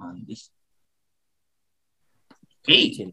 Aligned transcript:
on 0.00 0.24
this. 0.24 0.50
Okay. 2.64 3.12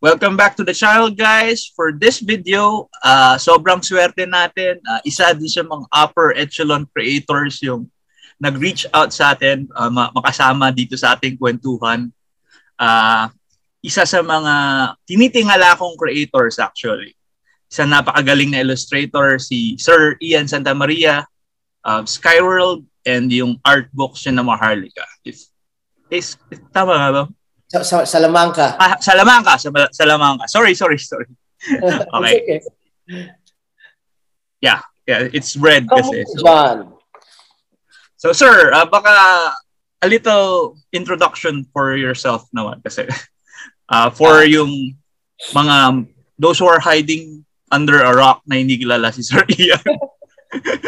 Welcome 0.00 0.36
back 0.36 0.56
to 0.56 0.64
the 0.64 0.72
channel 0.72 1.12
guys. 1.12 1.68
For 1.76 1.92
this 1.92 2.20
video, 2.20 2.88
uh, 3.04 3.36
sobrang 3.36 3.84
swerte 3.84 4.24
natin. 4.24 4.80
Uh, 4.80 5.00
isa 5.04 5.36
din 5.36 5.48
sa 5.48 5.60
mga 5.60 5.84
upper 5.92 6.32
echelon 6.36 6.88
creators 6.92 7.60
yung 7.60 7.88
nag-reach 8.40 8.88
out 8.96 9.12
sa 9.12 9.36
atin, 9.36 9.68
uh, 9.76 9.92
makasama 9.92 10.72
dito 10.72 10.96
sa 10.96 11.12
ating 11.12 11.36
kwentuhan. 11.36 12.08
Uh, 12.80 13.28
isa 13.84 14.08
sa 14.08 14.24
mga 14.24 14.54
tinitingala 15.04 15.76
kong 15.76 16.00
creators 16.00 16.56
actually. 16.56 17.12
Isa 17.68 17.84
napakagaling 17.84 18.56
na 18.56 18.64
illustrator, 18.64 19.36
si 19.36 19.76
Sir 19.76 20.16
Ian 20.24 20.48
Santa 20.48 20.72
Maria 20.72 21.28
of 21.84 22.08
Skyworld 22.08 22.88
and 23.04 23.28
yung 23.28 23.60
art 23.68 23.92
books 23.92 24.24
niya 24.24 24.40
na 24.40 24.44
Maharlika. 24.44 25.04
If, 25.24 25.49
is, 26.10 26.36
tama 26.74 26.98
nga 26.98 27.10
ba? 27.10 27.22
Sa, 27.70 27.86
sa, 27.86 27.96
Salamanca. 28.02 28.74
Ah, 28.76 28.98
Salamanca. 28.98 29.54
Sa, 29.58 29.70
Salamanca. 29.94 30.44
Sorry, 30.50 30.74
sorry, 30.74 30.98
sorry. 30.98 31.26
okay. 32.18 32.38
okay. 32.42 32.60
Yeah, 34.60 34.80
yeah, 35.06 35.28
it's 35.32 35.56
red 35.56 35.88
kasi. 35.88 36.24
So, 36.36 36.44
John. 36.44 36.78
so 38.20 38.32
sir, 38.36 38.72
uh, 38.76 38.84
baka 38.84 39.10
a 40.02 40.08
little 40.08 40.76
introduction 40.92 41.64
for 41.72 41.96
yourself 41.96 42.44
naman 42.52 42.84
kasi 42.84 43.08
uh, 43.88 44.08
for 44.18 44.44
uh, 44.44 44.48
yung 44.48 44.96
mga 45.56 46.06
those 46.36 46.60
who 46.60 46.68
are 46.68 46.80
hiding 46.80 47.44
under 47.72 48.04
a 48.04 48.12
rock 48.12 48.44
na 48.44 48.60
hindi 48.60 48.76
kilala 48.76 49.12
si 49.12 49.24
Sir 49.24 49.44
Ian. 49.56 49.80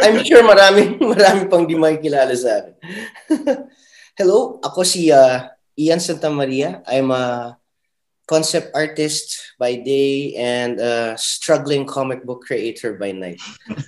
I'm 0.02 0.20
sure 0.26 0.42
marami 0.42 0.98
marami 0.98 1.46
pang 1.48 1.64
di 1.64 1.78
makikilala 1.78 2.34
sa 2.34 2.60
akin. 2.60 2.74
Hello, 4.12 4.60
ako 4.60 4.84
si 4.84 5.08
uh, 5.08 5.48
Ian 5.72 5.96
Santa 5.96 6.28
Maria. 6.28 6.84
I'm 6.84 7.08
a 7.08 7.56
concept 8.28 8.68
artist 8.76 9.56
by 9.56 9.80
day 9.80 10.36
and 10.36 10.76
a 10.76 11.16
struggling 11.16 11.88
comic 11.88 12.20
book 12.20 12.44
creator 12.44 13.00
by 13.00 13.16
night. 13.16 13.40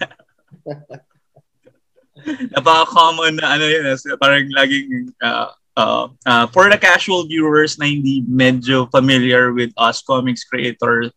Napaka-common 2.57 3.37
na 3.37 3.61
ano 3.61 3.69
yun, 3.69 3.85
parang 4.17 4.49
laging 4.57 5.13
uh, 5.21 5.53
uh, 5.77 6.09
uh, 6.25 6.47
for 6.49 6.73
the 6.73 6.81
casual 6.81 7.29
viewers 7.29 7.77
na 7.77 7.85
hindi 7.85 8.25
medyo 8.25 8.89
familiar 8.89 9.53
with 9.53 9.77
us 9.77 10.01
comics 10.01 10.41
creators, 10.41 11.13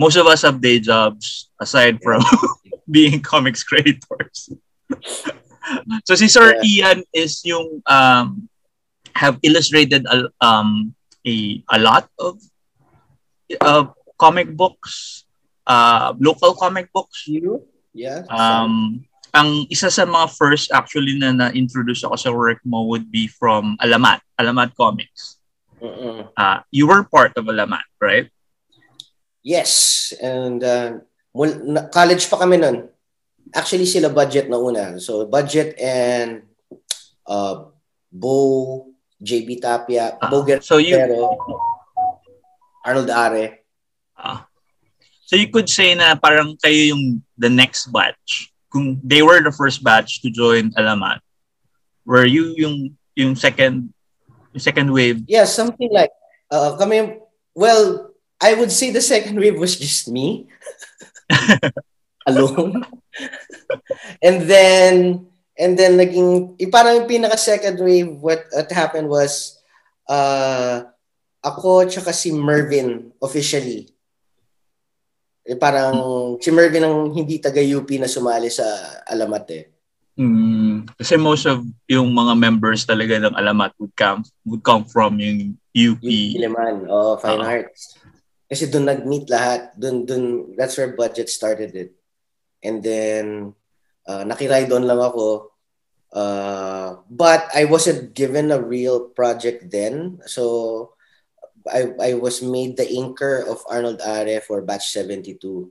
most 0.00 0.16
of 0.16 0.24
us 0.24 0.40
have 0.40 0.64
day 0.64 0.80
jobs 0.80 1.52
aside 1.60 2.00
from 2.00 2.24
being 2.88 3.20
comics 3.20 3.60
creators. 3.60 4.48
so 6.04 6.14
si 6.14 6.28
Sir 6.28 6.56
yeah. 6.62 6.94
Ian 6.94 6.98
is 7.12 7.40
yung 7.44 7.82
um, 7.86 8.48
have 9.14 9.38
illustrated 9.42 10.06
a, 10.06 10.30
um, 10.40 10.94
a, 11.26 11.62
a 11.74 11.78
lot 11.78 12.08
of 12.18 12.38
uh, 13.60 13.84
comic 14.18 14.54
books, 14.56 15.24
uh, 15.66 16.14
local 16.18 16.54
comic 16.54 16.92
books. 16.92 17.26
You? 17.26 17.66
Yeah. 17.94 18.22
Um, 18.30 19.04
ang 19.34 19.66
isa 19.68 19.90
sa 19.90 20.06
mga 20.06 20.32
first 20.34 20.72
actually 20.72 21.18
na 21.18 21.34
na-introduce 21.34 22.04
ako 22.04 22.16
sa 22.16 22.32
work 22.32 22.58
mo 22.64 22.88
would 22.88 23.10
be 23.12 23.28
from 23.28 23.76
Alamat, 23.82 24.24
Alamat 24.40 24.72
Comics. 24.74 25.36
Uh-uh. 25.82 26.32
Uh, 26.34 26.58
you 26.70 26.86
were 26.88 27.04
part 27.04 27.36
of 27.36 27.46
Alamat, 27.46 27.84
right? 28.00 28.26
Yes. 29.42 30.12
And 30.18 30.64
uh, 30.64 31.04
college 31.92 32.26
pa 32.26 32.40
kami 32.40 32.58
nun. 32.58 32.88
Actually, 33.54 33.86
sila 33.86 34.12
budget 34.12 34.48
na 34.48 34.58
una. 34.58 35.00
So, 35.00 35.24
budget 35.24 35.78
and 35.80 36.48
uh, 37.28 37.68
Bo, 38.12 38.88
JB 39.22 39.60
Tapia, 39.60 40.16
uh, 40.20 40.30
Boger 40.30 40.60
so 40.62 40.78
you, 40.78 40.96
Arnold 42.84 43.10
Are. 43.10 43.58
Uh, 44.16 44.40
so 45.26 45.36
you 45.36 45.48
could 45.48 45.68
say 45.68 45.94
na 45.94 46.14
parang 46.14 46.56
kayo 46.56 46.94
yung 46.94 47.22
the 47.36 47.50
next 47.50 47.92
batch. 47.92 48.52
Kung 48.72 49.00
they 49.04 49.22
were 49.22 49.40
the 49.42 49.52
first 49.52 49.84
batch 49.84 50.22
to 50.22 50.30
join 50.30 50.72
Alamat, 50.76 51.20
were 52.04 52.24
you 52.24 52.54
yung 52.56 52.96
yung 53.16 53.34
second 53.34 53.92
yung 54.54 54.62
second 54.62 54.88
wave? 54.92 55.24
Yeah, 55.28 55.44
something 55.44 55.90
like 55.92 56.12
uh, 56.52 56.76
kami 56.76 57.20
well, 57.52 58.12
I 58.40 58.54
would 58.54 58.70
say 58.70 58.94
the 58.94 59.02
second 59.02 59.36
wave 59.36 59.58
was 59.58 59.76
just 59.76 60.08
me 60.08 60.48
alone. 62.28 62.86
and 64.26 64.46
then 64.46 65.28
And 65.58 65.74
then 65.74 65.98
naging 65.98 66.54
yung 66.54 66.70
parang 66.70 67.02
yung 67.02 67.10
pinaka 67.10 67.34
second 67.34 67.82
wave 67.82 68.14
what, 68.22 68.46
what 68.54 68.70
happened 68.70 69.10
was 69.10 69.58
uh, 70.06 70.86
ako 71.42 71.82
tsaka 71.90 72.14
si 72.14 72.30
Mervin 72.30 73.10
officially. 73.18 73.90
Eh, 75.42 75.58
parang 75.58 75.98
si 76.38 76.54
Mervin 76.54 76.86
ang 76.86 77.10
hindi 77.10 77.42
taga 77.42 77.58
UP 77.58 77.90
na 77.98 78.06
sumali 78.06 78.46
sa 78.54 78.62
Alamat 79.10 79.44
eh. 79.50 79.64
Mm, 80.18 80.86
kasi 80.94 81.18
most 81.18 81.46
of 81.46 81.66
yung 81.90 82.10
mga 82.14 82.38
members 82.38 82.86
talaga 82.86 83.18
ng 83.18 83.34
Alamat 83.34 83.74
would 83.82 83.94
come 83.98 84.22
would 84.46 84.62
come 84.62 84.86
from 84.86 85.18
yung 85.18 85.58
UP. 85.74 86.06
Iliman, 86.06 86.86
oh, 86.86 87.18
Fine 87.18 87.42
uh-huh. 87.42 87.54
Arts. 87.66 87.98
Kasi 88.46 88.70
doon 88.70 88.86
nag-meet 88.86 89.26
lahat. 89.26 89.74
Doon, 89.74 90.06
doon, 90.06 90.24
that's 90.54 90.78
where 90.78 90.94
budget 90.94 91.26
started 91.26 91.74
it. 91.74 91.97
And 92.62 92.82
then, 92.82 93.54
uh, 94.06 94.24
nakiride 94.24 94.72
on 94.72 94.86
lang 94.86 94.98
ako. 94.98 95.52
Uh, 96.08 97.04
but 97.10 97.52
I 97.54 97.64
wasn't 97.64 98.14
given 98.14 98.50
a 98.50 98.60
real 98.60 99.12
project 99.12 99.70
then. 99.70 100.20
So 100.26 100.94
I, 101.68 101.92
I 102.00 102.14
was 102.14 102.40
made 102.42 102.76
the 102.76 102.88
inker 102.88 103.44
of 103.44 103.60
Arnold 103.68 104.00
Are 104.00 104.40
for 104.40 104.62
batch 104.62 104.90
72. 104.90 105.70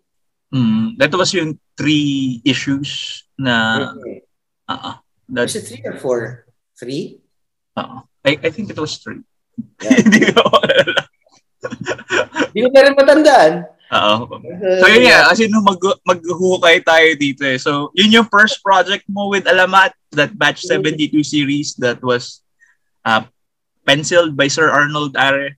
Mm, 0.53 0.97
that 0.97 1.13
was 1.13 1.33
yung 1.33 1.59
three 1.75 2.41
issues 2.45 3.23
na... 3.37 3.91
Okay. 3.97 4.21
Uh-uh. 4.69 4.95
That, 5.29 5.41
was 5.41 5.55
it 5.55 5.67
three 5.67 5.83
or 5.83 5.97
four? 5.97 6.45
Three? 6.79 7.19
Uh-uh. 7.75 8.01
I, 8.23 8.39
I 8.43 8.49
think 8.49 8.69
it 8.69 8.79
was 8.79 8.97
three. 8.97 9.23
Hindi 9.81 10.31
ko 10.31 10.43
Hindi 12.53 12.59
ko 12.63 12.69
na 12.71 12.81
rin 12.85 12.95
matandaan. 12.95 13.53
Oo. 13.87 14.43
So 14.83 14.85
yun 14.91 15.07
nga, 15.07 15.31
as 15.31 15.39
in 15.39 15.55
mag 15.55 15.79
maghukay 16.03 16.83
tayo 16.83 17.09
dito 17.15 17.47
eh. 17.47 17.55
So 17.55 17.95
yun 17.95 18.11
yung 18.11 18.27
first 18.27 18.59
project 18.59 19.07
mo 19.07 19.31
with 19.31 19.47
Alamat, 19.47 19.95
that 20.11 20.35
batch 20.35 20.67
72 20.67 21.23
series 21.23 21.75
that 21.79 22.03
was 22.03 22.43
uh, 23.07 23.23
penciled 23.87 24.35
by 24.35 24.51
Sir 24.51 24.67
Arnold 24.67 25.15
Are. 25.15 25.55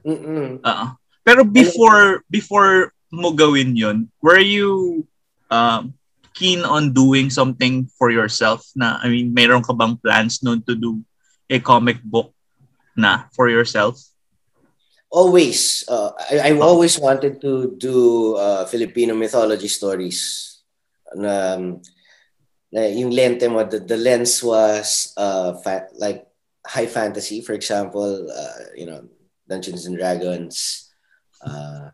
Mm-mm. 0.00 0.64
Uh, 0.64 0.96
pero 1.28 1.44
before 1.44 2.24
before 2.32 2.96
mo 3.12 3.36
gawin 3.36 3.76
yun, 3.76 4.08
were 4.24 4.40
you 4.40 5.04
um, 5.52 5.92
keen 6.32 6.64
on 6.64 6.96
doing 6.96 7.28
something 7.28 7.84
for 8.00 8.08
yourself 8.08 8.64
na 8.72 8.96
I 9.04 9.12
mean, 9.12 9.36
mayroon 9.36 9.60
ka 9.60 9.76
bang 9.76 10.00
plans 10.00 10.40
noon 10.40 10.64
to 10.64 10.72
do 10.72 11.04
a 11.52 11.60
comic 11.60 12.00
book 12.00 12.32
na 12.96 13.28
for 13.36 13.52
yourself? 13.52 14.00
Always 15.10 15.84
uh, 15.88 16.12
I, 16.30 16.52
I've 16.52 16.60
always 16.60 16.98
wanted 16.98 17.40
to 17.40 17.74
do 17.76 18.36
uh, 18.36 18.64
Filipino 18.66 19.14
mythology 19.14 19.68
stories. 19.68 20.60
Um, 21.16 21.80
yung 22.72 23.10
lente 23.10 23.48
mo 23.48 23.64
the, 23.64 23.80
the 23.80 23.96
lens 23.96 24.44
was 24.44 25.14
uh, 25.16 25.56
fa- 25.64 25.88
like 25.96 26.26
high 26.66 26.86
fantasy. 26.86 27.40
For 27.40 27.52
example 27.52 28.28
uh, 28.30 28.76
you 28.76 28.86
know 28.86 29.08
Dungeons 29.48 29.86
and 29.86 29.96
Dragons. 29.96 30.90
Uh, 31.40 31.90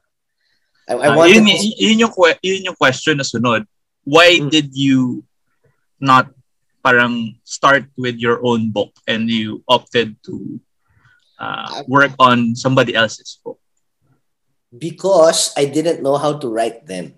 I, 0.88 0.94
I 0.94 1.06
uh, 1.08 1.16
wanted 1.16 1.34
yun, 1.34 1.46
to... 1.46 1.66
yun, 1.78 1.98
yung, 1.98 2.12
yun 2.42 2.64
yung 2.64 2.76
question 2.76 3.18
na 3.18 3.24
sunod. 3.24 3.64
Why 4.04 4.36
mm. 4.36 4.50
did 4.50 4.74
you 4.74 5.24
not 6.00 6.28
parang 6.84 7.40
start 7.44 7.88
with 7.96 8.20
your 8.20 8.44
own 8.44 8.68
book 8.68 8.92
and 9.08 9.30
you 9.30 9.64
opted 9.68 10.20
to 10.28 10.60
uh, 11.44 11.84
work 11.86 12.12
on 12.18 12.56
somebody 12.56 12.94
else's 12.96 13.38
book? 13.44 13.60
Because 14.72 15.52
I 15.56 15.66
didn't 15.66 16.02
know 16.02 16.16
how 16.16 16.40
to 16.40 16.48
write 16.48 16.86
them. 16.88 17.14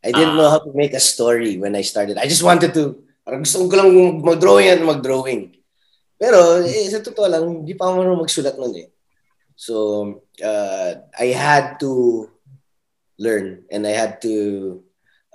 I 0.00 0.10
didn't 0.10 0.34
uh, 0.34 0.40
know 0.40 0.50
how 0.50 0.60
to 0.64 0.72
make 0.72 0.96
a 0.96 1.00
story 1.00 1.60
when 1.60 1.76
I 1.76 1.84
started. 1.84 2.16
I 2.16 2.24
just 2.24 2.42
wanted 2.42 2.72
to, 2.74 3.04
parang 3.22 3.44
gusto 3.44 3.68
ko 3.68 3.76
lang 3.76 4.24
mag-drawing 4.24 4.68
at 4.72 4.80
mag-drawing. 4.80 5.54
Pero 6.16 6.64
eh, 6.64 6.88
sa 6.88 7.04
totoo 7.04 7.28
lang, 7.28 7.44
hindi 7.62 7.76
pa 7.76 7.92
ako 7.92 8.24
magsulat 8.24 8.56
nun 8.56 8.74
eh. 8.80 8.88
So, 9.60 10.24
uh, 10.40 10.90
I 11.20 11.36
had 11.36 11.76
to 11.84 12.26
learn 13.20 13.68
and 13.68 13.84
I 13.84 13.92
had 13.92 14.24
to, 14.24 14.80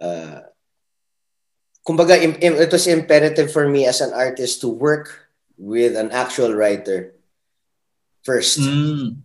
uh, 0.01 0.50
kumbaga, 1.86 2.18
it 2.18 2.74
was 2.74 2.89
imperative 2.89 3.54
for 3.54 3.69
me 3.69 3.86
as 3.86 4.01
an 4.01 4.18
artist 4.18 4.62
to 4.66 4.68
work 4.68 5.30
with 5.57 5.95
an 5.95 6.10
actual 6.12 6.51
writer 6.57 7.14
first. 8.25 8.60
Mm. 8.60 9.22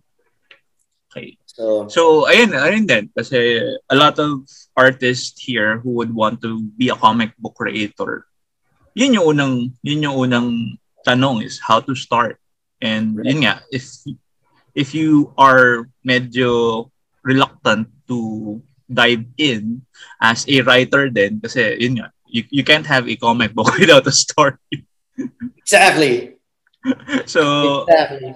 Okay. 1.11 1.35
So, 1.43 1.89
so 1.91 2.01
ayun, 2.31 2.55
ayun 2.55 2.87
din. 2.87 3.11
Kasi 3.11 3.59
a 3.91 3.95
lot 3.97 4.15
of 4.21 4.47
artists 4.77 5.35
here 5.41 5.83
who 5.83 5.99
would 5.99 6.15
want 6.15 6.39
to 6.47 6.63
be 6.79 6.87
a 6.87 6.95
comic 6.95 7.35
book 7.35 7.59
creator, 7.59 8.29
yun 8.95 9.19
yung 9.19 9.35
unang, 9.35 9.55
yun 9.83 10.07
yung 10.07 10.15
unang 10.15 10.49
tanong 11.03 11.43
is 11.43 11.59
how 11.59 11.83
to 11.83 11.97
start. 11.97 12.39
And 12.79 13.19
right. 13.19 13.27
yun 13.27 13.43
nga, 13.43 13.59
if 13.73 13.83
if 14.71 14.95
you 14.95 15.35
are 15.35 15.91
medyo 16.07 16.87
reluctant 17.27 17.91
to 18.07 18.61
dive 18.87 19.23
in 19.37 19.83
as 20.19 20.43
a 20.51 20.59
writer 20.67 21.07
then 21.07 21.39
kasi 21.39 21.75
yun 21.79 21.99
nga, 21.99 22.07
you, 22.27 22.43
you 22.49 22.63
can't 22.63 22.87
have 22.87 23.07
a 23.07 23.15
comic 23.15 23.51
book 23.53 23.71
without 23.79 24.07
a 24.07 24.15
story. 24.15 24.87
exactly. 25.59 26.39
so 27.27 27.83
exactly. 27.83 28.35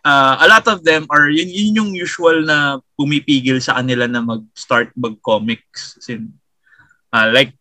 Uh, 0.00 0.40
a 0.40 0.46
lot 0.48 0.64
of 0.64 0.80
them 0.80 1.04
are 1.12 1.28
yun, 1.28 1.48
yun 1.48 1.76
yung 1.76 1.92
usual 1.92 2.40
na 2.44 2.80
pumipigil 2.96 3.60
sa 3.60 3.76
kanila 3.76 4.08
na 4.08 4.24
mag-start 4.24 4.88
mag-comics. 4.96 6.00
Sin, 6.00 6.32
uh, 7.12 7.28
like 7.32 7.52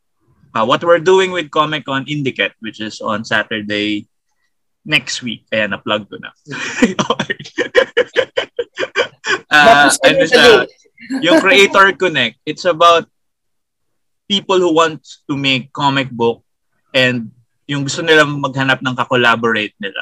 uh, 0.55 0.63
what 0.63 0.83
we're 0.83 1.03
doing 1.03 1.31
with 1.31 1.51
Comic 1.51 1.83
Con 1.83 2.07
Indicate, 2.07 2.55
which 2.63 2.79
is 2.79 3.01
on 3.03 3.27
Saturday 3.27 4.07
next 4.87 5.19
week. 5.19 5.43
Ayan, 5.51 5.75
na-plug 5.75 6.07
ko 6.07 6.15
na. 6.15 6.31
uh, 9.51 9.91
ano 9.91 10.23
siya, 10.23 10.63
yung 11.19 11.43
Creator 11.43 11.91
Connect, 11.99 12.39
it's 12.47 12.63
about 12.63 13.03
people 14.29 14.61
who 14.61 14.71
want 14.71 15.03
to 15.27 15.35
make 15.35 15.73
comic 15.73 16.07
book 16.13 16.45
and 16.93 17.33
yung 17.67 17.83
gusto 17.83 18.01
nila 18.01 18.23
maghanap 18.25 18.79
ng 18.81 18.95
ka-collaborate 18.95 19.73
nila 19.81 20.01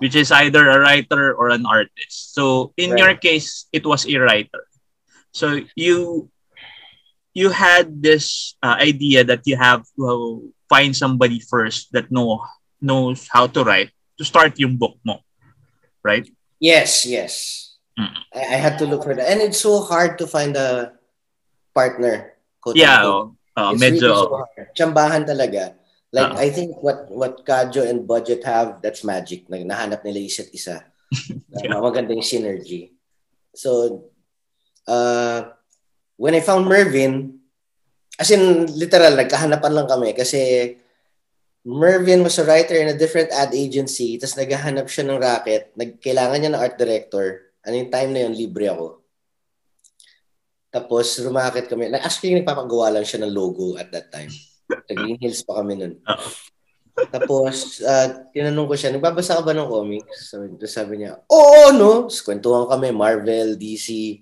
which 0.00 0.16
is 0.16 0.32
either 0.32 0.64
a 0.68 0.80
writer 0.80 1.36
or 1.36 1.52
an 1.52 1.68
artist. 1.68 2.34
So 2.34 2.72
in 2.76 2.90
right. 2.92 2.98
your 2.98 3.14
case, 3.20 3.68
it 3.72 3.84
was 3.84 4.08
a 4.08 4.16
writer. 4.16 4.64
So 5.30 5.60
you 5.76 6.28
you 7.36 7.52
had 7.52 8.02
this 8.02 8.56
uh, 8.64 8.80
idea 8.80 9.22
that 9.24 9.46
you 9.46 9.56
have 9.56 9.86
to 10.00 10.50
find 10.68 10.96
somebody 10.96 11.38
first 11.38 11.92
that 11.92 12.10
know 12.10 12.42
knows 12.80 13.28
how 13.30 13.46
to 13.46 13.62
write 13.62 13.92
to 14.18 14.24
start 14.24 14.58
yung 14.58 14.76
book 14.76 14.96
mo, 15.04 15.20
right? 16.02 16.26
Yes, 16.58 17.06
yes. 17.06 17.76
Mm. 17.96 18.12
I, 18.34 18.40
I 18.40 18.58
had 18.58 18.80
to 18.80 18.86
look 18.88 19.04
for 19.04 19.14
that, 19.14 19.28
and 19.28 19.40
it's 19.40 19.60
so 19.60 19.80
hard 19.80 20.18
to 20.18 20.26
find 20.26 20.56
a 20.56 20.96
partner. 21.72 22.34
Yeah, 22.76 23.04
oh, 23.04 23.36
uh, 23.56 23.72
it's 23.72 23.80
medyo. 23.80 24.08
Really 24.08 24.20
so 24.20 24.36
hard. 24.36 24.68
Chambahan 24.76 25.22
talaga. 25.24 25.79
Like, 26.10 26.34
uh 26.34 26.42
I 26.42 26.50
think 26.50 26.74
what 26.82 27.06
what 27.06 27.46
Kajo 27.46 27.86
and 27.86 28.02
Budget 28.02 28.42
have, 28.42 28.82
that's 28.82 29.06
magic. 29.06 29.46
Like, 29.46 29.62
nahanap 29.62 30.02
nila 30.02 30.26
isa't 30.26 30.50
isa. 30.50 30.82
yeah. 31.62 31.78
Maganda 31.78 32.10
yung 32.10 32.26
synergy. 32.26 32.90
So, 33.54 34.02
uh, 34.90 35.54
when 36.18 36.34
I 36.34 36.42
found 36.42 36.66
Mervin, 36.66 37.38
as 38.18 38.30
in, 38.34 38.66
literal, 38.74 39.14
nagkahanapan 39.14 39.72
lang 39.72 39.86
kami 39.86 40.10
kasi 40.12 40.74
Mervin 41.62 42.26
was 42.26 42.40
a 42.40 42.44
writer 42.44 42.74
in 42.74 42.90
a 42.90 42.96
different 42.98 43.30
ad 43.30 43.52
agency, 43.52 44.16
tapos 44.16 44.34
naghahanap 44.34 44.88
siya 44.88 45.04
ng 45.06 45.20
racket, 45.20 45.70
nagkailangan 45.76 46.38
niya 46.40 46.52
ng 46.56 46.62
art 46.62 46.76
director. 46.80 47.52
Ano 47.62 47.74
yung 47.76 47.92
time 47.92 48.10
na 48.16 48.20
yun, 48.26 48.34
libre 48.34 48.66
ako. 48.72 49.04
Tapos, 50.72 51.20
rumakit 51.20 51.68
kami. 51.68 51.92
Actually, 52.00 52.40
nagpapagawa 52.40 52.96
lang 52.98 53.04
siya 53.04 53.20
ng 53.22 53.34
logo 53.34 53.76
at 53.76 53.92
that 53.92 54.08
time. 54.08 54.32
Sa 54.70 54.92
Green 54.94 55.18
Hills 55.18 55.42
pa 55.42 55.58
kami 55.58 55.74
nun. 55.78 55.94
Tapos, 57.08 57.80
uh, 57.80 58.28
tinanong 58.34 58.68
ko 58.68 58.74
siya, 58.76 58.92
nagbabasa 58.92 59.40
ka 59.40 59.42
ba 59.46 59.56
ng 59.56 59.70
comics? 59.70 60.34
So, 60.34 60.44
sabi 60.68 61.00
niya, 61.00 61.16
oo, 61.30 61.72
no. 61.72 62.10
Kwentuhan 62.10 62.68
kami, 62.68 62.92
Marvel, 62.92 63.56
DC. 63.56 64.20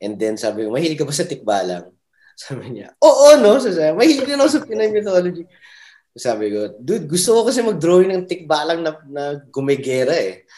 And 0.00 0.16
then, 0.16 0.40
sabi 0.40 0.64
ko, 0.64 0.72
mahilig 0.72 0.96
ka 0.96 1.04
ba 1.04 1.12
sa 1.12 1.28
tikbalang? 1.28 1.92
Sabi 2.40 2.72
niya, 2.72 2.96
oo, 3.04 3.36
no. 3.36 3.60
So, 3.60 3.68
sabi, 3.68 3.92
mahilig 3.92 4.24
din 4.24 4.40
ako 4.40 4.48
sa 4.48 4.64
Pinay 4.64 4.88
mythology. 4.88 5.44
Sabi 6.16 6.48
ko, 6.48 6.72
dude, 6.80 7.04
gusto 7.04 7.36
ko 7.36 7.40
kasi 7.44 7.60
mag-drawing 7.60 8.10
ng 8.16 8.24
tikbalang 8.24 8.80
na, 8.80 8.96
na 9.12 9.24
gumegera 9.52 10.16
eh. 10.16 10.48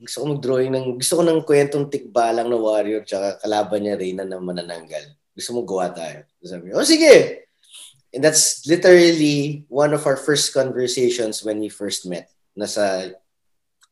Gusto 0.00 0.24
ko 0.24 0.26
mag-drawing 0.32 0.72
ng, 0.72 0.86
gusto 0.96 1.20
ko 1.20 1.22
ng 1.28 1.44
kwentong 1.44 1.92
tikbalang 1.92 2.48
na 2.48 2.56
warrior 2.56 3.04
tsaka 3.04 3.36
kalaban 3.42 3.84
niya 3.84 4.00
Reyna 4.00 4.24
na 4.24 4.40
manananggal. 4.40 5.12
Gusto 5.36 5.50
mo 5.54 5.62
gawa 5.62 5.92
tayo. 5.92 6.24
Sabi 6.40 6.72
ko, 6.72 6.80
oh 6.80 6.88
sige. 6.88 7.47
And 8.14 8.24
that's 8.24 8.66
literally 8.66 9.64
one 9.68 9.92
of 9.92 10.06
our 10.06 10.16
first 10.16 10.54
conversations 10.54 11.44
when 11.44 11.60
we 11.60 11.68
first 11.68 12.06
met. 12.08 12.30
Nasa 12.56 13.12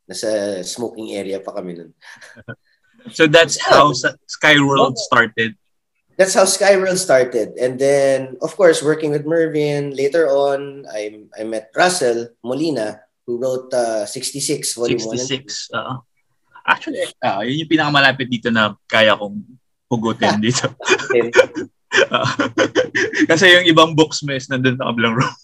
nasa 0.08 0.64
smoking 0.64 1.12
area 1.12 1.40
pa 1.40 1.52
kami 1.52 1.76
nun. 1.76 1.92
so 3.16 3.26
that's 3.26 3.60
how 3.60 3.92
Skyworld 4.26 4.96
started. 4.96 5.54
That's 6.16 6.32
how 6.32 6.48
Skyworld 6.48 6.96
started. 6.96 7.60
And 7.60 7.76
then, 7.76 8.40
of 8.40 8.56
course, 8.56 8.80
working 8.80 9.12
with 9.12 9.28
Mervin, 9.28 9.92
later 9.92 10.32
on, 10.32 10.88
I, 10.88 11.28
I 11.36 11.44
met 11.44 11.68
Russell 11.76 12.32
Molina, 12.40 13.04
who 13.28 13.36
wrote 13.36 13.68
uh, 13.74 14.06
66, 14.06 14.74
volume 14.74 14.98
66, 14.98 15.68
1 15.70 15.76
uh, 15.76 15.96
Actually, 16.66 17.06
uh, 17.22 17.46
yun 17.46 17.62
yung 17.62 17.70
pinakamalapit 17.70 18.26
dito 18.26 18.50
na 18.50 18.74
kaya 18.90 19.14
kong 19.14 19.38
hugutin 19.86 20.40
dito. 20.50 20.66
Kasi 23.30 23.44
yung 23.52 23.66
ibang 23.66 23.94
books 23.94 24.22
mo 24.22 24.34
is 24.34 24.48
nandun 24.48 24.76
sa 24.76 24.90
kablang 24.90 25.14
room. 25.16 25.34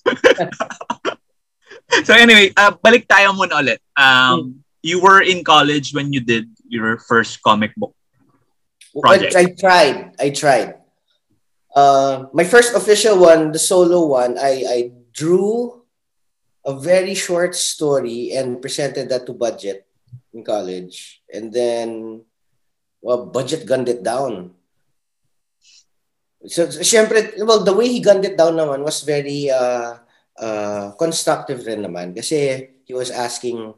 so 2.06 2.12
anyway, 2.14 2.50
uh, 2.56 2.74
balik 2.82 3.06
tayo 3.06 3.32
muna 3.32 3.62
ulit. 3.62 3.80
Um, 3.96 4.34
hmm. 4.34 4.48
You 4.82 4.98
were 4.98 5.22
in 5.22 5.46
college 5.46 5.94
when 5.94 6.10
you 6.10 6.18
did 6.18 6.50
your 6.66 6.98
first 6.98 7.38
comic 7.42 7.70
book 7.78 7.94
project. 8.98 9.36
I, 9.38 9.46
I 9.46 9.54
tried. 9.54 9.98
I 10.18 10.28
tried. 10.30 10.70
Uh, 11.72 12.26
my 12.34 12.44
first 12.44 12.74
official 12.74 13.16
one, 13.16 13.52
the 13.52 13.62
solo 13.62 14.04
one, 14.04 14.36
I, 14.36 14.64
I 14.68 14.78
drew 15.14 15.82
a 16.66 16.74
very 16.74 17.14
short 17.14 17.54
story 17.54 18.32
and 18.36 18.60
presented 18.60 19.08
that 19.08 19.24
to 19.26 19.32
Budget 19.32 19.86
in 20.34 20.44
college. 20.44 21.22
And 21.32 21.52
then, 21.52 22.22
well, 23.00 23.26
Budget 23.26 23.64
gunned 23.66 23.88
it 23.88 24.02
down 24.02 24.52
So, 26.46 26.66
so 26.70 26.80
syempre, 26.82 27.38
well, 27.46 27.62
the 27.62 27.74
way 27.74 27.86
he 27.86 28.00
gunned 28.00 28.24
it 28.24 28.36
down 28.36 28.58
naman 28.58 28.82
was 28.82 29.06
very 29.06 29.50
uh, 29.50 29.98
uh, 30.38 30.90
constructive 30.98 31.62
rin 31.66 31.86
naman 31.86 32.14
kasi 32.14 32.68
he 32.82 32.94
was 32.94 33.10
asking 33.14 33.74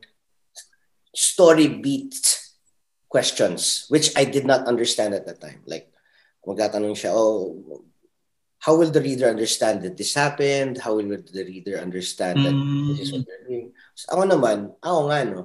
story 1.13 1.69
beat 1.69 2.17
questions 3.09 3.87
which 3.93 4.11
I 4.17 4.25
did 4.25 4.49
not 4.49 4.67
understand 4.67 5.15
at 5.15 5.29
the 5.29 5.37
time. 5.37 5.61
Like, 5.69 5.93
magtatanong 6.43 6.97
siya, 6.97 7.13
oh, 7.13 7.85
how 8.65 8.81
will 8.81 8.91
the 8.91 9.05
reader 9.05 9.29
understand 9.29 9.85
that 9.85 10.01
this 10.01 10.17
happened? 10.17 10.81
How 10.81 10.97
will 10.97 11.21
the 11.21 11.45
reader 11.45 11.77
understand 11.77 12.41
that 12.49 12.57
mm. 12.57 12.97
this 12.97 13.07
is 13.07 13.13
what 13.13 13.29
they're 13.29 13.45
doing? 13.45 13.77
So, 13.93 14.17
ako 14.17 14.23
naman, 14.25 14.73
ako 14.81 15.01
nga, 15.13 15.19
no? 15.29 15.41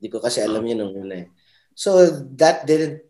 Hindi 0.00 0.08
ko 0.08 0.18
kasi 0.24 0.40
alam 0.40 0.64
yun 0.64 0.80
nung 0.80 0.96
una 0.96 1.14
eh. 1.20 1.28
So, 1.76 2.08
that 2.40 2.64
didn't 2.64 3.04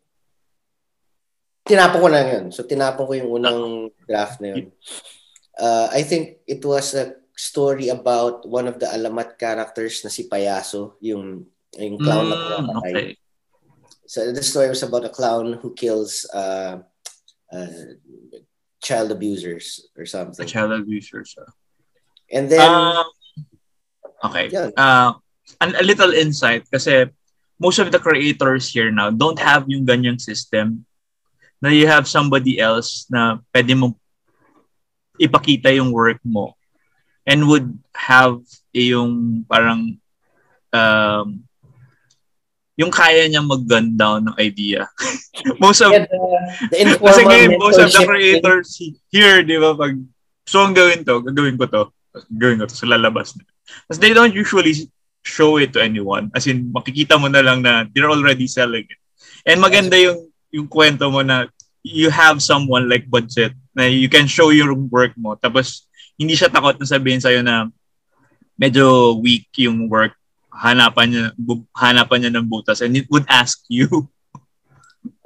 tinapon 1.66 1.98
ko 2.00 2.08
lang 2.08 2.26
yun. 2.30 2.44
So, 2.54 2.62
tinapon 2.62 3.04
ko 3.04 3.12
yung 3.12 3.30
unang 3.42 3.60
draft 4.06 4.38
na 4.40 4.54
yun. 4.54 4.70
Uh, 5.58 5.90
I 5.90 6.06
think 6.06 6.40
it 6.46 6.64
was 6.64 6.94
a 6.94 7.18
story 7.34 7.90
about 7.90 8.48
one 8.48 8.70
of 8.70 8.78
the 8.78 8.86
alamat 8.86 9.36
characters 9.36 10.00
na 10.06 10.10
si 10.10 10.30
Payaso, 10.30 10.94
yung, 11.02 11.44
yung 11.76 11.98
clown 11.98 12.26
mm, 12.26 12.30
na 12.30 12.36
pinapatay. 12.38 12.92
Okay. 12.94 13.08
So, 14.06 14.30
the 14.30 14.42
story 14.42 14.70
was 14.70 14.86
about 14.86 15.04
a 15.04 15.12
clown 15.12 15.58
who 15.58 15.74
kills 15.74 16.24
uh, 16.30 16.78
uh, 17.52 17.82
child 18.80 19.10
abusers 19.10 19.90
or 19.98 20.06
something. 20.06 20.46
A 20.46 20.48
child 20.48 20.72
abusers. 20.72 21.34
Uh. 21.34 21.50
And 22.30 22.48
then... 22.48 22.62
Uh, 22.62 23.04
okay. 24.24 24.48
Yeah. 24.48 24.70
Uh, 24.78 25.18
and 25.60 25.74
a 25.74 25.82
little 25.82 26.12
insight 26.12 26.64
kasi 26.70 27.10
most 27.58 27.78
of 27.78 27.90
the 27.90 27.98
creators 27.98 28.70
here 28.70 28.90
now 28.90 29.10
don't 29.10 29.38
have 29.38 29.64
yung 29.68 29.86
ganyang 29.86 30.20
system 30.20 30.85
na 31.60 31.72
you 31.72 31.88
have 31.88 32.08
somebody 32.08 32.60
else 32.60 33.08
na 33.08 33.40
pwede 33.52 33.72
mo 33.72 33.96
ipakita 35.16 35.72
yung 35.72 35.92
work 35.92 36.20
mo 36.20 36.52
and 37.24 37.48
would 37.48 37.72
have 37.96 38.40
yung 38.76 39.42
parang 39.48 39.96
um, 40.72 41.46
yung 42.76 42.92
kaya 42.92 43.24
niya 43.24 43.40
mag-gun 43.40 43.96
down 43.96 44.28
ng 44.28 44.36
idea. 44.36 44.84
most 45.64 45.80
of, 45.80 45.96
yeah, 45.96 46.04
the, 46.68 46.76
the 46.76 47.00
kasi 47.08 47.24
ngayon, 47.24 47.56
most 47.56 47.80
of 47.80 47.88
the 47.88 48.04
creators 48.04 48.76
here, 49.08 49.40
di 49.40 49.56
ba, 49.56 49.72
pag, 49.72 49.96
so 50.44 50.60
ang 50.60 50.76
gawin 50.76 51.00
to, 51.00 51.24
gagawin 51.24 51.56
ko 51.56 51.64
to, 51.64 51.82
gawin 52.36 52.60
ko 52.60 52.68
to, 52.68 52.76
sa 52.76 52.84
lalabas 52.84 53.32
na. 53.40 53.48
Because 53.88 53.98
they 53.98 54.12
don't 54.12 54.36
usually 54.36 54.92
show 55.24 55.56
it 55.56 55.72
to 55.72 55.80
anyone. 55.80 56.28
As 56.36 56.44
in, 56.46 56.68
makikita 56.68 57.16
mo 57.16 57.32
na 57.32 57.40
lang 57.40 57.64
na 57.64 57.88
they're 57.90 58.12
already 58.12 58.44
selling 58.46 58.84
it. 58.84 59.00
And 59.48 59.58
maganda 59.58 59.96
yung 59.96 60.28
yung 60.50 60.68
kwento 60.70 61.08
mo 61.10 61.22
na 61.22 61.46
you 61.86 62.10
have 62.10 62.42
someone 62.42 62.90
like 62.90 63.06
budget 63.06 63.54
na 63.74 63.86
you 63.86 64.10
can 64.10 64.26
show 64.26 64.50
your 64.50 64.74
work 64.90 65.14
mo 65.14 65.38
tapos 65.38 65.86
hindi 66.16 66.34
siya 66.34 66.50
takot 66.50 66.80
na 66.80 66.88
sabihin 66.88 67.22
sa'yo 67.22 67.44
na 67.44 67.68
medyo 68.56 69.16
weak 69.20 69.46
yung 69.60 69.86
work 69.86 70.16
hanapan 70.56 71.06
niya 71.12 71.24
hanapan 71.76 72.18
niya 72.24 72.32
ng 72.40 72.48
butas 72.48 72.80
and 72.80 72.96
it 72.96 73.06
would 73.12 73.28
ask 73.28 73.62
you. 73.68 73.88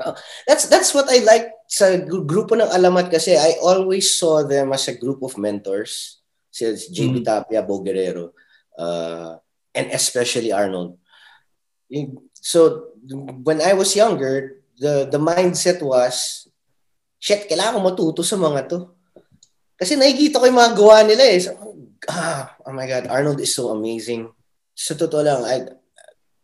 Uh, 0.01 0.17
that's 0.49 0.69
that's 0.69 0.93
what 0.97 1.09
I 1.13 1.25
like 1.25 1.53
sa 1.69 1.93
grupo 2.05 2.57
ng 2.57 2.69
alamat 2.69 3.13
kasi 3.13 3.37
I 3.37 3.61
always 3.61 4.13
saw 4.13 4.45
them 4.45 4.73
as 4.77 4.89
a 4.89 4.97
group 4.97 5.21
of 5.25 5.37
mentors. 5.41 6.21
Si 6.49 6.65
JB 6.69 7.21
mm. 7.21 7.25
Tapia, 7.25 7.65
Bo 7.65 7.81
Guerrero 7.85 8.33
uh, 8.81 9.41
and 9.73 9.93
especially 9.93 10.53
Arnold. 10.53 11.01
So 12.37 12.93
when 13.45 13.61
I 13.61 13.73
was 13.73 13.97
younger, 13.97 14.60
the 14.81 15.05
the 15.13 15.21
mindset 15.21 15.85
was, 15.85 16.49
shit, 17.21 17.45
kailangan 17.45 17.77
ko 17.77 17.81
matuto 17.85 18.21
sa 18.25 18.41
mga 18.41 18.65
to. 18.73 18.97
Kasi 19.77 19.97
nakikita 19.97 20.41
ko 20.41 20.49
yung 20.49 20.61
mga 20.61 20.75
gawa 20.77 20.97
nila 21.05 21.25
eh. 21.29 21.41
So, 21.41 21.53
ah, 22.09 22.57
oh 22.65 22.73
my 22.73 22.89
God, 22.89 23.13
Arnold 23.13 23.41
is 23.45 23.53
so 23.53 23.73
amazing. 23.77 24.33
Sa 24.73 24.97
totoo 24.97 25.21
lang, 25.21 25.41
I, 25.45 25.69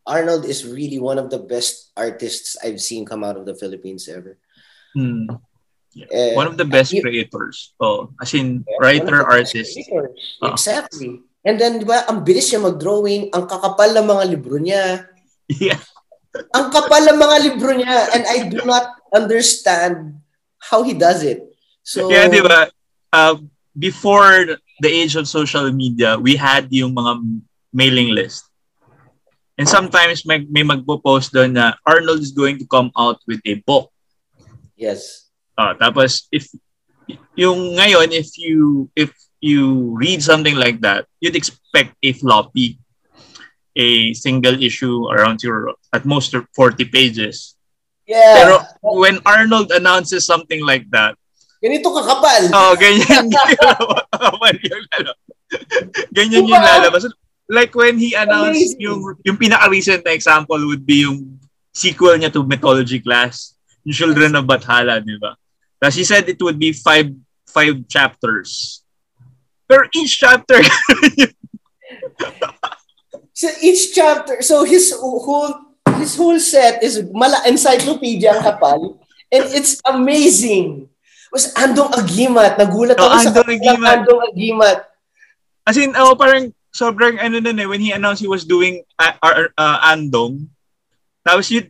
Arnold 0.05 0.45
is 0.45 0.69
really 0.69 1.00
one 1.00 1.16
of 1.16 1.33
the 1.33 1.40
best 1.40 1.90
artists 1.97 2.61
I've 2.61 2.81
seen 2.81 3.09
come 3.09 3.25
out 3.25 3.40
of 3.40 3.49
the 3.49 3.57
Philippines 3.57 4.09
ever. 4.09 4.37
Hmm. 4.93 5.33
Yeah. 5.97 6.12
Uh, 6.12 6.33
one 6.37 6.47
of 6.47 6.61
the 6.61 6.69
best 6.69 6.93
creators. 6.93 7.73
Oh, 7.81 8.12
as 8.21 8.37
in 8.37 8.61
yeah, 8.69 8.81
writer, 8.85 9.25
artist. 9.25 9.81
Oh. 9.88 10.52
Exactly. 10.52 11.25
And 11.40 11.57
then, 11.57 11.81
di 11.81 11.88
ba, 11.88 12.05
ang 12.05 12.21
bilis 12.21 12.52
niya 12.52 12.61
mag-drawing, 12.61 13.33
ang 13.33 13.49
kakapal 13.49 13.97
ng 13.97 14.07
mga 14.07 14.25
libro 14.28 14.61
niya. 14.61 15.09
Yeah. 15.47 15.78
Ang 16.55 16.73
kapal 16.73 17.02
ng 17.07 17.19
mga 17.19 17.37
libro 17.45 17.71
niya 17.75 18.12
and 18.14 18.25
I 18.26 18.49
do 18.49 18.62
not 18.64 18.97
understand 19.14 20.21
how 20.59 20.83
he 20.83 20.93
does 20.93 21.23
it. 21.23 21.45
So, 21.87 22.11
yeah, 22.11 22.26
di 22.26 22.43
ba? 22.43 22.71
uh, 23.12 23.37
before 23.76 24.59
the 24.81 24.90
age 24.90 25.16
of 25.16 25.28
social 25.28 25.71
media, 25.73 26.19
we 26.19 26.37
had 26.37 26.69
yung 26.73 26.95
mga 26.95 27.12
mailing 27.73 28.12
list. 28.12 28.45
And 29.57 29.69
sometimes 29.69 30.26
may, 30.28 30.45
may 30.45 30.62
magpo-post 30.62 31.33
doon 31.33 31.57
na 31.57 31.81
Arnold 31.88 32.21
is 32.21 32.33
going 32.33 32.59
to 32.61 32.66
come 32.69 32.93
out 32.93 33.21
with 33.25 33.40
a 33.49 33.57
book. 33.64 33.88
Yes. 34.76 35.33
Uh, 35.57 35.73
tapos 35.81 36.28
if 36.28 36.52
yung 37.33 37.81
ngayon 37.81 38.12
if 38.12 38.37
you 38.37 38.93
if 38.93 39.09
you 39.40 39.97
read 39.97 40.21
something 40.21 40.61
like 40.61 40.85
that, 40.85 41.09
you'd 41.25 41.37
expect 41.37 41.97
a 42.05 42.12
floppy 42.12 42.76
a 43.76 44.14
single 44.16 44.56
issue 44.62 45.04
around 45.12 45.45
your 45.45 45.76
at 45.92 46.09
most 46.09 46.33
40 46.33 46.85
pages. 46.88 47.54
Yeah. 48.09 48.40
Pero 48.40 48.54
when 48.83 49.21
Arnold 49.26 49.71
announces 49.71 50.25
something 50.25 50.64
like 50.64 50.88
that, 50.90 51.18
Ganito 51.56 51.88
kakapal. 51.88 52.42
Oo, 52.52 52.61
oh, 52.61 52.73
ganyan. 52.76 53.33
kakapal 54.12 54.54
yung 54.61 54.85
lalabas. 54.92 55.18
ganyan 56.12 56.45
yung 56.45 56.62
lalabas. 56.62 57.02
Like 57.49 57.73
when 57.73 57.97
he 57.97 58.12
announced 58.12 58.76
Amazing. 58.76 58.83
yung 58.83 59.00
yung 59.25 59.38
pinaka-recent 59.38 60.02
na 60.04 60.12
example 60.12 60.59
would 60.66 60.85
be 60.85 61.06
yung 61.06 61.40
sequel 61.73 62.18
niya 62.18 62.35
to 62.35 62.45
Mythology 62.45 63.00
Class, 63.00 63.56
yung 63.87 63.95
Children 63.95 64.37
of 64.37 64.45
Bathala, 64.45 65.00
di 65.00 65.16
ba? 65.16 65.38
Tapos 65.80 65.97
he 65.97 66.04
said 66.04 66.28
it 66.28 66.40
would 66.42 66.59
be 66.59 66.76
five 66.76 67.09
five 67.49 67.78
chapters. 67.88 68.83
Pero 69.66 69.88
each 69.97 70.21
chapter 70.21 70.61
So 73.37 73.52
each 73.61 73.93
chapter, 73.93 74.40
so 74.40 74.64
his 74.64 74.97
whole 74.97 75.76
his 76.00 76.16
whole 76.16 76.40
set 76.40 76.81
is 76.81 77.05
mala 77.12 77.45
encyclopedia 77.45 78.33
ang 78.33 78.40
kapal 78.40 78.97
and 79.28 79.45
it's 79.52 79.76
amazing. 79.85 80.88
Was 81.28 81.52
Andong 81.52 81.93
Agimat. 81.93 82.57
Nagulat 82.57 82.97
ako 82.97 83.12
oh, 83.12 83.21
sa 83.21 83.28
Andong 83.28 83.50
Agimat. 83.61 83.97
Andong 84.00 84.23
Agimat. 84.33 84.78
As 85.69 85.76
in, 85.76 85.93
oh, 86.00 86.16
parang 86.16 86.55
sobrang 86.73 87.21
ano 87.21 87.37
nun 87.37 87.61
eh, 87.61 87.69
when 87.69 87.85
he 87.85 87.93
announced 87.93 88.25
he 88.25 88.31
was 88.31 88.49
doing 88.49 88.81
uh, 88.97 89.12
uh, 89.21 89.52
uh, 89.52 89.78
Andong, 89.85 90.49
tapos 91.21 91.52
yun, 91.52 91.69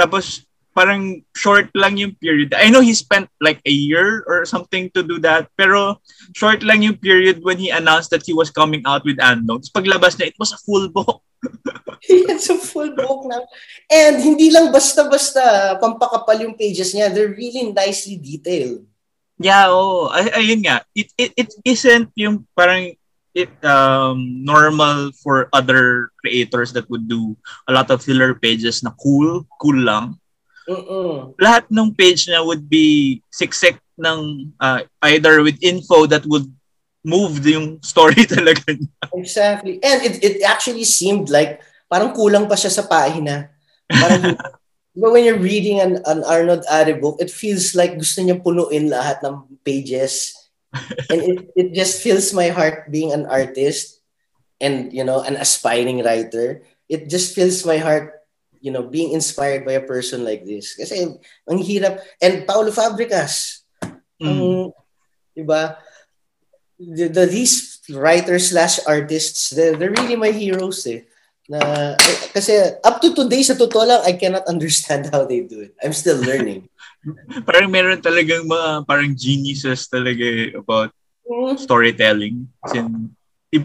tapos 0.00 0.48
parang 0.74 1.22
short 1.38 1.70
lang 1.72 1.96
yung 1.96 2.18
period. 2.18 2.52
I 2.52 2.68
know 2.68 2.82
he 2.82 2.92
spent 2.92 3.30
like 3.38 3.62
a 3.64 3.70
year 3.70 4.26
or 4.26 4.44
something 4.44 4.90
to 4.92 5.06
do 5.06 5.22
that, 5.22 5.48
pero 5.54 6.02
short 6.34 6.66
lang 6.66 6.82
yung 6.82 6.98
period 6.98 7.40
when 7.46 7.56
he 7.56 7.70
announced 7.70 8.10
that 8.10 8.26
he 8.26 8.34
was 8.34 8.50
coming 8.50 8.82
out 8.84 9.06
with 9.06 9.22
Andong. 9.22 9.62
Tapos 9.62 9.72
paglabas 9.72 10.18
na, 10.18 10.26
it 10.26 10.36
was 10.36 10.50
a 10.50 10.60
full 10.60 10.90
book. 10.90 11.22
It's 12.04 12.50
a 12.52 12.58
full 12.60 12.92
book 12.92 13.24
na. 13.30 13.40
And 13.88 14.20
hindi 14.20 14.52
lang 14.52 14.74
basta-basta 14.74 15.78
pampakapal 15.80 16.36
yung 16.42 16.58
pages 16.58 16.92
niya. 16.92 17.08
They're 17.08 17.32
really 17.32 17.72
nicely 17.72 18.20
detailed. 18.20 18.84
Yeah, 19.40 19.72
oh, 19.72 20.12
ay, 20.12 20.30
ayun 20.36 20.62
nga. 20.68 20.84
It, 20.92 21.08
it, 21.16 21.32
it 21.34 21.50
isn't 21.64 22.12
yung 22.14 22.46
parang 22.52 22.94
it 23.34 23.50
um 23.66 24.46
normal 24.46 25.10
for 25.18 25.50
other 25.50 26.14
creators 26.22 26.70
that 26.70 26.86
would 26.86 27.10
do 27.10 27.34
a 27.66 27.74
lot 27.74 27.90
of 27.90 27.98
filler 27.98 28.38
pages 28.38 28.82
na 28.82 28.94
cool, 29.02 29.42
cool 29.58 29.74
lang. 29.74 30.14
Mm-mm. 30.68 31.36
Lahat 31.36 31.68
ng 31.68 31.92
page 31.92 32.28
niya 32.28 32.40
would 32.40 32.64
be 32.68 33.20
siksik 33.28 33.76
ng 34.00 34.50
uh, 34.58 34.80
either 35.12 35.44
with 35.44 35.60
info 35.60 36.08
that 36.08 36.24
would 36.24 36.48
move 37.04 37.44
yung 37.44 37.78
story 37.84 38.24
talaga 38.34 38.72
niya. 38.72 38.90
Exactly. 39.12 39.76
And 39.84 40.00
it, 40.02 40.14
it 40.24 40.36
actually 40.42 40.88
seemed 40.88 41.28
like 41.28 41.60
parang 41.86 42.16
kulang 42.16 42.48
pa 42.48 42.56
siya 42.56 42.72
sa 42.72 42.88
pahina. 42.88 43.52
Parang 43.86 44.40
But 44.94 45.10
when 45.10 45.26
you're 45.26 45.42
reading 45.42 45.82
an, 45.82 45.98
an 46.06 46.22
Arnold 46.22 46.62
Are 46.70 46.94
book, 46.94 47.18
it 47.18 47.30
feels 47.30 47.74
like 47.74 47.98
gusto 47.98 48.22
niya 48.22 48.38
punuin 48.38 48.86
lahat 48.86 49.26
ng 49.26 49.58
pages. 49.66 50.30
and 51.10 51.20
it, 51.22 51.38
it 51.54 51.68
just 51.74 52.02
fills 52.02 52.30
my 52.30 52.48
heart 52.54 52.90
being 52.90 53.10
an 53.10 53.26
artist 53.26 53.98
and, 54.62 54.94
you 54.94 55.02
know, 55.02 55.22
an 55.22 55.34
aspiring 55.34 56.02
writer. 56.06 56.62
It 56.88 57.10
just 57.10 57.34
fills 57.34 57.66
my 57.66 57.78
heart, 57.78 58.22
you 58.64 58.72
know, 58.72 58.88
being 58.88 59.12
inspired 59.12 59.68
by 59.68 59.76
a 59.76 59.84
person 59.84 60.24
like 60.24 60.48
this. 60.48 60.72
Kasi 60.72 61.04
ang 61.44 61.60
hirap. 61.60 62.00
And 62.16 62.48
Paulo 62.48 62.72
Fabricas. 62.72 63.60
Mm. 64.16 64.24
Um, 64.24 64.72
diba? 65.36 65.76
The, 66.80 67.12
the, 67.12 67.28
these 67.28 67.84
writers 67.92 68.48
slash 68.56 68.80
artists, 68.88 69.52
they're, 69.52 69.76
they're 69.76 69.92
really 69.92 70.16
my 70.16 70.32
heroes 70.32 70.88
eh 70.88 71.04
na 71.44 71.60
eh, 71.92 72.16
kasi 72.32 72.56
up 72.80 73.04
to 73.04 73.12
today 73.12 73.44
sa 73.44 73.52
totoo 73.52 73.84
lang 73.84 74.00
I 74.08 74.16
cannot 74.16 74.48
understand 74.52 75.12
how 75.12 75.28
they 75.28 75.44
do 75.44 75.60
it. 75.60 75.76
I'm 75.84 75.92
still 75.92 76.16
learning. 76.16 76.72
parang 77.48 77.68
meron 77.68 78.00
talagang 78.00 78.48
mga 78.48 78.88
parang 78.88 79.12
geniuses 79.12 79.84
talaga 79.92 80.24
eh, 80.24 80.56
about 80.56 80.88
mm. 81.28 81.60
storytelling. 81.60 82.48
Kasi 82.64 82.80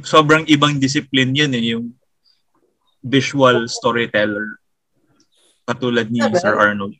sobrang 0.03 0.43
ibang 0.51 0.75
discipline 0.75 1.31
yun 1.31 1.55
eh, 1.55 1.71
yung 1.71 1.95
visual 2.99 3.63
storyteller. 3.71 4.59
Katulad 5.69 6.09
ni 6.09 6.17
yeah, 6.17 6.33
Sir 6.33 6.57
Arnold. 6.57 6.97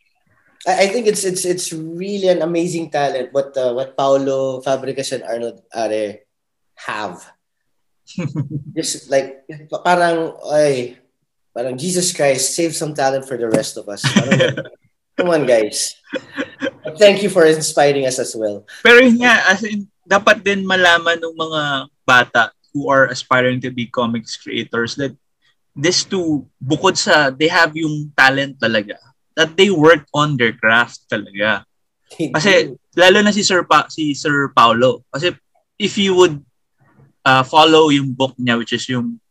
I, 0.67 0.91
think 0.91 1.07
it's 1.07 1.25
it's 1.25 1.47
it's 1.47 1.73
really 1.73 2.29
an 2.29 2.43
amazing 2.45 2.91
talent 2.91 3.33
what 3.33 3.55
uh, 3.57 3.73
what 3.73 3.97
Paulo 3.97 4.61
Fabricas 4.61 5.15
and 5.15 5.23
Arnold 5.25 5.63
Are 5.73 6.21
have 6.85 7.23
Just 8.77 9.09
like, 9.09 9.45
parang, 9.85 10.33
ay, 10.49 10.97
parang 11.53 11.77
Jesus 11.77 12.13
Christ, 12.13 12.55
save 12.55 12.73
some 12.73 12.93
talent 12.93 13.25
for 13.25 13.38
the 13.38 13.49
rest 13.49 13.77
of 13.77 13.89
us. 13.89 14.01
Parang, 14.01 14.65
come 15.17 15.29
on, 15.29 15.45
guys. 15.45 15.97
But 16.83 16.97
thank 16.97 17.21
you 17.21 17.29
for 17.29 17.45
inspiring 17.45 18.05
us 18.05 18.17
as 18.17 18.33
well. 18.33 18.65
Pero 18.81 19.03
yun 19.03 19.21
nga, 19.21 19.45
as 19.49 19.61
in, 19.65 19.85
dapat 20.09 20.41
din 20.41 20.65
malaman 20.65 21.21
ng 21.21 21.35
mga 21.38 21.61
bata 22.05 22.43
who 22.73 22.89
are 22.89 23.09
aspiring 23.09 23.61
to 23.61 23.69
be 23.69 23.89
comics 23.89 24.38
creators 24.38 24.97
that 24.97 25.13
this 25.79 26.03
too, 26.03 26.43
bukod 26.59 27.00
sa 27.00 27.31
they 27.31 27.48
have 27.48 27.71
yung 27.71 28.12
talent 28.19 28.59
talaga, 28.59 29.00
that 29.39 29.55
they 29.55 29.71
work 29.71 30.03
on 30.12 30.36
their 30.36 30.51
craft 30.51 31.07
talaga. 31.07 31.63
Kasi 32.12 32.75
lalo 33.00 33.24
na 33.24 33.31
si 33.31 33.39
Sir 33.39 33.63
pa, 33.63 33.88
si 33.88 34.12
Sir 34.12 34.51
Paulo. 34.51 35.07
Kasi 35.13 35.31
if 35.79 35.95
you 35.95 36.12
would 36.19 36.43
uh, 37.24 37.43
follow 37.48 37.88
yung 37.88 38.12
book 38.12 38.36
niya, 38.36 38.59
which 38.59 38.75
is 38.75 38.83
yung 38.91 39.24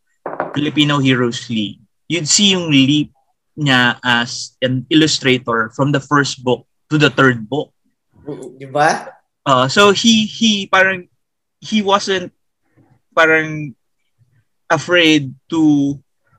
Filipino 0.57 0.97
Heroes 0.99 1.45
League, 1.53 1.85
you'd 2.09 2.29
see 2.29 2.57
yung 2.57 2.73
leap 2.73 3.13
niya 3.59 4.01
as 4.01 4.57
an 4.65 4.87
illustrator 4.89 5.69
from 5.75 5.93
the 5.93 6.01
first 6.01 6.41
book 6.47 6.65
to 6.89 6.97
the 6.97 7.11
third 7.11 7.45
book. 7.45 7.75
Di 8.57 8.65
ba? 8.65 9.13
Uh, 9.45 9.67
so 9.69 9.93
he 9.93 10.25
he 10.25 10.69
parang 10.69 11.09
he 11.61 11.83
wasn't 11.83 12.33
parang 13.13 13.75
afraid 14.71 15.35
to 15.51 15.97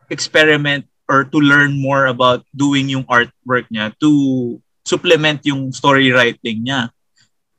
experiment 0.09 0.85
or 1.09 1.25
to 1.25 1.41
learn 1.41 1.81
more 1.81 2.05
about 2.05 2.45
doing 2.53 2.89
yung 2.89 3.05
artwork 3.09 3.65
niya 3.73 3.89
to 3.97 4.61
supplement 4.85 5.41
yung 5.45 5.73
story 5.73 6.13
writing 6.13 6.65
niya. 6.65 6.93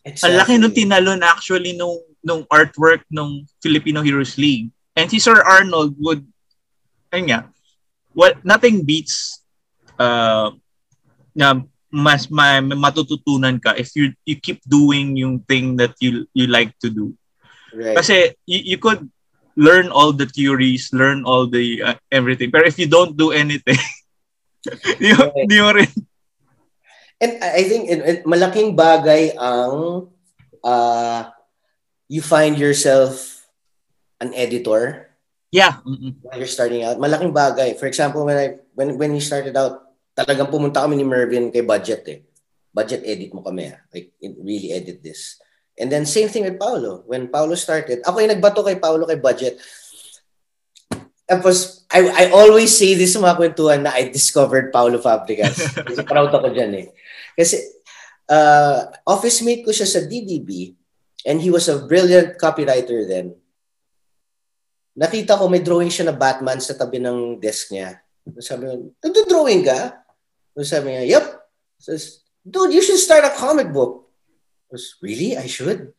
Exactly. 0.06 0.26
Ang 0.26 0.34
laki 0.38 0.52
nung 0.58 0.74
tinalon 0.74 1.20
actually 1.22 1.74
nung 1.74 1.98
nung 2.22 2.42
artwork 2.52 3.02
nung 3.10 3.46
Filipino 3.58 4.02
Heroes 4.02 4.38
League. 4.38 4.70
And 4.94 5.08
si 5.08 5.18
Sir 5.18 5.40
Arnold 5.40 5.96
would, 6.02 6.26
ayun 7.14 7.26
nga, 7.30 7.40
well, 8.12 8.34
nothing 8.44 8.84
beats 8.84 9.40
uh, 9.96 10.52
na 11.34 11.62
mas 11.90 12.30
ma, 12.30 12.62
matututunan 12.62 13.58
ka 13.58 13.74
if 13.74 13.90
you 13.98 14.14
you 14.22 14.38
keep 14.38 14.62
doing 14.62 15.18
yung 15.18 15.42
thing 15.42 15.74
that 15.74 15.90
you 15.98 16.26
you 16.34 16.46
like 16.46 16.70
to 16.78 16.86
do. 16.86 17.14
Right. 17.74 17.98
Kasi 17.98 18.34
you, 18.46 18.74
you 18.74 18.78
could 18.78 19.10
learn 19.56 19.88
all 19.90 20.12
the 20.12 20.26
theories, 20.26 20.90
learn 20.92 21.24
all 21.24 21.46
the 21.46 21.82
uh, 21.82 21.98
everything. 22.10 22.50
Pero 22.50 22.66
if 22.66 22.78
you 22.78 22.86
don't 22.86 23.16
do 23.16 23.32
anything, 23.32 23.78
di, 25.00 25.12
right. 25.12 25.46
di 25.48 25.58
mo 25.60 25.72
rin. 25.72 25.90
And 27.20 27.36
I 27.44 27.68
think 27.68 27.90
it, 27.92 28.00
it, 28.00 28.18
malaking 28.24 28.76
bagay 28.76 29.36
ang 29.36 30.08
uh, 30.64 31.20
you 32.08 32.22
find 32.22 32.56
yourself 32.56 33.44
an 34.20 34.32
editor 34.32 35.10
Yeah. 35.50 35.82
Mm-mm. 35.82 36.14
While 36.22 36.38
you're 36.38 36.50
starting 36.50 36.86
out, 36.86 37.02
malaking 37.02 37.34
bagay. 37.34 37.74
For 37.74 37.90
example, 37.90 38.22
when 38.22 38.38
I 38.38 38.46
when 38.74 38.94
when 38.96 39.10
we 39.10 39.18
started 39.18 39.58
out, 39.58 39.82
talagang 40.14 40.46
pumunta 40.46 40.86
kami 40.86 40.94
ni 40.94 41.06
Mervin 41.06 41.50
kay 41.50 41.66
budget 41.66 42.02
eh. 42.06 42.18
Budget 42.70 43.02
edit 43.02 43.34
mo 43.34 43.42
kami. 43.42 43.74
ah. 43.74 43.82
Like 43.90 44.14
really 44.22 44.70
edit 44.70 45.02
this. 45.02 45.42
And 45.80 45.88
then 45.88 46.04
same 46.04 46.28
thing 46.28 46.44
with 46.44 46.60
Paolo. 46.60 47.08
When 47.08 47.32
Paolo 47.32 47.56
started, 47.56 48.04
ako 48.04 48.20
yung 48.20 48.36
nagbato 48.36 48.60
kay 48.60 48.76
Paolo 48.76 49.08
kay 49.08 49.16
budget. 49.16 49.56
Tapos, 51.24 51.88
I, 51.88 52.04
I 52.04 52.24
always 52.36 52.74
say 52.76 52.92
this 52.92 53.16
sa 53.16 53.22
mga 53.24 53.38
kwentuhan 53.40 53.80
na 53.86 53.96
I 53.96 54.12
discovered 54.12 54.68
Paolo 54.68 55.00
Fabregas. 55.00 55.56
Kasi 55.88 56.04
proud 56.04 56.28
ako 56.28 56.52
dyan 56.52 56.74
eh. 56.74 56.86
Kasi, 57.32 57.64
uh, 58.28 58.92
office 59.08 59.40
mate 59.40 59.64
ko 59.64 59.72
siya 59.72 59.88
sa 59.88 60.04
DDB 60.04 60.76
and 61.24 61.40
he 61.40 61.48
was 61.48 61.70
a 61.70 61.80
brilliant 61.86 62.36
copywriter 62.36 63.06
then. 63.08 63.32
Nakita 64.98 65.38
ko 65.38 65.46
may 65.46 65.64
drawing 65.64 65.88
siya 65.88 66.10
na 66.10 66.18
Batman 66.18 66.60
sa 66.60 66.76
tabi 66.76 67.00
ng 67.00 67.40
desk 67.40 67.72
niya. 67.72 68.02
Sabi 68.42 68.68
ko, 68.68 68.74
nagdo-drawing 69.00 69.62
ka? 69.64 70.02
Sabi 70.60 70.92
niya, 70.92 71.16
yep. 71.16 71.26
Says, 71.80 72.20
dude, 72.44 72.74
you 72.74 72.84
should 72.84 73.00
start 73.00 73.24
a 73.24 73.32
comic 73.32 73.72
book. 73.72 74.09
Was, 74.70 74.96
really? 75.02 75.36
I 75.36 75.46
should? 75.46 75.92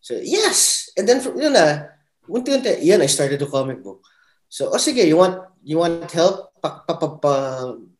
So, 0.00 0.20
yes. 0.22 0.90
And 0.96 1.08
then, 1.08 1.20
from, 1.20 1.40
yun 1.40 1.52
na, 1.52 1.88
unti-unti, 2.28 2.84
yan, 2.84 3.02
I 3.02 3.08
started 3.08 3.42
a 3.42 3.48
comic 3.48 3.82
book. 3.82 4.04
So, 4.48 4.72
oh 4.72 4.80
sige, 4.80 5.04
you 5.04 5.16
want 5.16 5.44
you 5.60 5.76
want 5.76 6.08
help? 6.08 6.56
Pa, 6.58 6.82
pa, 6.82 6.96
pa, 6.96 7.08
pa, 7.20 7.32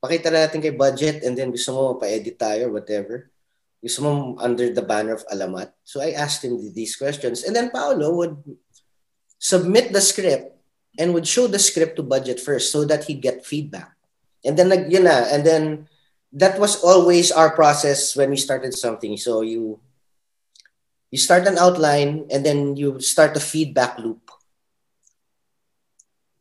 pakita 0.02 0.32
natin 0.32 0.64
kay 0.64 0.74
budget 0.74 1.22
and 1.22 1.36
then 1.36 1.52
gusto 1.52 1.70
mo 1.76 1.94
pa-edit 2.00 2.40
tayo 2.40 2.72
whatever. 2.72 3.30
Gusto 3.78 4.02
mo 4.02 4.34
under 4.42 4.72
the 4.72 4.82
banner 4.82 5.14
of 5.14 5.28
Alamat. 5.30 5.70
So 5.84 6.02
I 6.02 6.16
asked 6.16 6.42
him 6.42 6.58
these 6.74 6.96
questions. 6.96 7.46
And 7.46 7.54
then 7.54 7.70
Paolo 7.70 8.10
would 8.18 8.34
submit 9.38 9.92
the 9.94 10.02
script 10.02 10.58
and 10.98 11.14
would 11.14 11.28
show 11.28 11.46
the 11.46 11.62
script 11.62 11.94
to 11.96 12.02
budget 12.02 12.42
first 12.42 12.74
so 12.74 12.82
that 12.88 13.06
he'd 13.06 13.22
get 13.22 13.46
feedback. 13.46 13.94
And 14.42 14.58
then, 14.58 14.72
like, 14.72 14.90
yun 14.90 15.06
na, 15.06 15.30
and 15.30 15.46
then 15.46 15.86
that 16.32 16.58
was 16.58 16.82
always 16.82 17.30
our 17.30 17.54
process 17.54 18.16
when 18.16 18.30
we 18.30 18.40
started 18.40 18.74
something. 18.74 19.14
So 19.16 19.42
you 19.46 19.78
you 21.10 21.18
start 21.18 21.48
an 21.48 21.56
outline 21.56 22.28
and 22.28 22.44
then 22.44 22.76
you 22.76 23.00
start 23.00 23.36
a 23.36 23.40
feedback 23.40 23.98
loop 23.98 24.20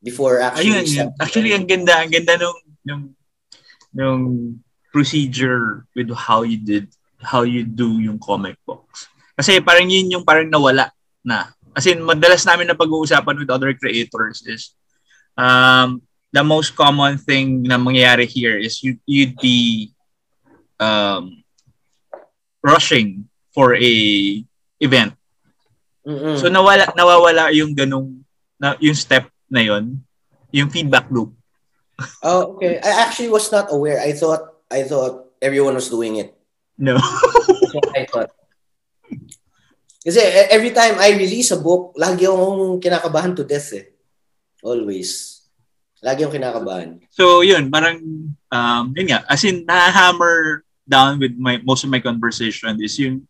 before 0.04 0.40
actually 0.40 0.84
Ayun, 0.84 1.12
Actually, 1.20 1.52
ang 1.56 1.66
ganda, 1.66 2.04
ang 2.04 2.12
ganda 2.12 2.36
nung, 2.38 2.60
nung, 2.84 3.04
nung 3.96 4.24
procedure 4.92 5.88
with 5.96 6.12
how 6.14 6.44
you 6.44 6.60
did, 6.60 6.92
how 7.20 7.44
you 7.44 7.64
do 7.64 8.00
yung 8.00 8.20
comic 8.20 8.60
books. 8.68 9.08
Kasi 9.36 9.62
parang 9.62 9.88
yun 9.88 10.12
yung 10.12 10.26
parang 10.26 10.50
nawala 10.50 10.92
na. 11.24 11.52
As 11.78 11.86
in, 11.86 12.02
madalas 12.02 12.42
namin 12.42 12.68
na 12.68 12.78
pag-uusapan 12.78 13.38
with 13.38 13.54
other 13.54 13.70
creators 13.78 14.42
is 14.50 14.74
um, 15.38 16.02
the 16.34 16.42
most 16.42 16.74
common 16.74 17.22
thing 17.22 17.62
na 17.62 17.78
mangyayari 17.78 18.26
here 18.26 18.58
is 18.58 18.82
you, 18.82 18.98
you'd 19.06 19.38
be 19.38 19.94
um, 20.82 21.46
rushing 22.66 23.30
for 23.54 23.78
a 23.78 23.94
event. 24.80 25.14
Mm-mm. 26.08 26.40
So 26.40 26.48
nawala 26.48 26.88
nawawala 26.96 27.52
yung 27.52 27.76
ganung 27.76 28.24
na, 28.58 28.80
yung 28.80 28.96
step 28.96 29.28
na 29.52 29.62
yon, 29.62 30.00
yung 30.50 30.72
feedback 30.72 31.12
loop. 31.12 31.36
oh, 32.22 32.56
okay. 32.56 32.78
I 32.80 33.06
actually 33.06 33.30
was 33.30 33.50
not 33.52 33.74
aware. 33.74 34.00
I 34.00 34.14
thought 34.14 34.62
I 34.70 34.86
thought 34.86 35.34
everyone 35.42 35.74
was 35.76 35.90
doing 35.90 36.18
it. 36.22 36.34
No. 36.78 36.96
That's 36.98 37.74
what 37.78 37.90
I 37.98 38.06
thought. 38.06 38.30
Kasi 40.06 40.22
e- 40.22 40.52
every 40.54 40.72
time 40.72 40.96
I 41.02 41.18
release 41.18 41.52
a 41.52 41.60
book, 41.60 41.98
lagi 42.00 42.24
akong 42.30 42.80
kinakabahan 42.80 43.36
to 43.36 43.44
death 43.44 43.76
eh. 43.76 43.92
Always. 44.64 45.42
Lagi 46.00 46.24
akong 46.24 46.38
kinakabahan. 46.38 47.02
so 47.12 47.42
yun, 47.42 47.68
parang 47.74 48.00
um 48.48 48.86
yun 48.96 49.10
nga, 49.12 49.26
as 49.28 49.42
in 49.44 49.66
na-hammer 49.66 50.64
down 50.88 51.20
with 51.20 51.36
my 51.36 51.60
most 51.66 51.84
of 51.84 51.92
my 51.92 52.00
conversation 52.00 52.78
is 52.80 52.96
yung 52.96 53.28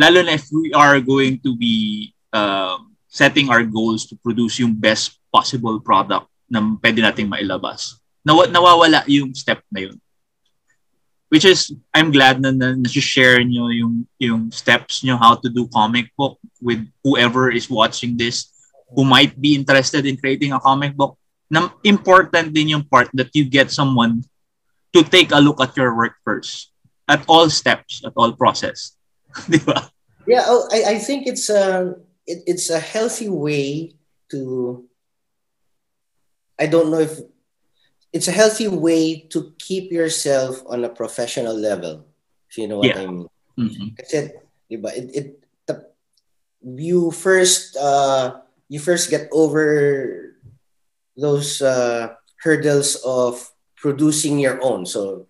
lalo 0.00 0.24
na 0.24 0.40
if 0.40 0.48
we 0.48 0.72
are 0.72 0.96
going 0.96 1.36
to 1.44 1.52
be 1.52 2.08
um, 2.32 2.96
setting 3.04 3.52
our 3.52 3.60
goals 3.60 4.08
to 4.08 4.16
produce 4.24 4.56
yung 4.56 4.72
best 4.72 5.20
possible 5.28 5.76
product 5.76 6.24
na 6.48 6.64
pwede 6.80 7.04
nating 7.04 7.28
mailabas. 7.28 8.00
Nawa, 8.24 8.48
nawawala 8.48 9.04
yung 9.04 9.36
step 9.36 9.60
na 9.68 9.84
yun. 9.84 10.00
Which 11.30 11.44
is, 11.44 11.70
I'm 11.94 12.10
glad 12.10 12.42
na, 12.42 12.50
na 12.50 12.88
share 12.90 13.38
nyo 13.44 13.70
yung, 13.70 14.08
yung 14.18 14.50
steps 14.50 15.04
nyo 15.04 15.14
how 15.14 15.38
to 15.38 15.48
do 15.52 15.70
comic 15.70 16.10
book 16.18 16.40
with 16.58 16.82
whoever 17.04 17.52
is 17.52 17.70
watching 17.70 18.16
this 18.16 18.50
who 18.90 19.06
might 19.06 19.38
be 19.38 19.54
interested 19.54 20.06
in 20.06 20.18
creating 20.18 20.50
a 20.50 20.58
comic 20.58 20.96
book. 20.96 21.14
Na 21.50 21.70
important 21.86 22.50
din 22.50 22.74
yung 22.74 22.82
part 22.86 23.10
that 23.14 23.30
you 23.34 23.46
get 23.46 23.70
someone 23.70 24.22
to 24.90 25.02
take 25.06 25.30
a 25.30 25.38
look 25.38 25.62
at 25.62 25.76
your 25.78 25.94
work 25.94 26.18
first. 26.26 26.74
At 27.06 27.22
all 27.30 27.50
steps, 27.50 28.02
at 28.02 28.14
all 28.14 28.34
process. 28.34 28.98
Di 29.50 29.58
ba? 29.62 29.90
Yeah, 30.26 30.44
oh, 30.46 30.68
I, 30.70 30.94
I 30.94 30.98
think 30.98 31.26
it's 31.26 31.48
a 31.48 31.96
it, 32.26 32.44
it's 32.46 32.70
a 32.70 32.78
healthy 32.78 33.28
way 33.28 33.94
to 34.30 34.84
I 36.60 36.66
don't 36.66 36.90
know 36.90 37.00
if 37.00 37.18
it's 38.12 38.28
a 38.28 38.36
healthy 38.36 38.68
way 38.68 39.26
to 39.32 39.54
keep 39.58 39.90
yourself 39.90 40.62
on 40.66 40.84
a 40.84 40.92
professional 40.92 41.56
level. 41.56 42.04
If 42.50 42.58
you 42.58 42.68
know 42.68 42.78
what 42.78 42.94
Yeah. 42.94 43.00
I 43.02 43.06
mean. 43.06 43.26
Mhm. 43.58 43.96
Kasi, 43.96 44.34
di 44.68 44.76
ba, 44.76 44.90
it, 44.94 45.08
it 45.14 45.26
the, 45.66 45.88
you 46.62 47.10
first 47.10 47.76
uh 47.76 48.40
you 48.68 48.78
first 48.78 49.10
get 49.10 49.26
over 49.32 50.36
those 51.16 51.60
uh 51.62 52.14
hurdles 52.42 52.96
of 53.04 53.50
producing 53.76 54.38
your 54.38 54.60
own. 54.62 54.86
So 54.86 55.26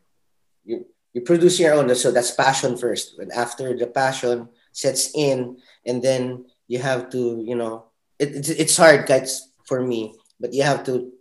you 0.65 0.87
you 1.13 1.21
produce 1.23 1.59
your 1.59 1.75
own. 1.75 1.93
So 1.95 2.11
that's 2.11 2.31
passion 2.31 2.77
first. 2.77 3.19
And 3.19 3.33
after 3.33 3.77
the 3.77 3.87
passion 3.87 4.49
sets 4.73 5.11
in, 5.15 5.59
and 5.87 6.03
then 6.03 6.47
you 6.69 6.79
have 6.79 7.11
to, 7.11 7.43
you 7.45 7.55
know, 7.57 7.91
it, 8.19 8.35
it's 8.37 8.49
it's 8.51 8.77
hard, 8.77 9.07
guys, 9.07 9.51
for 9.67 9.83
me. 9.83 10.15
But 10.39 10.55
you 10.55 10.63
have 10.63 10.85
to 10.87 11.13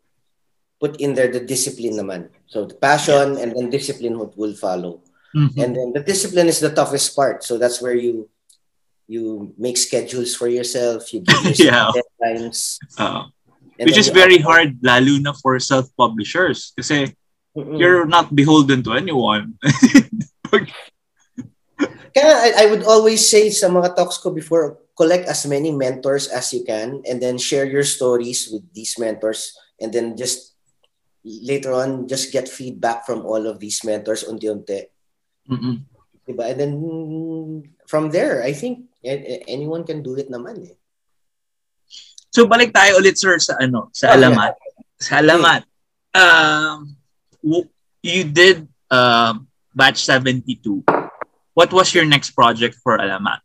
put 0.80 1.02
in 1.02 1.14
there 1.14 1.28
the 1.32 1.42
discipline 1.44 1.98
naman. 2.00 2.30
So 2.48 2.66
the 2.66 2.76
passion 2.76 3.36
and 3.38 3.52
then 3.56 3.70
discipline 3.70 4.18
would, 4.20 4.32
will 4.38 4.56
follow. 4.56 5.04
Mhm. 5.36 5.54
And 5.62 5.72
then 5.76 5.90
the 5.94 6.02
discipline 6.02 6.48
is 6.48 6.60
the 6.60 6.74
toughest 6.74 7.14
part. 7.16 7.44
So 7.44 7.58
that's 7.58 7.82
where 7.82 7.94
you 7.94 8.30
you 9.10 9.54
make 9.58 9.78
schedules 9.78 10.38
for 10.38 10.48
yourself. 10.48 11.10
You 11.14 11.22
give 11.26 11.42
yourself 11.58 11.94
Yeah. 11.98 12.02
deadlines. 12.22 12.78
And 13.80 13.88
Which 13.88 13.98
is 13.98 14.12
very 14.12 14.38
hard, 14.44 14.76
lalo 14.84 15.18
na 15.24 15.32
for 15.32 15.56
self-publishers. 15.60 16.76
Kasi 16.76 17.16
Mm-mm. 17.60 17.80
you're 17.80 18.08
not 18.08 18.32
beholden 18.34 18.84
to 18.84 18.94
anyone. 18.96 19.60
Kaya 22.16 22.34
I, 22.42 22.66
I 22.66 22.72
would 22.72 22.84
always 22.84 23.30
say 23.30 23.50
sa 23.54 23.70
mga 23.70 23.96
talks 23.96 24.18
ko 24.18 24.32
before, 24.34 24.80
collect 24.98 25.30
as 25.30 25.46
many 25.48 25.72
mentors 25.72 26.28
as 26.28 26.52
you 26.52 26.66
can 26.68 27.00
and 27.08 27.22
then 27.22 27.38
share 27.38 27.64
your 27.64 27.88
stories 27.88 28.50
with 28.52 28.68
these 28.74 28.98
mentors 29.00 29.56
and 29.80 29.94
then 29.94 30.18
just 30.18 30.60
later 31.24 31.72
on 31.72 32.08
just 32.08 32.34
get 32.36 32.52
feedback 32.52 33.06
from 33.06 33.24
all 33.24 33.48
of 33.48 33.60
these 33.60 33.84
mentors 33.86 34.28
unti-unti. 34.28 34.92
Mm-mm. 35.48 35.88
Diba? 36.28 36.52
And 36.52 36.60
then 36.60 36.74
from 37.88 38.12
there, 38.12 38.44
I 38.44 38.52
think 38.52 38.92
anyone 39.48 39.88
can 39.88 40.04
do 40.04 40.18
it 40.20 40.28
naman 40.28 40.68
eh. 40.68 40.76
So 42.30 42.46
balik 42.46 42.76
tayo 42.76 43.02
ulit 43.02 43.18
sir 43.18 43.40
sa 43.42 43.58
ano, 43.58 43.90
sa 43.96 44.14
Oh, 44.14 44.16
alamat. 44.20 44.54
Sa 45.00 45.24
alamat. 45.24 45.62
Um 46.14 46.99
you 47.44 48.24
did 48.24 48.68
um 48.92 49.48
batch 49.76 50.04
72. 50.04 50.84
What 51.54 51.74
was 51.74 51.94
your 51.94 52.06
next 52.06 52.32
project 52.32 52.78
for 52.84 52.98
alamat? 52.98 53.40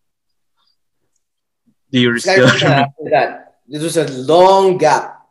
Do 1.90 2.00
you 2.00 2.18
still 2.18 2.46
After 2.48 3.07
that, 3.11 3.59
this 3.66 3.83
was 3.83 3.96
a 3.96 4.07
long 4.26 4.78
gap. 4.78 5.26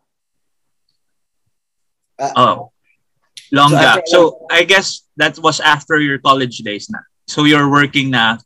Uh, 2.19 2.31
Oh. 2.35 2.71
Long 3.51 3.69
So, 3.69 3.77
gap. 3.77 3.99
So 4.07 4.19
I 4.49 4.63
guess 4.63 5.05
that 5.17 5.37
was 5.39 5.59
after 5.59 5.99
your 5.99 6.17
college 6.17 6.57
days 6.63 6.89
na. 6.89 6.99
So 7.27 7.43
you're 7.45 7.69
working 7.69 8.09
now. 8.09 8.39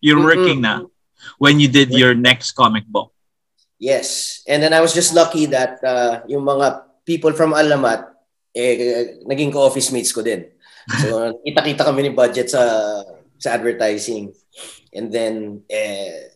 You're 0.00 0.20
Mm-mm. 0.20 0.30
working 0.30 0.60
now 0.60 0.90
when 1.38 1.58
you 1.58 1.68
did 1.68 1.90
your 1.90 2.14
next 2.14 2.52
comic 2.52 2.86
book. 2.86 3.10
Yes. 3.78 4.42
And 4.46 4.62
then 4.62 4.72
I 4.74 4.80
was 4.80 4.92
just 4.94 5.14
lucky 5.14 5.46
that 5.46 5.82
uh, 5.82 6.22
yung 6.26 6.42
mga 6.44 6.82
people 7.06 7.32
from 7.32 7.54
Alamat, 7.54 8.06
eh, 8.58 9.22
naging 9.22 9.54
co-office 9.54 9.94
mates 9.94 10.10
ko 10.10 10.26
din. 10.26 10.50
So, 11.06 11.30
kita-kita 11.46 11.86
kami 11.86 12.10
ni 12.10 12.12
budget 12.12 12.50
sa 12.50 12.62
sa 13.38 13.54
advertising. 13.54 14.34
And 14.90 15.14
then, 15.14 15.62
eh, 15.70 16.34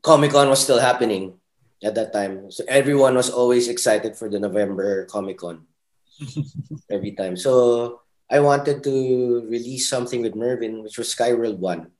Comic-Con 0.00 0.48
was 0.48 0.62
still 0.62 0.78
happening 0.78 1.34
at 1.82 1.98
that 1.98 2.14
time. 2.14 2.54
So, 2.54 2.62
everyone 2.70 3.18
was 3.18 3.28
always 3.28 3.66
excited 3.66 4.14
for 4.14 4.30
the 4.30 4.38
November 4.38 5.10
Comic-Con. 5.10 5.66
Every 6.94 7.18
time. 7.18 7.34
So, 7.34 8.06
I 8.30 8.38
wanted 8.38 8.86
to 8.86 8.94
release 9.50 9.90
something 9.90 10.22
with 10.22 10.38
Mervin, 10.38 10.86
which 10.86 10.96
was 11.02 11.10
Skyworld 11.10 11.58
1. 11.58 11.90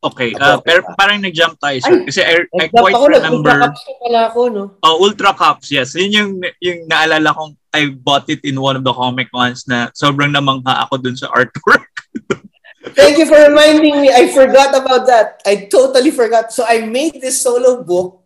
Okay, 0.00 0.32
uh, 0.40 0.56
pero 0.64 0.80
parang 0.96 1.20
nag-jump 1.20 1.60
tayo, 1.60 1.76
sir. 1.84 1.92
Ay, 1.92 2.08
Kasi 2.08 2.20
I, 2.24 2.34
I 2.56 2.72
quite 2.72 2.96
ako, 2.96 3.04
remember... 3.12 3.52
nag-ultra 3.52 3.68
cups 3.68 3.82
pala 4.00 4.20
ako, 4.32 4.40
no? 4.48 4.62
Oh, 4.80 4.96
Ultra 5.04 5.32
Cups, 5.36 5.68
yes. 5.68 5.92
Yun 5.92 6.10
yung, 6.16 6.30
yung 6.64 6.78
naalala 6.88 7.36
kong 7.36 7.52
I 7.76 7.92
bought 7.92 8.26
it 8.32 8.40
in 8.48 8.56
one 8.56 8.80
of 8.80 8.82
the 8.82 8.96
comic 8.96 9.28
ones 9.30 9.68
na 9.68 9.92
sobrang 9.92 10.32
namangha 10.32 10.88
ako 10.88 11.04
dun 11.04 11.14
sa 11.20 11.28
artwork. 11.30 11.84
Thank 12.96 13.20
you 13.20 13.28
for 13.28 13.36
reminding 13.36 14.00
me. 14.00 14.08
I 14.08 14.32
forgot 14.32 14.72
about 14.72 15.04
that. 15.06 15.44
I 15.44 15.68
totally 15.68 16.10
forgot. 16.10 16.48
So 16.48 16.64
I 16.64 16.80
made 16.88 17.20
this 17.20 17.44
solo 17.44 17.84
book 17.84 18.24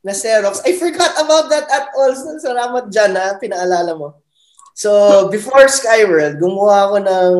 na 0.00 0.16
Xerox. 0.16 0.64
I 0.64 0.74
forgot 0.80 1.12
about 1.20 1.52
that 1.52 1.68
at 1.68 1.92
all. 1.92 2.10
So, 2.16 2.40
salamat 2.40 2.88
dyan 2.88 3.12
na 3.12 3.36
pinaalala 3.36 3.92
mo. 3.94 4.24
So, 4.72 5.28
before 5.28 5.68
Skyworld, 5.68 6.40
gumawa 6.40 6.88
ako 6.88 6.96
ng 7.04 7.32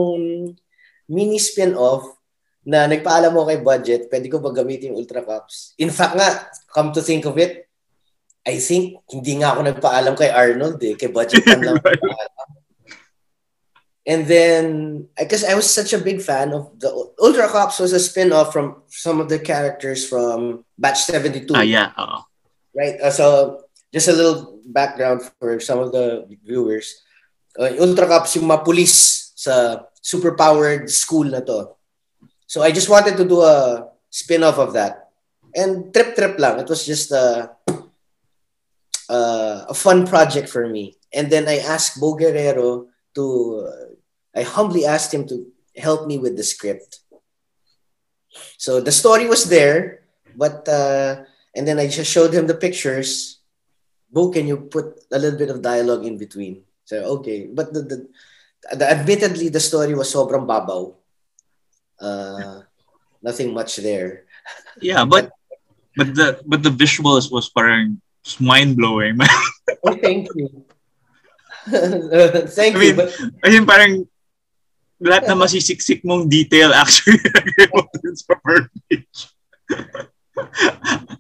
mini 1.09 1.40
spin-off 1.40 2.19
na 2.64 2.85
nagpaalam 2.85 3.33
mo 3.33 3.49
kay 3.49 3.61
budget, 3.64 4.12
pwede 4.12 4.27
ko 4.29 4.38
ba 4.38 4.53
gamitin 4.53 4.92
yung 4.92 5.01
Ultra 5.01 5.25
Cups? 5.25 5.73
In 5.81 5.88
fact 5.88 6.14
nga, 6.16 6.29
come 6.68 6.92
to 6.92 7.01
think 7.01 7.25
of 7.25 7.40
it, 7.40 7.70
I 8.44 8.57
think 8.61 9.01
hindi 9.09 9.40
nga 9.40 9.57
ako 9.57 9.61
nagpaalam 9.68 10.14
kay 10.16 10.33
Arnold 10.33 10.81
eh, 10.85 10.96
kay 10.96 11.09
budget 11.12 11.44
man 11.44 11.61
lang. 11.61 11.77
And 14.11 14.27
then, 14.27 14.64
because 15.14 15.44
I 15.44 15.55
was 15.55 15.68
such 15.68 15.92
a 15.92 16.01
big 16.01 16.25
fan 16.25 16.51
of 16.57 16.73
the 16.81 16.88
Ultra 17.20 17.46
Cops 17.46 17.79
was 17.79 17.92
a 17.92 18.01
spin-off 18.01 18.53
from 18.53 18.83
some 18.88 19.20
of 19.20 19.29
the 19.29 19.38
characters 19.38 20.09
from 20.09 20.64
Batch 20.79 21.05
72. 21.05 21.53
Ah, 21.55 21.61
yeah. 21.61 21.92
Uh, 21.96 22.25
right? 22.75 22.99
Uh, 22.99 23.12
so, 23.12 23.61
just 23.92 24.09
a 24.09 24.16
little 24.16 24.59
background 24.66 25.23
for 25.38 25.61
some 25.61 25.79
of 25.79 25.92
the 25.92 26.27
viewers. 26.42 27.05
Uh, 27.55 27.70
Ultra 27.79 28.09
Cops 28.09 28.35
yung 28.35 28.49
mga 28.49 28.64
police 28.64 29.31
sa 29.37 29.85
superpowered 30.03 30.88
school 30.88 31.29
na 31.29 31.44
to. 31.44 31.77
So, 32.51 32.67
I 32.67 32.75
just 32.75 32.91
wanted 32.91 33.15
to 33.15 33.23
do 33.23 33.47
a 33.47 33.87
spin-off 34.11 34.59
of 34.59 34.75
that. 34.75 35.15
And 35.55 35.95
trip-trip 35.95 36.35
lang. 36.43 36.59
It 36.59 36.69
was 36.69 36.83
just 36.83 37.15
a, 37.15 37.55
uh, 39.07 39.59
a 39.71 39.75
fun 39.75 40.07
project 40.07 40.49
for 40.51 40.67
me. 40.67 40.99
And 41.15 41.31
then 41.31 41.47
I 41.47 41.59
asked 41.63 42.03
Bo 42.03 42.15
Guerrero 42.19 42.91
to 43.15 43.27
I 44.35 44.43
humbly 44.43 44.87
asked 44.87 45.13
him 45.13 45.27
to 45.29 45.47
help 45.77 46.07
me 46.07 46.19
with 46.19 46.37
the 46.37 46.45
script. 46.45 47.01
So 48.59 48.81
the 48.81 48.93
story 48.93 49.27
was 49.27 49.51
there, 49.51 50.07
but 50.37 50.69
uh, 50.69 51.27
and 51.55 51.67
then 51.67 51.79
I 51.79 51.89
just 51.89 52.11
showed 52.11 52.33
him 52.33 52.47
the 52.47 52.55
pictures. 52.55 53.41
Bo, 54.11 54.31
can 54.31 54.47
you 54.47 54.71
put 54.71 55.03
a 55.11 55.19
little 55.19 55.39
bit 55.39 55.51
of 55.51 55.63
dialogue 55.63 56.07
in 56.07 56.19
between? 56.19 56.63
So 56.85 57.19
okay, 57.19 57.47
but 57.51 57.73
the, 57.73 57.83
the, 57.83 58.09
the 58.77 58.87
admittedly 58.91 59.49
the 59.49 59.61
story 59.61 59.95
was 59.95 60.15
sobrang 60.15 60.47
babaw. 60.47 60.95
Uh, 62.01 62.65
nothing 63.23 63.53
much 63.53 63.77
there. 63.77 64.25
Yeah, 64.81 65.05
but 65.05 65.31
but 65.97 66.15
the 66.17 66.41
but 66.47 66.63
the 66.63 66.73
visuals 66.73 67.31
was 67.31 67.53
parang 67.53 68.01
mind 68.41 68.77
blowing. 68.77 69.21
oh, 69.85 69.97
thank 70.01 70.29
you. 70.35 70.49
thank 72.57 72.77
I 72.77 72.79
mean, 72.79 72.97
you. 72.97 72.97
But, 72.97 73.69
parang 73.69 74.09
lahat 75.01 75.29
na 75.29 75.37
masisiksik 75.37 76.05
mong 76.05 76.29
detail 76.29 76.77
actually 76.77 77.17
mo 77.73 77.89
dun 78.05 78.17
sa 78.17 78.37
first 78.45 79.33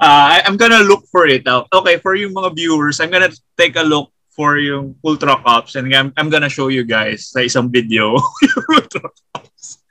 uh, 0.00 0.28
I, 0.36 0.42
I'm 0.44 0.56
gonna 0.56 0.84
look 0.84 1.04
for 1.10 1.26
it 1.26 1.46
out. 1.46 1.68
Okay, 1.72 1.98
for 1.98 2.14
you 2.14 2.28
mga 2.28 2.56
viewers, 2.56 3.00
I'm 3.00 3.10
gonna 3.10 3.32
take 3.56 3.76
a 3.76 3.82
look 3.82 4.12
for 4.30 4.58
yung 4.58 4.96
Ultra 5.04 5.36
Cups 5.42 5.74
and 5.76 5.92
I'm, 5.94 6.12
I'm 6.16 6.30
gonna 6.30 6.48
show 6.48 6.68
you 6.68 6.84
guys 6.84 7.28
sa 7.30 7.40
isang 7.40 7.68
video 7.68 8.16
yung 8.16 8.66
Ultra 8.76 9.08
Cups. 9.34 9.84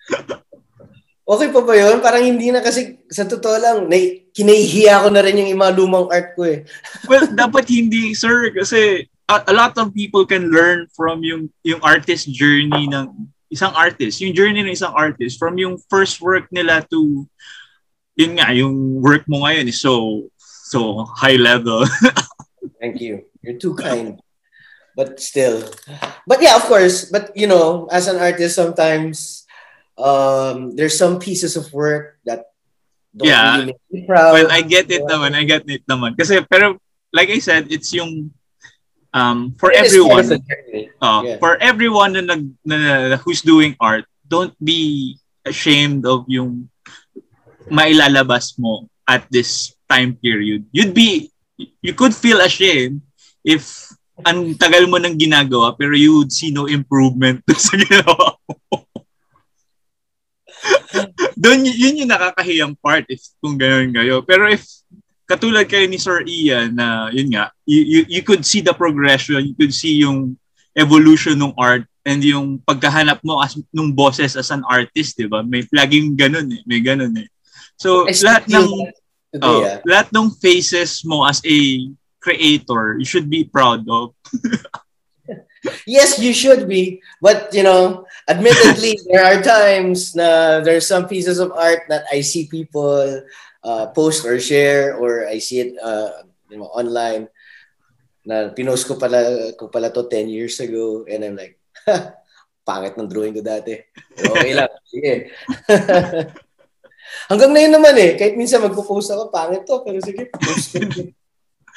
Okay 1.29 1.53
pa 1.53 1.61
ba 1.61 1.73
yun? 1.77 2.01
Parang 2.01 2.25
hindi 2.25 2.49
na 2.49 2.65
kasi 2.65 2.97
sa 3.13 3.29
totoo 3.29 3.57
lang, 3.61 3.77
na, 3.85 3.95
kinahihiya 4.33 5.05
ko 5.05 5.07
na 5.13 5.21
rin 5.21 5.37
yung 5.37 5.61
mga 5.61 5.77
lumang 5.77 6.09
art 6.09 6.33
ko 6.33 6.49
eh. 6.49 6.65
well, 7.09 7.29
dapat 7.29 7.69
hindi, 7.69 8.17
sir, 8.17 8.49
kasi 8.49 9.05
a, 9.29 9.35
a 9.45 9.53
lot 9.53 9.77
of 9.77 9.93
people 9.93 10.25
can 10.25 10.49
learn 10.49 10.89
from 10.97 11.21
yung 11.21 11.53
yung 11.61 11.79
artist 11.85 12.25
journey 12.33 12.89
ng 12.89 13.29
isang 13.53 13.73
artist, 13.77 14.17
yung 14.25 14.33
journey 14.33 14.65
ng 14.65 14.73
isang 14.73 14.93
artist 14.97 15.37
from 15.37 15.61
yung 15.61 15.77
first 15.85 16.17
work 16.17 16.49
nila 16.49 16.81
to 16.89 17.29
yun 18.19 18.35
nga, 18.35 18.51
yung 18.51 18.99
work 18.99 19.23
mo 19.31 19.47
ngayon 19.47 19.71
is 19.71 19.79
so 19.79 20.27
so 20.43 21.07
high 21.15 21.39
level. 21.39 21.87
Thank 22.81 22.99
you. 22.99 23.23
You're 23.39 23.55
too 23.55 23.79
kind. 23.79 24.19
But 24.91 25.23
still. 25.23 25.63
But 26.27 26.43
yeah, 26.43 26.59
of 26.59 26.67
course. 26.67 27.07
But 27.07 27.31
you 27.31 27.47
know, 27.47 27.87
as 27.87 28.11
an 28.11 28.19
artist 28.19 28.59
sometimes 28.59 29.47
um 29.99 30.71
there's 30.79 30.95
some 30.95 31.19
pieces 31.19 31.59
of 31.59 31.67
work 31.75 32.15
that 32.23 32.47
don't 33.11 33.27
Yeah. 33.27 33.43
really 33.59 33.65
make 33.75 33.83
me 33.91 33.99
proud. 34.07 34.31
well, 34.33 34.49
I 34.49 34.61
get 34.63 34.87
it 34.87 35.03
naman, 35.03 35.35
I 35.35 35.43
get 35.43 35.67
it 35.67 35.83
naman. 35.85 36.15
Kasi 36.15 36.39
pero 36.47 36.79
like 37.11 37.27
I 37.29 37.41
said, 37.43 37.67
it's 37.67 37.91
yung 37.91 38.31
um 39.11 39.57
for 39.59 39.73
It 39.75 39.83
everyone. 39.89 40.23
Uh, 41.01 41.21
Yeah. 41.25 41.37
For 41.41 41.57
everyone 41.59 42.13
na, 42.15 42.21
nag, 42.23 42.43
na, 42.63 42.75
na, 43.11 43.17
who's 43.19 43.41
doing 43.41 43.73
art, 43.81 44.05
don't 44.29 44.53
be 44.61 45.17
ashamed 45.43 46.05
of 46.05 46.23
yung 46.29 46.69
mailalabas 47.67 48.55
mo 48.61 48.87
at 49.09 49.25
this 49.33 49.73
time 49.89 50.13
period. 50.21 50.65
You'd 50.69 50.93
be, 50.93 51.33
you 51.81 51.93
could 51.97 52.13
feel 52.13 52.39
ashamed 52.45 53.01
if 53.41 53.89
ang 54.21 54.53
tagal 54.59 54.85
mo 54.85 54.99
nang 55.01 55.15
ginagawa 55.17 55.73
pero 55.73 55.95
you 55.95 56.19
would 56.21 56.29
see 56.29 56.51
no 56.51 56.67
improvement 56.69 57.41
sa 57.57 57.73
ginawa 57.79 58.35
mo. 58.45 58.85
Doon, 61.39 61.63
yun 61.63 62.03
yung 62.03 62.11
nakakahiyang 62.11 62.75
part 62.83 63.07
if 63.07 63.23
kung 63.39 63.55
gano'n 63.55 63.95
kayo. 63.95 64.19
Pero 64.27 64.51
if 64.51 64.67
katulad 65.23 65.63
kayo 65.71 65.87
ni 65.87 65.95
Sir 65.95 66.27
Ian 66.27 66.75
na 66.75 67.07
yun 67.15 67.31
nga, 67.31 67.55
you, 67.63 67.79
you, 67.79 68.01
you 68.19 68.21
could 68.27 68.43
see 68.43 68.59
the 68.59 68.75
progression, 68.75 69.39
you 69.47 69.55
could 69.55 69.71
see 69.71 70.03
yung 70.03 70.35
evolution 70.75 71.39
ng 71.39 71.55
art 71.55 71.87
and 72.03 72.19
yung 72.25 72.59
pagkahanap 72.67 73.23
mo 73.23 73.39
as 73.39 73.55
nung 73.71 73.95
boses 73.95 74.35
as 74.35 74.49
an 74.51 74.65
artist, 74.65 75.15
'di 75.15 75.29
ba? 75.29 75.45
May 75.45 75.63
laging 75.69 76.17
ganun 76.17 76.49
eh, 76.49 76.61
may 76.65 76.81
ganun 76.81 77.13
eh. 77.15 77.29
So 77.77 78.09
I 78.09 78.17
lahat 78.17 78.49
ng 78.49 78.67
today, 79.31 79.45
oh, 79.45 79.61
ah. 79.61 79.77
lahat 79.85 80.09
ng 80.09 80.27
faces 80.41 81.05
mo 81.05 81.23
as 81.23 81.39
a 81.45 81.57
creator, 82.19 82.97
you 82.97 83.05
should 83.05 83.29
be 83.29 83.45
proud 83.45 83.85
of. 83.87 84.17
Yes, 85.85 86.19
you 86.19 86.33
should 86.33 86.67
be. 86.67 87.01
But, 87.21 87.53
you 87.53 87.63
know, 87.63 88.05
admittedly, 88.27 88.99
there 89.11 89.23
are 89.23 89.41
times 89.41 90.15
na 90.15 90.59
there's 90.61 90.87
some 90.87 91.07
pieces 91.07 91.39
of 91.39 91.51
art 91.51 91.83
that 91.89 92.05
I 92.11 92.21
see 92.21 92.47
people 92.47 93.23
uh, 93.63 93.85
post 93.91 94.25
or 94.25 94.39
share 94.39 94.95
or 94.95 95.27
I 95.27 95.39
see 95.39 95.59
it 95.59 95.75
uh, 95.81 96.23
you 96.49 96.57
know, 96.57 96.71
online 96.71 97.27
na 98.25 98.51
pinost 98.53 98.87
ko 98.87 98.95
pala, 98.95 99.51
ko 99.55 99.67
pala 99.67 99.91
to 99.91 100.07
10 100.07 100.29
years 100.29 100.59
ago 100.59 101.05
and 101.09 101.23
I'm 101.23 101.35
like, 101.35 101.59
pangit 102.67 102.93
ng 102.95 103.09
drawing 103.09 103.33
ko 103.33 103.41
dati. 103.41 103.73
Okay 104.13 104.53
lang. 104.53 104.69
Sige. 104.91 105.33
Hanggang 107.25 107.51
ngayon 107.57 107.73
naman 107.73 107.95
eh, 107.97 108.13
kahit 108.13 108.37
minsan 108.37 108.61
magpo-post 108.61 109.09
ako, 109.09 109.33
pangit 109.33 109.65
to, 109.65 109.81
pero 109.81 109.97
sige, 109.97 110.29
post 110.29 110.77
ko. 110.77 111.09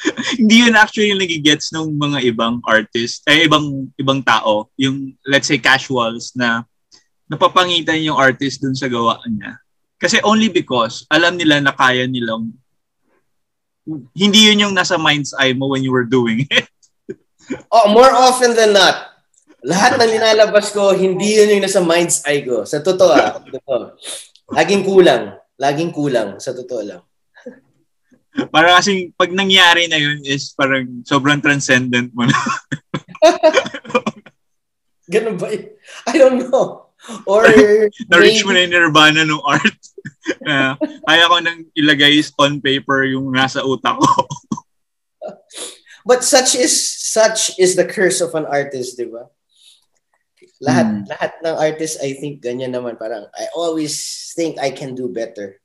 Hindi 0.40 0.66
yun 0.66 0.74
actually 0.74 1.14
yung 1.14 1.22
nagigets 1.22 1.70
ng 1.70 1.94
mga 1.94 2.18
ibang 2.34 2.58
artist, 2.66 3.22
eh 3.30 3.46
ibang 3.46 3.88
ibang 3.96 4.20
tao, 4.22 4.68
yung 4.78 5.14
let's 5.26 5.46
say 5.46 5.58
casuals 5.58 6.34
na 6.34 6.66
napapangitan 7.30 8.02
yung 8.02 8.18
artist 8.18 8.60
dun 8.60 8.76
sa 8.76 8.90
gawaan 8.90 9.38
niya. 9.38 9.56
Kasi 9.96 10.18
only 10.26 10.50
because 10.50 11.06
alam 11.06 11.38
nila 11.38 11.62
na 11.62 11.72
kaya 11.72 12.04
nilang 12.10 12.50
hindi 14.14 14.50
yun 14.50 14.68
yung 14.68 14.74
nasa 14.74 14.98
mind's 14.98 15.34
eye 15.34 15.54
mo 15.54 15.70
when 15.70 15.82
you 15.82 15.90
were 15.90 16.06
doing 16.06 16.46
it. 16.54 16.66
Oh, 17.70 17.90
more 17.90 18.10
often 18.10 18.54
than 18.54 18.74
not, 18.74 19.12
lahat 19.62 19.98
ng 19.98 20.10
linalabas 20.18 20.74
ko, 20.74 20.90
hindi 20.94 21.38
yun 21.38 21.58
yung 21.58 21.64
nasa 21.66 21.82
mind's 21.82 22.22
eye 22.26 22.42
ko. 22.42 22.66
Sa 22.66 22.82
totoo 22.82 23.12
ah. 23.14 23.38
Totoo. 23.38 23.94
Laging 24.50 24.82
kulang. 24.82 25.38
Laging 25.58 25.94
kulang. 25.94 26.42
Sa 26.42 26.50
totoo 26.50 26.82
lang. 26.82 27.02
Para 28.32 28.80
kasing 28.80 29.12
pag 29.12 29.28
nangyari 29.28 29.88
na 29.92 30.00
yun 30.00 30.24
is 30.24 30.56
parang 30.56 31.04
sobrang 31.04 31.40
transcendent 31.40 32.12
mo 32.16 32.24
na. 32.24 32.38
Ganun 35.12 35.36
ba? 35.36 35.52
I 36.08 36.14
don't 36.16 36.48
know. 36.48 36.88
Or 37.28 37.44
Na-reach 38.10 38.46
mo 38.46 38.54
na 38.56 38.64
yung 38.64 38.72
nirvana 38.72 39.26
ng 39.26 39.42
art. 39.42 39.80
na 40.46 40.78
kaya 41.04 41.24
ko 41.28 41.36
nang 41.42 41.60
ilagay 41.76 42.22
on 42.38 42.62
paper 42.62 43.04
yung 43.04 43.28
nasa 43.34 43.60
utak 43.60 43.98
ko. 43.98 44.24
But 46.02 46.24
such 46.26 46.58
is 46.58 46.74
such 46.98 47.58
is 47.60 47.78
the 47.78 47.86
curse 47.86 48.18
of 48.18 48.34
an 48.34 48.46
artist, 48.46 48.98
di 48.98 49.06
ba? 49.06 49.30
Lahat 50.62 50.86
Hmm. 50.86 51.04
lahat 51.10 51.32
ng 51.42 51.56
artist 51.58 51.98
I 52.02 52.14
think 52.18 52.42
ganyan 52.42 52.74
naman 52.74 52.98
parang 52.98 53.26
I 53.34 53.50
always 53.54 53.98
think 54.34 54.58
I 54.62 54.70
can 54.70 54.94
do 54.94 55.10
better. 55.10 55.58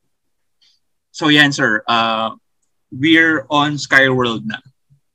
So 1.14 1.30
yan 1.30 1.54
sir, 1.54 1.82
uh, 1.90 2.38
we're 2.92 3.46
on 3.50 3.76
Skyworld 3.76 4.46
na. 4.46 4.58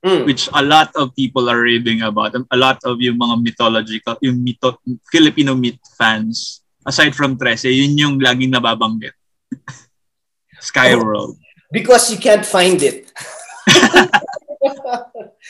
Mm. 0.02 0.26
which 0.26 0.50
a 0.50 0.62
lot 0.66 0.90
of 0.98 1.14
people 1.14 1.46
are 1.46 1.62
reading 1.62 2.02
about. 2.02 2.35
A 2.35 2.58
lot 2.58 2.82
of 2.82 2.98
yung 2.98 3.22
mga 3.22 3.38
mythological, 3.38 4.18
yung 4.18 4.42
mytho, 4.42 4.74
Filipino 5.06 5.54
myth 5.54 5.78
fans, 5.94 6.58
aside 6.82 7.14
from 7.14 7.38
Trece, 7.38 7.70
yun 7.70 7.94
yung 7.94 8.18
laging 8.18 8.50
nababanggit. 8.50 9.14
Skyworld. 10.58 11.38
Because 11.70 12.11
you 12.11 12.18
can't 12.18 12.42
find 12.44 12.82
it. 12.82 13.14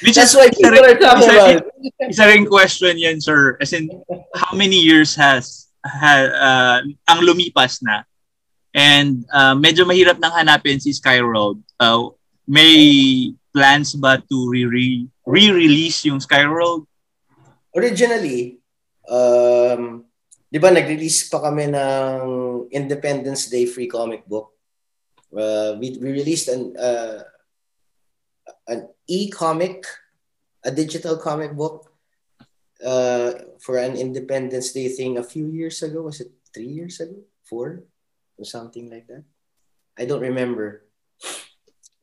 Which 0.04 0.16
That's 0.20 0.32
is, 0.32 0.36
why 0.36 0.52
isa 0.52 0.56
people 0.56 0.84
rin- 0.84 0.84
are 0.84 1.00
talking 1.00 1.24
isa 1.24 1.32
about 1.32 1.56
it. 1.56 1.64
isa 2.12 2.24
rin 2.28 2.44
question 2.44 3.00
yan, 3.00 3.24
sir. 3.24 3.56
As 3.56 3.72
in, 3.72 3.88
how 4.36 4.52
many 4.52 4.76
years 4.76 5.16
has 5.16 5.68
ha, 5.80 6.28
uh, 6.28 6.78
ang 7.08 7.20
lumipas 7.24 7.80
na? 7.80 8.04
And 8.72 9.28
uh, 9.28 9.52
medyo 9.52 9.84
mahirap 9.84 10.16
nang 10.16 10.32
hanapin 10.32 10.80
si 10.80 10.96
Skyworld. 10.96 11.60
Uh, 11.76 12.08
may 12.48 13.32
plans 13.52 13.92
ba 13.94 14.16
to 14.16 14.48
re- 14.48 15.08
re-release 15.28 16.08
yung 16.08 16.18
Skyworld? 16.18 16.88
Originally, 17.76 18.60
um, 19.08 20.04
di 20.48 20.58
ba 20.60 20.72
nag-release 20.72 21.28
pa 21.28 21.40
kami 21.40 21.68
ng 21.68 22.20
Independence 22.72 23.52
Day 23.52 23.68
free 23.68 23.88
comic 23.88 24.24
book? 24.24 24.56
Uh, 25.32 25.76
we, 25.80 25.96
we 26.00 26.12
released 26.12 26.48
an, 26.48 26.76
uh, 26.76 27.24
an 28.68 28.88
e-comic, 29.08 29.84
a 30.64 30.70
digital 30.70 31.16
comic 31.16 31.52
book 31.52 31.92
uh, 32.84 33.32
for 33.60 33.76
an 33.76 33.96
Independence 33.96 34.72
Day 34.72 34.88
thing 34.88 35.16
a 35.16 35.24
few 35.24 35.48
years 35.48 35.82
ago. 35.82 36.02
Was 36.02 36.20
it 36.20 36.32
three 36.52 36.68
years 36.68 37.00
ago? 37.00 37.16
Four? 37.44 37.84
Or 38.38 38.44
something 38.44 38.90
like 38.90 39.06
that? 39.08 39.24
I 39.98 40.04
don't 40.04 40.22
remember. 40.24 40.84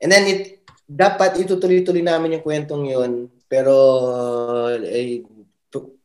And 0.02 0.12
then 0.12 0.26
it, 0.30 0.64
dapat 0.90 1.38
itutuloy-tuloy 1.42 2.02
namin 2.02 2.38
yung 2.40 2.46
kwentong 2.46 2.86
yun. 2.90 3.30
Pero, 3.50 3.74
eh, 4.78 5.22
to- 5.74 5.98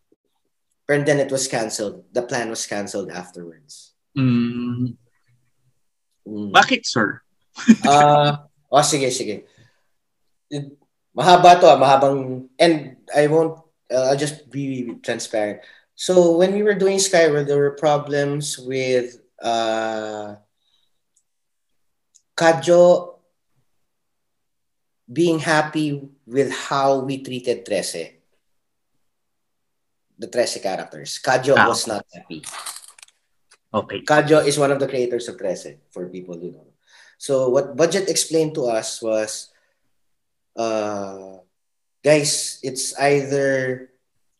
but 0.89 1.05
then 1.05 1.21
it 1.21 1.31
was 1.33 1.49
canceled. 1.49 2.05
The 2.13 2.25
plan 2.25 2.49
was 2.49 2.65
canceled 2.67 3.13
afterwards. 3.13 3.93
Mm, 4.17 4.97
Mm. 6.25 6.51
bakit, 6.57 6.89
sir? 6.89 7.21
Ah, 7.85 8.49
oh, 8.73 8.81
sige, 8.81 9.13
sige. 9.13 9.45
It- 10.49 10.73
mahaba 11.13 11.61
to, 11.61 11.69
ah, 11.69 11.77
mahabang, 11.79 12.49
and 12.59 12.97
I 13.13 13.29
won't, 13.29 13.61
uh, 13.93 14.09
I'll 14.11 14.19
just 14.19 14.49
be 14.51 14.97
transparent. 15.05 15.61
So 15.95 16.35
when 16.37 16.53
we 16.57 16.65
were 16.65 16.75
doing 16.75 16.99
Skyward, 16.99 17.47
there 17.47 17.61
were 17.61 17.77
problems 17.79 18.59
with 18.59 19.21
uh, 19.45 20.41
Kajo 22.35 23.21
being 25.05 25.39
happy 25.39 26.01
with 26.27 26.51
how 26.51 27.05
we 27.05 27.23
treated 27.23 27.65
Trece. 27.69 28.17
The 30.19 30.27
Trece 30.27 30.59
characters. 30.63 31.21
Kajo 31.23 31.55
Ah. 31.55 31.69
was 31.69 31.87
not 31.87 32.07
happy. 32.09 32.43
Okay. 33.75 34.01
Kajo 34.03 34.47
is 34.47 34.59
one 34.59 34.73
of 34.73 34.81
the 34.81 34.89
creators 34.89 35.29
of 35.29 35.37
Trece, 35.37 35.77
for 35.93 36.09
people 36.09 36.39
who 36.41 36.51
know. 36.51 36.67
So 37.19 37.51
what 37.51 37.77
Budget 37.77 38.09
explained 38.09 38.55
to 38.55 38.67
us 38.67 39.03
was, 39.03 39.51
uh, 40.57 41.39
guys, 42.03 42.59
it's 42.63 42.97
either 42.99 43.91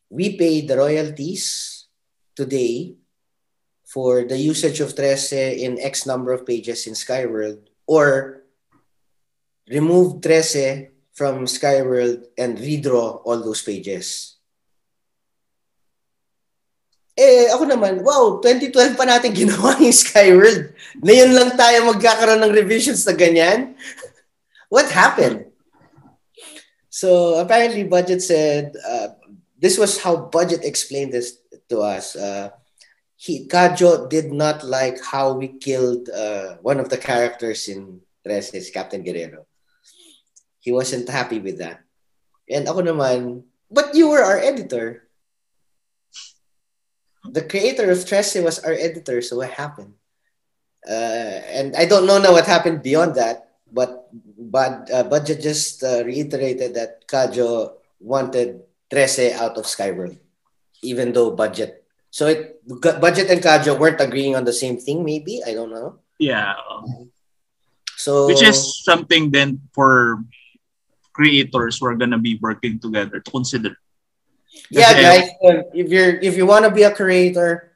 we 0.09 0.37
pay 0.37 0.65
the 0.65 0.77
royalties 0.77 1.85
today 2.35 2.95
for 3.95 4.27
the 4.27 4.35
usage 4.35 4.83
of 4.83 4.91
Trece 4.91 5.55
in 5.55 5.79
X 5.79 6.03
number 6.03 6.35
of 6.35 6.43
pages 6.43 6.83
in 6.83 6.91
Skyworld, 6.91 7.63
or 7.87 8.43
remove 9.71 10.19
Trece 10.19 10.91
from 11.15 11.47
Skyworld 11.47 12.27
and 12.35 12.59
redraw 12.59 13.23
all 13.23 13.39
those 13.39 13.63
pages. 13.63 14.35
Eh, 17.15 17.47
ako 17.47 17.63
naman, 17.71 18.03
wow, 18.03 18.43
2012 18.43 18.99
pa 18.99 19.07
natin 19.07 19.31
ginawa 19.31 19.79
yung 19.79 19.95
Skyworld. 19.95 20.75
Ngayon 20.99 21.31
lang 21.31 21.55
tayo 21.55 21.87
magkakaroon 21.87 22.43
ng 22.43 22.51
revisions 22.51 23.07
na 23.07 23.15
ganyan. 23.15 23.79
What 24.75 24.91
happened? 24.91 25.47
So 26.91 27.39
apparently 27.39 27.87
Budget 27.87 28.19
said, 28.19 28.75
uh, 28.75 29.15
this 29.55 29.79
was 29.79 29.95
how 30.03 30.27
Budget 30.27 30.67
explained 30.67 31.15
this 31.15 31.39
to 31.71 31.79
us. 31.79 32.19
Uh, 32.19 32.51
he, 33.15 33.47
Kajo 33.47 34.09
did 34.09 34.31
not 34.31 34.63
like 34.63 35.03
how 35.03 35.33
we 35.33 35.47
killed 35.47 36.09
uh, 36.09 36.55
one 36.61 36.79
of 36.79 36.89
the 36.89 36.97
characters 36.97 37.67
in 37.67 38.01
Reses, 38.27 38.73
Captain 38.73 39.03
Guerrero. 39.03 39.45
He 40.59 40.71
wasn't 40.71 41.09
happy 41.09 41.39
with 41.39 41.59
that. 41.59 41.81
And 42.49 42.67
ako 42.67 42.81
naman, 42.81 43.43
but 43.71 43.95
you 43.95 44.09
were 44.09 44.21
our 44.21 44.37
editor. 44.37 45.07
The 47.25 47.41
creator 47.41 47.89
of 47.89 48.05
Trece 48.05 48.37
was 48.43 48.59
our 48.59 48.73
editor, 48.73 49.21
so 49.21 49.37
what 49.37 49.49
happened? 49.49 49.93
Uh, 50.85 51.41
and 51.49 51.75
I 51.75 51.85
don't 51.85 52.05
know 52.05 52.21
now 52.21 52.33
what 52.33 52.45
happened 52.45 52.83
beyond 52.83 53.15
that, 53.15 53.57
but 53.71 54.05
but 54.37 54.85
uh, 54.93 55.03
Budget 55.03 55.41
just 55.41 55.81
uh, 55.81 56.05
reiterated 56.05 56.75
that 56.75 57.07
Kajo 57.09 57.81
wanted 57.97 58.61
Trece 58.93 59.33
out 59.33 59.57
of 59.57 59.65
Skyworld, 59.65 60.17
even 60.83 61.13
though 61.13 61.33
Budget. 61.33 61.84
So 62.15 62.31
it 62.31 62.63
Budget 62.79 63.27
and 63.27 63.43
Kajo 63.43 63.75
weren't 63.75 63.99
agreeing 63.99 64.39
on 64.39 64.47
the 64.47 64.55
same 64.55 64.79
thing. 64.79 65.03
Maybe 65.03 65.43
I 65.43 65.51
don't 65.51 65.67
know. 65.67 65.99
Yeah. 66.15 66.55
So 67.99 68.31
Which 68.31 68.39
is 68.39 68.55
something 68.87 69.35
then 69.35 69.67
for 69.75 70.23
creators 71.11 71.75
who 71.75 71.91
are 71.91 71.99
gonna 71.99 72.19
be 72.19 72.39
working 72.39 72.79
together 72.79 73.19
to 73.19 73.31
consider. 73.31 73.75
yeah, 74.71 74.95
guys. 74.95 75.27
um, 75.43 75.67
If 75.75 75.91
you're 75.91 76.15
if 76.23 76.39
you 76.39 76.47
want 76.47 76.63
to 76.63 76.71
be 76.71 76.87
a 76.87 76.95
creator, 76.95 77.75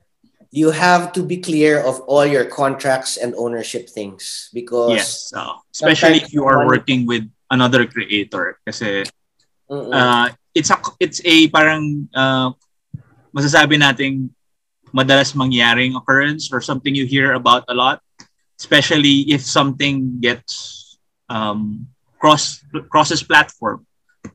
you 0.56 0.72
have 0.72 1.12
to 1.20 1.22
be 1.28 1.44
clear 1.44 1.84
of 1.84 2.00
all 2.08 2.24
your 2.24 2.48
contracts 2.48 3.20
and 3.20 3.36
ownership 3.36 3.92
things 3.92 4.48
because 4.56 4.96
Yes. 4.96 5.36
uh, 5.36 5.60
especially 5.76 6.24
if 6.24 6.32
you 6.32 6.48
are 6.48 6.64
working 6.64 7.04
with 7.04 7.28
another 7.52 7.84
creator 7.84 8.56
kasi 8.64 9.04
Mm-mm. 9.68 9.92
uh, 9.92 10.32
it's 10.56 10.72
a 10.72 10.80
it's 11.04 11.20
a 11.28 11.52
parang 11.52 12.08
uh, 12.16 12.56
masasabi 13.36 13.78
nating 13.78 14.30
madalas 14.94 15.36
mangyaring 15.38 15.96
occurrence 15.96 16.50
or 16.52 16.62
something 16.62 16.96
you 16.96 17.06
hear 17.06 17.34
about 17.34 17.64
a 17.70 17.76
lot 17.76 18.02
especially 18.58 19.30
if 19.32 19.40
something 19.46 20.20
gets 20.20 20.98
um, 21.30 21.88
cross 22.18 22.60
crosses 22.90 23.22
platform 23.22 23.86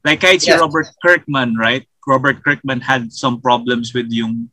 like 0.07 0.22
kahit 0.22 0.40
si 0.40 0.50
Yes. 0.50 0.61
Robert 0.62 0.88
Kirkman 1.02 1.59
right 1.59 1.85
Robert 2.07 2.44
Kirkman 2.44 2.80
had 2.85 3.11
some 3.11 3.40
problems 3.40 3.92
with 3.92 4.12
yung 4.12 4.48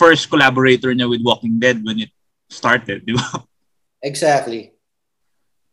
first 0.00 0.26
collaborator 0.28 0.90
niya 0.90 1.06
with 1.06 1.22
Walking 1.22 1.60
Dead 1.62 1.80
when 1.84 2.02
it 2.02 2.10
started 2.50 3.06
di 3.06 3.14
ba 3.14 3.44
Exactly. 4.04 4.76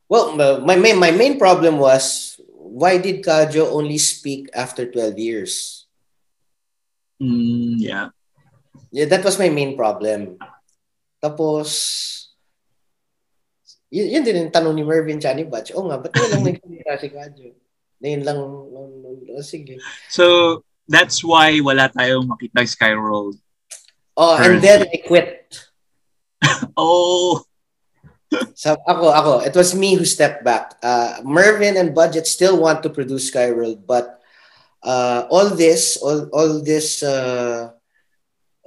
Well, 0.07 0.39
my 0.63 0.79
main 0.79 0.95
my 0.95 1.11
main 1.11 1.35
problem 1.35 1.77
was 1.77 2.39
why 2.47 2.95
did 2.95 3.23
Kajo 3.23 3.67
only 3.75 3.99
speak 3.99 4.47
after 4.55 4.87
12 4.87 5.19
years? 5.19 5.80
Mm, 7.21 7.77
yeah 7.77 8.09
Yeah, 8.91 9.07
that 9.07 9.23
was 9.23 9.39
my 9.39 9.47
main 9.47 9.79
problem. 9.79 10.35
Tapos, 11.23 11.67
yun, 13.87 14.19
yun 14.19 14.23
din 14.23 14.47
yung 14.47 14.51
tanong 14.51 14.75
ni 14.75 14.83
Mervin 14.83 15.19
Chani 15.19 15.47
Batch. 15.47 15.71
Oo 15.71 15.87
nga, 15.87 15.99
ba't 15.99 16.11
ngayon 16.11 16.31
lang 16.31 16.43
nagsalita 16.43 16.91
si 17.01 17.07
Kajo? 17.07 17.47
Ngayon 18.03 18.21
lang, 18.27 18.37
oh, 18.41 19.43
sige. 19.45 19.79
so 20.11 20.59
that's 20.89 21.23
why 21.23 21.55
wala 21.63 21.87
tayong 21.87 22.27
makita 22.27 22.65
Skyroll 22.67 23.37
Oh, 24.17 24.35
and 24.35 24.59
then 24.59 24.83
I 24.91 24.99
quit. 25.07 25.55
oh 26.75 27.47
So, 28.55 28.79
ako, 28.87 29.11
ako, 29.11 29.33
it 29.43 29.51
was 29.55 29.75
me 29.75 29.99
who 29.99 30.07
stepped 30.07 30.43
back. 30.47 30.79
Uh, 30.79 31.19
Mervin 31.23 31.75
and 31.75 31.91
Budget 31.91 32.23
still 32.27 32.55
want 32.55 32.79
to 32.83 32.89
produce 32.89 33.27
Skyworld, 33.27 33.83
but 33.83 34.20
uh, 34.83 35.27
all 35.29 35.49
this, 35.53 35.97
all, 35.97 36.29
all 36.33 36.61
this 36.61 37.03
uh, 37.03 37.71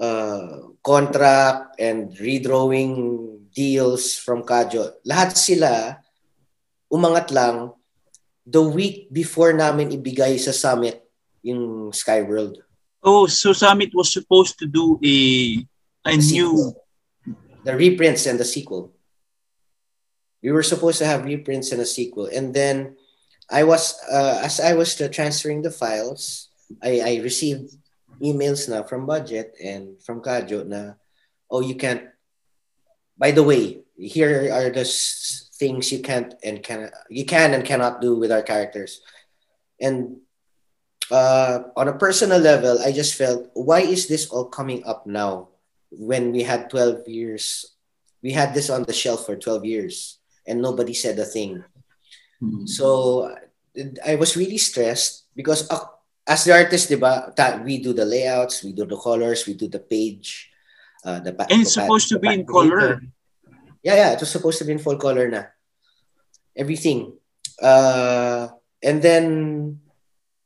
uh, 0.01 0.59
contract 0.83 1.79
and 1.79 2.11
redrawing 2.17 3.39
deals 3.55 4.19
from 4.19 4.43
Kajo, 4.43 4.99
lahat 5.07 5.39
sila 5.39 5.99
umangat 6.91 7.31
lang 7.31 7.73
the 8.47 8.63
week 8.63 9.09
before 9.11 9.53
namin 9.57 9.91
ibigay 9.91 10.37
sa 10.37 10.53
summit 10.53 11.01
yung 11.43 11.91
Skyworld. 11.91 12.61
Oh, 13.05 13.29
so 13.29 13.53
Summit 13.53 13.93
was 13.93 14.13
supposed 14.13 14.57
to 14.59 14.67
do 14.67 14.97
a 15.05 15.17
a 16.09 16.17
The 16.17 16.17
new 16.17 16.23
sequel. 16.25 16.81
The 17.65 17.77
reprints 17.77 18.25
and 18.25 18.41
the 18.41 18.49
sequel. 18.49 18.93
We 20.41 20.53
were 20.53 20.65
supposed 20.65 21.01
to 21.01 21.09
have 21.09 21.25
reprints 21.25 21.73
and 21.73 21.81
a 21.81 21.89
sequel. 21.89 22.29
And 22.33 22.53
then 22.53 22.97
I 23.51 23.65
was, 23.65 24.01
uh, 24.11 24.41
as 24.43 24.61
I 24.61 24.75
was 24.75 24.97
transferring 25.13 25.63
the 25.63 25.71
files, 25.71 26.49
I, 26.83 27.01
I 27.01 27.21
received 27.23 27.75
emails 28.21 28.69
now 28.69 28.83
from 28.83 29.07
Budget 29.07 29.55
and 29.63 30.01
from 30.03 30.23
Kajo 30.23 30.67
na, 30.67 30.95
oh, 31.51 31.61
you 31.61 31.75
can't, 31.75 32.09
by 33.19 33.31
the 33.31 33.43
way, 33.43 33.81
here 33.97 34.51
are 34.53 34.71
the 34.71 34.85
things 35.55 35.93
you 35.93 36.01
can't 36.01 36.35
and 36.43 36.63
can, 36.63 36.91
you 37.09 37.25
can 37.25 37.55
and 37.55 37.65
cannot 37.65 38.01
do 38.01 38.17
with 38.17 38.33
our 38.33 38.43
characters. 38.43 39.01
And 39.81 40.19
uh, 41.11 41.65
on 41.77 41.89
a 41.89 41.99
personal 41.99 42.39
level, 42.39 42.81
I 42.81 42.93
just 42.93 43.15
felt, 43.15 43.51
why 43.55 43.81
is 43.81 44.09
this 44.09 44.27
all 44.31 44.47
coming 44.47 44.85
up 44.85 45.07
now 45.07 45.49
when 45.91 46.33
we 46.33 46.43
had 46.43 46.71
12 46.71 47.07
years 47.07 47.75
we 48.25 48.33
had 48.33 48.55
this 48.55 48.71
on 48.71 48.85
the 48.85 48.93
shelf 48.97 49.27
for 49.27 49.37
12 49.37 49.67
years 49.67 50.19
and 50.49 50.63
nobody 50.63 50.95
said 50.95 51.19
a 51.19 51.29
thing. 51.29 51.63
Mm. 52.45 52.69
So 52.69 53.29
I 54.05 54.15
was 54.17 54.37
really 54.37 54.59
stressed 54.59 55.25
because 55.35 55.65
uh, 55.71 55.81
as 56.27 56.45
the 56.45 56.53
artist, 56.53 56.91
diba, 56.91 57.35
ta- 57.35 57.61
we 57.65 57.79
do 57.79 57.93
the 57.93 58.05
layouts, 58.05 58.63
we 58.63 58.73
do 58.73 58.85
the 58.87 58.97
colors, 58.97 59.47
we 59.47 59.55
do 59.55 59.69
the 59.69 59.81
page. 59.81 60.51
Uh, 61.05 61.21
the 61.21 61.33
pa- 61.33 61.47
And 61.51 61.63
it's 61.63 61.75
the 61.75 61.81
pa- 61.81 61.87
supposed 61.87 62.09
to 62.09 62.15
the 62.17 62.21
be 62.21 62.35
in 62.35 62.47
pa- 62.47 62.53
color. 62.53 63.03
Yeah, 63.83 63.97
yeah, 63.97 64.11
it 64.13 64.21
was 64.21 64.31
supposed 64.31 64.59
to 64.59 64.65
be 64.65 64.73
in 64.73 64.79
full 64.81 64.97
color 64.97 65.29
na. 65.29 65.45
Everything. 66.57 67.13
Uh, 67.61 68.49
and 68.83 69.03
then 69.03 69.81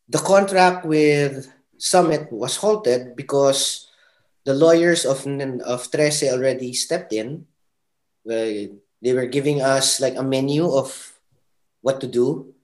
the 0.08 0.18
contract 0.18 0.84
with 0.86 1.46
Summit 1.78 2.32
was 2.32 2.56
halted 2.56 3.14
because 3.14 3.86
the 4.44 4.54
lawyers 4.54 5.04
of 5.06 5.22
of 5.62 5.86
Trece 5.92 6.26
already 6.32 6.72
stepped 6.72 7.12
in. 7.12 7.46
Uh, 8.26 8.74
they 8.98 9.12
were 9.14 9.30
giving 9.30 9.62
us 9.62 10.00
like 10.00 10.16
a 10.18 10.26
menu 10.26 10.66
of 10.66 10.90
what 11.80 12.00
to 12.00 12.06
do. 12.06 12.54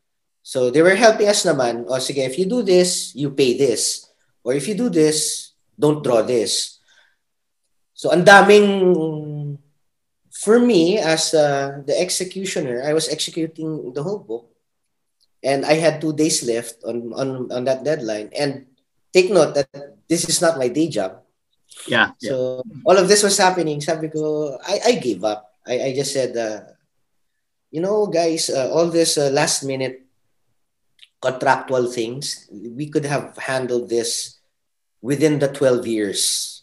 So 0.44 0.68
they 0.70 0.82
were 0.82 0.94
helping 0.94 1.28
us 1.28 1.44
naman. 1.44 1.88
O 1.88 1.96
sige, 1.96 2.20
if 2.20 2.38
you 2.38 2.44
do 2.44 2.60
this, 2.60 3.16
you 3.16 3.30
pay 3.30 3.56
this. 3.56 4.10
Or 4.44 4.52
if 4.52 4.68
you 4.68 4.76
do 4.76 4.92
this, 4.92 5.50
don't 5.78 6.04
draw 6.04 6.20
this. 6.20 6.78
So 7.94 8.12
ang 8.12 8.28
daming 8.28 9.56
for 10.28 10.60
me 10.60 10.98
as 10.98 11.32
uh, 11.32 11.80
the 11.86 11.96
executioner, 11.96 12.84
I 12.84 12.92
was 12.92 13.08
executing 13.08 13.94
the 13.94 14.02
whole 14.02 14.20
book. 14.20 14.50
And 15.42 15.64
I 15.64 15.80
had 15.80 16.00
two 16.00 16.12
days 16.12 16.44
left 16.44 16.84
on, 16.84 17.12
on, 17.16 17.52
on 17.52 17.64
that 17.64 17.84
deadline. 17.84 18.30
And 18.36 18.66
take 19.12 19.30
note 19.30 19.54
that 19.54 19.68
this 20.08 20.28
is 20.28 20.42
not 20.42 20.58
my 20.58 20.68
day 20.68 20.88
job. 20.88 21.20
Yeah. 21.86 22.12
yeah. 22.20 22.30
So 22.30 22.62
all 22.84 22.96
of 22.96 23.08
this 23.08 23.22
was 23.22 23.36
happening. 23.38 23.80
Sabi 23.80 24.08
ko, 24.08 24.58
I, 24.60 24.80
I 24.86 24.92
gave 24.96 25.24
up. 25.24 25.52
I, 25.66 25.80
I 25.80 25.94
just 25.94 26.12
said, 26.12 26.36
uh, 26.36 26.73
you 27.74 27.82
know, 27.82 28.06
guys, 28.06 28.46
uh, 28.46 28.70
all 28.70 28.86
this 28.86 29.18
uh, 29.18 29.34
last 29.34 29.66
minute 29.66 30.06
contractual 31.18 31.90
things, 31.90 32.46
we 32.54 32.86
could 32.86 33.04
have 33.04 33.34
handled 33.34 33.90
this 33.90 34.38
within 35.02 35.40
the 35.42 35.50
12 35.50 35.82
years 35.82 36.62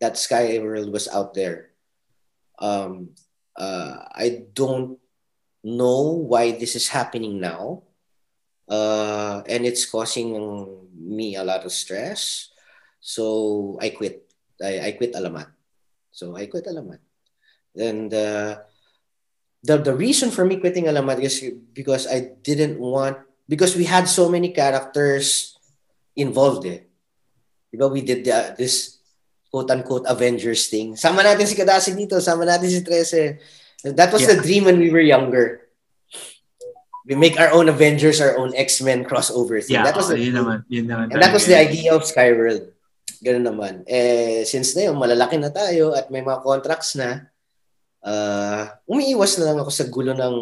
that 0.00 0.16
Sky 0.16 0.56
World 0.56 0.90
was 0.90 1.04
out 1.12 1.34
there. 1.34 1.76
Um, 2.58 3.12
uh, 3.60 4.08
I 4.08 4.48
don't 4.54 4.96
know 5.62 6.16
why 6.24 6.52
this 6.56 6.76
is 6.80 6.88
happening 6.88 7.38
now. 7.38 7.82
Uh, 8.66 9.42
and 9.44 9.66
it's 9.66 9.84
causing 9.84 10.32
me 10.96 11.36
a 11.36 11.44
lot 11.44 11.66
of 11.66 11.72
stress. 11.72 12.48
So 13.00 13.76
I 13.82 13.90
quit. 13.90 14.32
I, 14.64 14.80
I 14.80 14.90
quit 14.92 15.12
Alamat. 15.12 15.52
So 16.10 16.36
I 16.36 16.46
quit 16.46 16.64
Alamat. 16.64 17.04
And 17.76 18.14
uh, 18.14 18.64
the, 19.62 19.78
the 19.78 19.94
reason 19.94 20.30
for 20.30 20.44
me 20.44 20.58
quitting 20.58 20.84
Alamat 20.84 21.22
is 21.22 21.42
because 21.72 22.06
I 22.06 22.34
didn't 22.42 22.78
want, 22.78 23.18
because 23.48 23.76
we 23.76 23.84
had 23.84 24.08
so 24.08 24.28
many 24.28 24.50
characters 24.50 25.56
involved 26.16 26.66
eh. 26.66 26.80
Diba 27.72 27.90
we 27.90 28.02
did 28.02 28.24
the, 28.24 28.54
this 28.58 28.98
quote-unquote 29.50 30.04
Avengers 30.08 30.68
thing. 30.68 30.96
Sama 30.96 31.22
natin 31.22 31.46
si 31.46 31.56
Kadasig 31.56 31.96
dito, 31.96 32.20
sama 32.20 32.44
natin 32.44 32.68
si 32.68 32.80
Trece. 32.84 33.38
That 33.84 34.12
was 34.12 34.24
Yeah. 34.24 34.36
the 34.36 34.38
dream 34.44 34.64
when 34.64 34.78
we 34.78 34.90
were 34.90 35.02
younger. 35.02 35.68
We 37.02 37.18
make 37.18 37.34
our 37.40 37.50
own 37.50 37.66
Avengers, 37.66 38.22
our 38.22 38.38
own 38.38 38.54
X-Men 38.54 39.04
crossover 39.04 39.58
thing. 39.58 39.74
Yeah, 39.74 39.82
that 39.82 39.98
was 39.98 40.06
oh, 40.06 40.14
the 40.14 40.22
yun 40.22 40.38
naman. 40.38 40.62
Yun 40.70 40.86
naman 40.86 41.10
And 41.10 41.18
that 41.18 41.34
was 41.34 41.50
the 41.50 41.58
idea 41.58 41.90
of 41.90 42.06
Skyworld. 42.06 42.70
Ganun 43.24 43.42
naman. 43.42 43.82
Eh, 43.90 44.46
since 44.46 44.74
na 44.78 44.86
yun, 44.90 44.96
malalaki 44.96 45.34
na 45.34 45.50
tayo 45.50 45.98
at 45.98 46.14
may 46.14 46.22
mga 46.22 46.46
contracts 46.46 46.94
na, 46.94 47.31
uh, 48.02 48.64
umiiwas 48.86 49.38
na 49.38 49.50
lang 49.50 49.58
ako 49.62 49.70
sa 49.70 49.88
gulo 49.88 50.12
ng, 50.14 50.38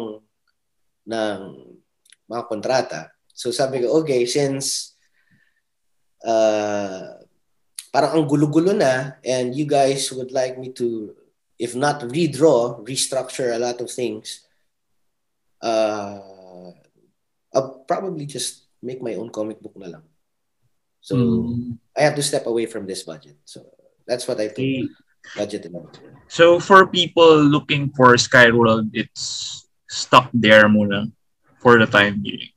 ng 1.07 1.39
mga 2.29 2.43
kontrata. 2.49 2.99
So 3.33 3.49
sabi 3.49 3.81
ko, 3.81 4.01
okay, 4.01 4.25
since 4.25 4.97
uh, 6.25 7.21
parang 7.89 8.21
ang 8.21 8.27
gulo-gulo 8.29 8.73
na 8.73 9.17
and 9.25 9.53
you 9.53 9.65
guys 9.65 10.09
would 10.13 10.31
like 10.31 10.57
me 10.57 10.69
to, 10.73 11.15
if 11.57 11.73
not 11.73 12.01
redraw, 12.09 12.81
restructure 12.85 13.53
a 13.53 13.61
lot 13.61 13.81
of 13.81 13.89
things, 13.89 14.45
uh, 15.61 16.19
I'll 17.53 17.83
probably 17.85 18.25
just 18.25 18.65
make 18.81 19.01
my 19.01 19.13
own 19.15 19.29
comic 19.29 19.61
book 19.61 19.75
na 19.77 19.99
lang. 19.99 20.05
So, 21.01 21.17
Mm. 21.17 21.81
I 21.97 22.01
have 22.05 22.15
to 22.15 22.23
step 22.23 22.45
away 22.45 22.65
from 22.69 22.85
this 22.85 23.03
budget. 23.03 23.35
So, 23.43 23.65
that's 24.05 24.25
what 24.29 24.39
I 24.39 24.53
Okay. 24.53 24.87
Budget 25.35 25.65
in. 25.65 25.75
So 26.27 26.59
for 26.59 26.87
people 26.87 27.43
looking 27.43 27.91
for 27.91 28.15
Skyworld, 28.15 28.91
it's 28.93 29.67
stuck 29.89 30.29
there 30.33 30.67
muna 30.69 31.11
for 31.59 31.77
the 31.77 31.85
time 31.85 32.23
being. 32.23 32.49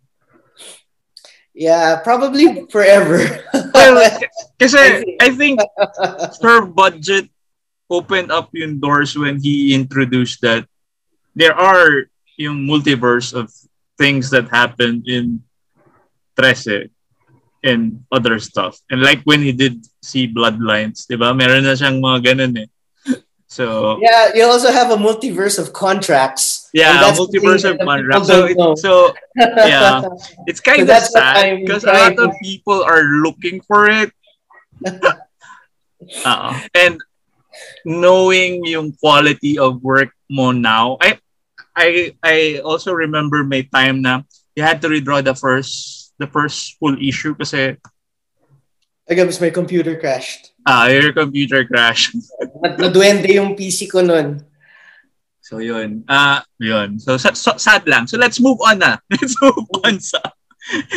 Yeah, 1.55 2.03
probably 2.03 2.67
forever. 2.67 3.23
Well, 3.75 3.99
kasi 4.59 5.07
I 5.23 5.31
think 5.31 5.63
Sir 6.35 6.67
Budget 6.67 7.31
opened 7.87 8.35
up 8.35 8.51
yung 8.51 8.83
doors 8.83 9.15
when 9.15 9.39
he 9.39 9.75
introduced 9.75 10.43
that 10.43 10.67
there 11.39 11.55
are 11.55 12.11
yung 12.35 12.67
multiverse 12.67 13.31
of 13.31 13.55
things 13.99 14.31
that 14.31 14.51
happened 14.51 15.07
in 15.07 15.43
Trece 16.35 16.91
and 17.65 18.05
other 18.13 18.39
stuff. 18.39 18.79
And 18.93 19.01
like 19.01 19.25
when 19.25 19.41
he 19.41 19.51
did 19.51 19.81
see 20.05 20.29
Bloodlines, 20.29 21.09
di 21.09 21.17
ba? 21.17 21.33
Meron 21.33 21.65
na 21.65 21.75
siyang 21.75 22.05
mga 22.05 22.37
ganun 22.37 22.55
eh. 22.61 22.69
So, 23.49 23.99
yeah, 24.03 24.35
you 24.35 24.43
also 24.45 24.75
have 24.75 24.91
a 24.91 24.99
multiverse 24.99 25.63
of 25.63 25.73
contracts. 25.73 26.65
yeah, 26.75 27.07
the 27.07 27.15
multiverse 27.15 27.63
of 27.63 27.79
that 27.79 27.87
contract. 27.87 28.27
people 28.27 28.75
So, 28.75 29.15
it, 29.15 29.15
so 29.15 29.15
yeah, 29.63 30.03
it's 30.51 30.59
kind 30.59 30.83
of 30.83 30.99
sad 31.07 31.63
because 31.63 31.87
a 31.87 31.95
lot 31.95 32.19
of 32.19 32.35
people 32.43 32.83
are 32.83 33.07
looking 33.23 33.63
for 33.63 33.87
it. 33.87 34.11
uh 36.27 36.53
And 36.75 36.99
knowing 37.87 38.67
yung 38.67 38.99
quality 38.99 39.55
of 39.55 39.79
work 39.87 40.11
mo 40.27 40.51
now, 40.51 40.99
I 40.99 41.23
I 41.79 42.19
I 42.27 42.37
also 42.59 42.91
remember 42.91 43.47
my 43.47 43.63
time 43.71 44.03
na 44.03 44.27
you 44.59 44.67
had 44.67 44.83
to 44.83 44.91
redraw 44.91 45.23
the 45.23 45.39
first 45.39 46.04
the 46.19 46.27
first 46.27 46.77
full 46.79 46.97
issue 47.01 47.35
kasi 47.35 47.77
guess 49.09 49.41
my 49.41 49.51
computer 49.51 49.99
crashed. 50.01 50.57
ah 50.65 50.89
your 50.89 51.13
computer 51.13 51.65
crashed. 51.65 52.17
At 52.65 52.81
naduwende 52.81 53.29
yung 53.35 53.53
PC 53.53 53.91
ko 53.91 54.01
nun. 54.01 54.41
So 55.45 55.61
yun. 55.61 56.09
Ah, 56.09 56.41
yun. 56.57 56.97
So, 56.97 57.21
sa- 57.21 57.37
so 57.37 57.61
sad 57.61 57.85
lang. 57.85 58.09
So 58.09 58.17
let's 58.17 58.41
move 58.41 58.57
on 58.65 58.81
na. 58.81 58.97
Let's 59.13 59.37
move 59.45 59.69
on 59.85 60.01
sa 60.01 60.25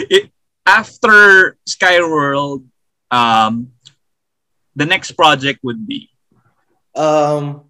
it, 0.08 0.32
after 0.64 1.60
Skyworld 1.68 2.64
um 3.12 3.76
the 4.72 4.88
next 4.88 5.20
project 5.20 5.60
would 5.68 5.84
be 5.84 6.08
Um, 6.98 7.70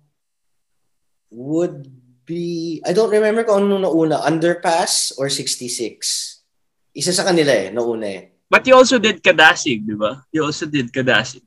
would 1.30 1.92
be, 2.24 2.80
I 2.88 2.96
don't 2.96 3.12
remember 3.12 3.44
kung 3.44 3.68
ano 3.68 3.84
nauna, 3.84 4.24
Underpass 4.24 5.12
or 5.20 5.28
66. 5.28 6.37
Isa 6.98 7.14
sa 7.14 7.22
kanila 7.24 7.54
eh, 7.54 7.70
nauna 7.70 8.08
eh. 8.10 8.24
But 8.50 8.66
you 8.66 8.74
also 8.74 8.98
did 8.98 9.22
Kadasig, 9.22 9.86
di 9.86 9.94
ba? 9.94 10.24
You 10.34 10.48
also 10.50 10.66
did 10.66 10.90
Kadasig. 10.90 11.44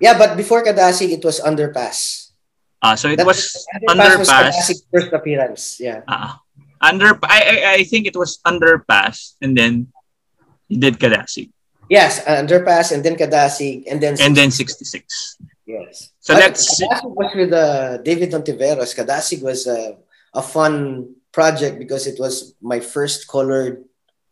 Yeah, 0.00 0.16
but 0.16 0.34
before 0.34 0.64
Kadasig, 0.64 1.12
it 1.14 1.22
was 1.22 1.38
Underpass. 1.38 2.32
Ah, 2.80 2.96
so 2.96 3.12
it 3.12 3.20
That- 3.20 3.28
was 3.28 3.44
was 3.84 3.86
Underpass. 3.86 4.56
Kadasig's 4.56 4.82
first 4.88 5.12
appearance. 5.12 5.76
Yeah. 5.78 6.00
Ah, 6.08 6.40
under 6.80 7.12
I, 7.28 7.38
I 7.44 7.56
I 7.78 7.80
think 7.84 8.08
it 8.08 8.16
was 8.16 8.40
Underpass 8.42 9.36
and 9.44 9.52
then 9.52 9.92
you 10.72 10.80
did 10.80 10.96
Kadasig 10.96 11.52
Yes, 11.92 12.24
uh, 12.24 12.40
Underpass 12.40 12.94
and 12.96 13.04
then 13.04 13.20
Kadasig 13.20 13.84
and 13.84 14.00
then 14.00 14.16
and 14.16 14.32
then 14.32 14.48
66. 14.48 14.86
Yes. 15.68 16.14
So 16.24 16.32
But 16.32 16.40
let's 16.56 16.64
Kadasig 16.80 17.10
was 17.12 17.30
with 17.36 17.52
uh, 17.52 17.98
David 18.00 18.32
Ontiveros. 18.32 18.96
Kadasig 18.96 19.44
was 19.44 19.68
uh, 19.68 19.98
a 20.32 20.40
fun 20.40 21.12
project 21.36 21.76
because 21.82 22.06
it 22.08 22.16
was 22.16 22.54
my 22.64 22.80
first 22.80 23.28
colored, 23.28 23.84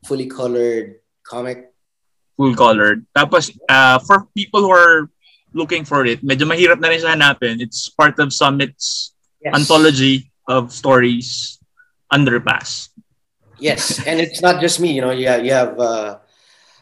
fully 0.09 0.25
colored 0.27 1.05
comic. 1.21 1.69
full 2.39 2.55
colored. 2.55 3.03
Tapos 3.13 3.51
uh, 3.69 3.99
for 3.99 4.31
people 4.31 4.63
who 4.63 4.71
are 4.71 5.11
looking 5.51 5.83
for 5.83 6.07
it, 6.07 6.23
medyo 6.23 6.47
mahirap 6.47 6.79
na 6.79 6.89
rin 6.89 7.03
siya 7.03 7.19
hanapin. 7.19 7.59
It's 7.59 7.91
part 7.93 8.17
of 8.19 8.33
Summit's 8.33 9.13
Yes. 9.39 9.55
anthology 9.55 10.35
of 10.51 10.75
stories 10.75 11.59
Underpass. 12.11 12.91
Yes, 13.63 14.03
and 14.03 14.19
it's 14.19 14.43
not 14.43 14.59
just 14.59 14.83
me. 14.83 14.99
You 14.99 15.03
know, 15.03 15.15
you 15.15 15.31
have, 15.31 15.43
you 15.47 15.55
have 15.55 15.79
uh, 15.79 16.19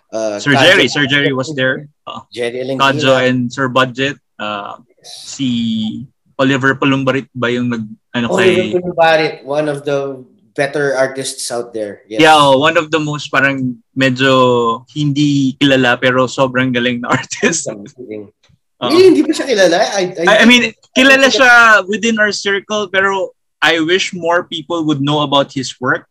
uh, 0.08 0.36
Sir 0.40 0.56
Kadjo- 0.56 0.64
Jerry, 0.64 0.86
Sir 0.88 1.04
Jerry 1.04 1.32
was 1.36 1.52
there. 1.52 1.88
Jerry 2.32 2.64
Kadjo 2.80 3.12
Elengina. 3.12 3.28
and 3.28 3.38
Sir 3.52 3.68
Budget. 3.68 4.16
Uh, 4.40 4.80
si 5.04 6.04
Oliver 6.40 6.76
Palumbarit 6.76 7.28
ba 7.36 7.48
yung 7.52 7.68
nag 7.72 7.84
ano 8.12 8.36
kay 8.40 8.72
Oliver 8.72 8.80
Pulubarit, 8.80 9.34
one 9.44 9.68
of 9.68 9.84
the 9.84 10.20
better 10.57 10.96
artists 10.96 11.52
out 11.52 11.76
there. 11.76 12.02
Yes. 12.09 12.20
Yeah, 12.24 12.34
oh, 12.34 12.59
one 12.59 12.76
of 12.76 12.90
the 12.90 12.98
most 12.98 13.28
parang 13.28 13.78
medyo 13.92 14.84
hindi 14.96 15.54
kilala 15.61 16.00
pero 16.00 16.26
sobrang 16.26 16.72
galing 16.72 17.04
na 17.04 17.12
artist. 17.20 17.68
Oo. 17.68 18.88
Really, 18.88 19.12
hindi 19.12 19.22
ba 19.22 19.32
siya 19.36 19.46
kilala? 19.46 19.78
I, 19.94 20.02
I, 20.16 20.24
I, 20.24 20.36
I 20.42 20.44
mean, 20.48 20.72
kilala 20.96 21.28
siya 21.28 21.84
within 21.86 22.18
our 22.18 22.32
circle 22.32 22.88
pero 22.88 23.36
I 23.61 23.80
wish 23.80 24.16
more 24.16 24.44
people 24.44 24.84
would 24.88 25.00
know 25.00 25.20
about 25.20 25.52
his 25.52 25.76
work. 25.80 26.09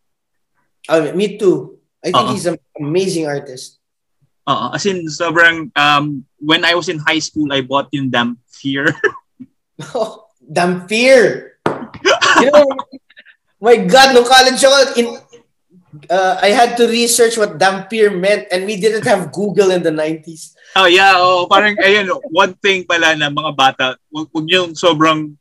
Oh, 0.88 1.02
me 1.12 1.38
too. 1.38 1.78
I 2.02 2.14
think 2.14 2.26
Oo. 2.26 2.32
he's 2.32 2.46
an 2.46 2.58
amazing 2.78 3.26
artist. 3.26 3.82
Oo, 4.46 4.70
as 4.70 4.86
in, 4.86 5.10
sobrang, 5.10 5.74
um, 5.74 6.22
when 6.38 6.62
I 6.62 6.78
was 6.78 6.86
in 6.86 7.02
high 7.02 7.18
school, 7.18 7.50
I 7.50 7.66
bought 7.66 7.90
yung 7.90 8.14
Damn 8.14 8.38
Fear. 8.46 8.94
Oh, 9.94 10.30
damn 10.52 10.86
fear. 10.86 11.58
you 12.38 12.50
know, 12.50 12.70
my 13.60 13.76
God, 13.76 14.14
nung 14.14 14.26
college 14.26 14.60
ako, 14.60 14.78
in, 15.00 15.06
uh, 16.10 16.36
I 16.42 16.52
had 16.52 16.76
to 16.76 16.86
research 16.86 17.36
what 17.36 17.58
dampier 17.58 18.10
meant 18.10 18.48
and 18.52 18.64
we 18.66 18.76
didn't 18.76 19.04
have 19.04 19.32
Google 19.32 19.70
in 19.72 19.82
the 19.82 19.90
90s. 19.92 20.52
oh, 20.76 20.84
yeah. 20.86 21.16
Oh, 21.16 21.46
parang, 21.48 21.76
ayun, 21.80 22.12
one 22.30 22.52
thing 22.60 22.84
pala 22.84 23.16
na 23.16 23.32
mga 23.32 23.52
bata, 23.56 23.96
wag, 24.12 24.28
wag 24.32 24.46
yung 24.48 24.76
sobrang 24.76 25.34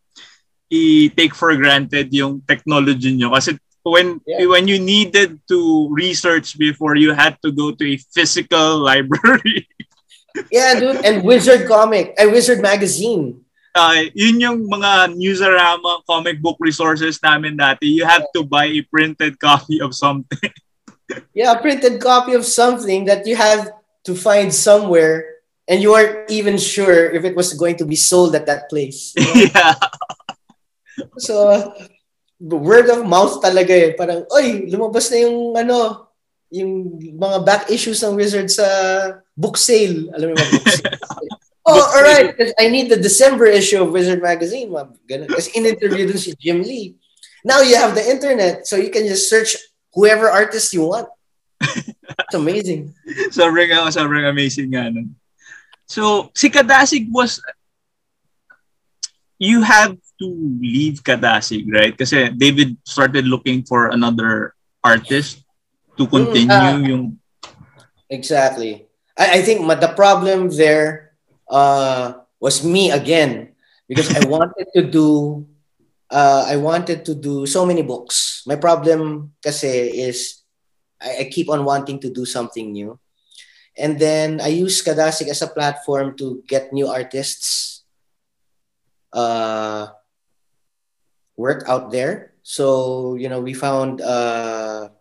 i-take 0.72 1.36
for 1.36 1.54
granted 1.56 2.10
yung 2.12 2.42
technology 2.48 3.14
nyo. 3.14 3.32
Kasi 3.36 3.60
when 3.86 4.18
Yeah. 4.26 4.50
when 4.50 4.66
you 4.66 4.82
needed 4.82 5.38
to 5.46 5.94
research 5.94 6.58
before, 6.58 6.98
you 6.98 7.14
had 7.14 7.38
to 7.46 7.54
go 7.54 7.70
to 7.70 7.84
a 7.86 8.02
physical 8.10 8.82
library. 8.90 9.70
Yeah, 10.52 10.80
dude. 10.82 11.06
And 11.06 11.22
Wizard 11.24 11.70
Comic, 11.70 12.18
uh, 12.18 12.28
Wizard 12.28 12.60
Magazine. 12.66 13.45
Uh, 13.76 14.02
yun 14.16 14.40
yung 14.40 14.60
mga 14.66 15.14
newsarama 15.14 16.02
comic 16.08 16.40
book 16.42 16.58
resources 16.64 17.20
namin 17.22 17.60
dati. 17.60 17.92
You 17.92 18.08
have 18.08 18.26
to 18.34 18.42
buy 18.48 18.72
a 18.72 18.82
printed 18.88 19.38
copy 19.38 19.84
of 19.84 19.94
something. 19.94 20.50
Yeah, 21.38 21.54
a 21.54 21.62
printed 21.62 22.02
copy 22.02 22.34
of 22.34 22.50
something 22.50 23.06
that 23.06 23.30
you 23.30 23.38
have 23.38 23.70
to 24.10 24.18
find 24.18 24.50
somewhere 24.50 25.46
and 25.70 25.78
you 25.78 25.94
aren't 25.94 26.26
even 26.34 26.58
sure 26.58 27.14
if 27.14 27.22
it 27.22 27.38
was 27.38 27.54
going 27.54 27.78
to 27.78 27.86
be 27.86 27.94
sold 27.94 28.34
at 28.34 28.50
that 28.50 28.74
place. 28.74 29.14
you 29.14 29.22
know? 29.54 29.54
yeah. 29.54 29.78
So, 31.22 31.36
word 32.42 32.90
of 32.90 33.06
mouth 33.06 33.38
talaga 33.38 33.70
eh. 33.70 33.94
Parang, 33.94 34.26
oy, 34.34 34.66
lumabas 34.66 35.14
na 35.14 35.30
yung 35.30 35.54
ano, 35.54 36.10
yung 36.50 36.98
mga 37.22 37.38
back 37.46 37.64
issues 37.70 38.02
ng 38.02 38.18
Wizard 38.18 38.50
sa 38.50 38.66
book 39.38 39.62
sale. 39.62 40.10
Alam 40.18 40.34
mo 40.34 40.42
yung 40.42 40.52
book 40.58 40.70
sale? 40.74 41.35
Oh, 41.66 41.74
Book 41.74 41.90
sale. 41.90 41.98
alright. 41.98 42.38
'cause 42.38 42.54
I 42.60 42.70
need 42.70 42.90
the 42.90 42.98
December 42.98 43.46
issue 43.46 43.82
of 43.82 43.92
Wizard 43.92 44.22
Magazine. 44.22 44.70
Ganun. 44.70 45.28
Kasi 45.30 45.52
in-interview 45.58 46.08
dun 46.08 46.18
si 46.18 46.34
Jim 46.40 46.62
Lee. 46.62 46.96
Now 47.46 47.62
you 47.62 47.78
have 47.78 47.94
the 47.94 48.06
internet, 48.06 48.66
so 48.66 48.76
you 48.76 48.90
can 48.90 49.06
just 49.06 49.30
search 49.30 49.58
whoever 49.94 50.30
artist 50.30 50.74
you 50.74 50.86
want. 50.90 51.10
It's 51.62 52.34
amazing. 52.34 52.94
sobrang, 53.36 53.70
uh, 53.70 53.90
sobrang 53.94 54.26
amazing 54.26 54.74
nga 54.74 54.90
nun. 54.90 55.14
So, 55.86 56.34
si 56.34 56.50
Kadasig 56.50 57.14
was, 57.14 57.38
you 59.38 59.62
have 59.62 59.94
to 60.18 60.28
leave 60.58 61.06
Kadasig, 61.06 61.70
right? 61.70 61.94
Kasi 61.94 62.34
David 62.34 62.78
started 62.82 63.30
looking 63.30 63.62
for 63.62 63.94
another 63.94 64.58
artist 64.82 65.46
to 65.98 66.08
continue 66.08 66.50
ah. 66.50 66.82
yung, 66.82 67.20
Exactly. 68.10 68.86
I, 69.18 69.40
I 69.40 69.42
think 69.42 69.66
the 69.66 69.94
problem 69.94 70.50
there 70.50 71.05
uh, 71.50 72.14
was 72.40 72.64
me 72.64 72.92
again 72.92 73.54
because 73.88 74.10
I 74.16 74.26
wanted 74.28 74.68
to 74.76 74.82
do 74.84 75.46
uh, 76.12 76.46
I 76.48 76.58
wanted 76.58 77.06
to 77.06 77.16
do 77.16 77.46
so 77.46 77.66
many 77.66 77.82
books. 77.82 78.44
My 78.46 78.56
problem 78.56 79.34
kasi 79.44 79.68
is 80.06 80.44
I, 81.02 81.26
I 81.26 81.30
keep 81.30 81.50
on 81.50 81.66
wanting 81.66 82.00
to 82.02 82.10
do 82.10 82.26
something 82.26 82.72
new. 82.72 83.00
And 83.78 84.00
then 84.00 84.40
I 84.40 84.48
use 84.56 84.80
Kadasik 84.82 85.28
as 85.28 85.42
a 85.42 85.52
platform 85.52 86.16
to 86.18 86.42
get 86.48 86.72
new 86.72 86.88
artists 86.88 87.84
uh, 89.12 89.88
work 91.36 91.68
out 91.68 91.92
there. 91.92 92.32
So, 92.42 93.16
you 93.16 93.28
know, 93.28 93.42
we 93.42 93.54
found 93.54 94.00
uh, 94.00 94.95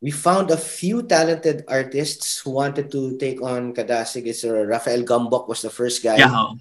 we 0.00 0.10
found 0.10 0.50
a 0.50 0.60
few 0.60 1.02
talented 1.02 1.64
artists 1.68 2.38
who 2.40 2.50
wanted 2.50 2.90
to 2.92 3.16
take 3.16 3.40
on 3.40 3.72
Kadasig. 3.72 4.26
It's 4.26 4.44
uh, 4.44 4.66
Rafael 4.66 5.02
Gumbok 5.02 5.48
was 5.48 5.62
the 5.62 5.70
first 5.72 6.02
guy, 6.02 6.20
yeah, 6.20 6.52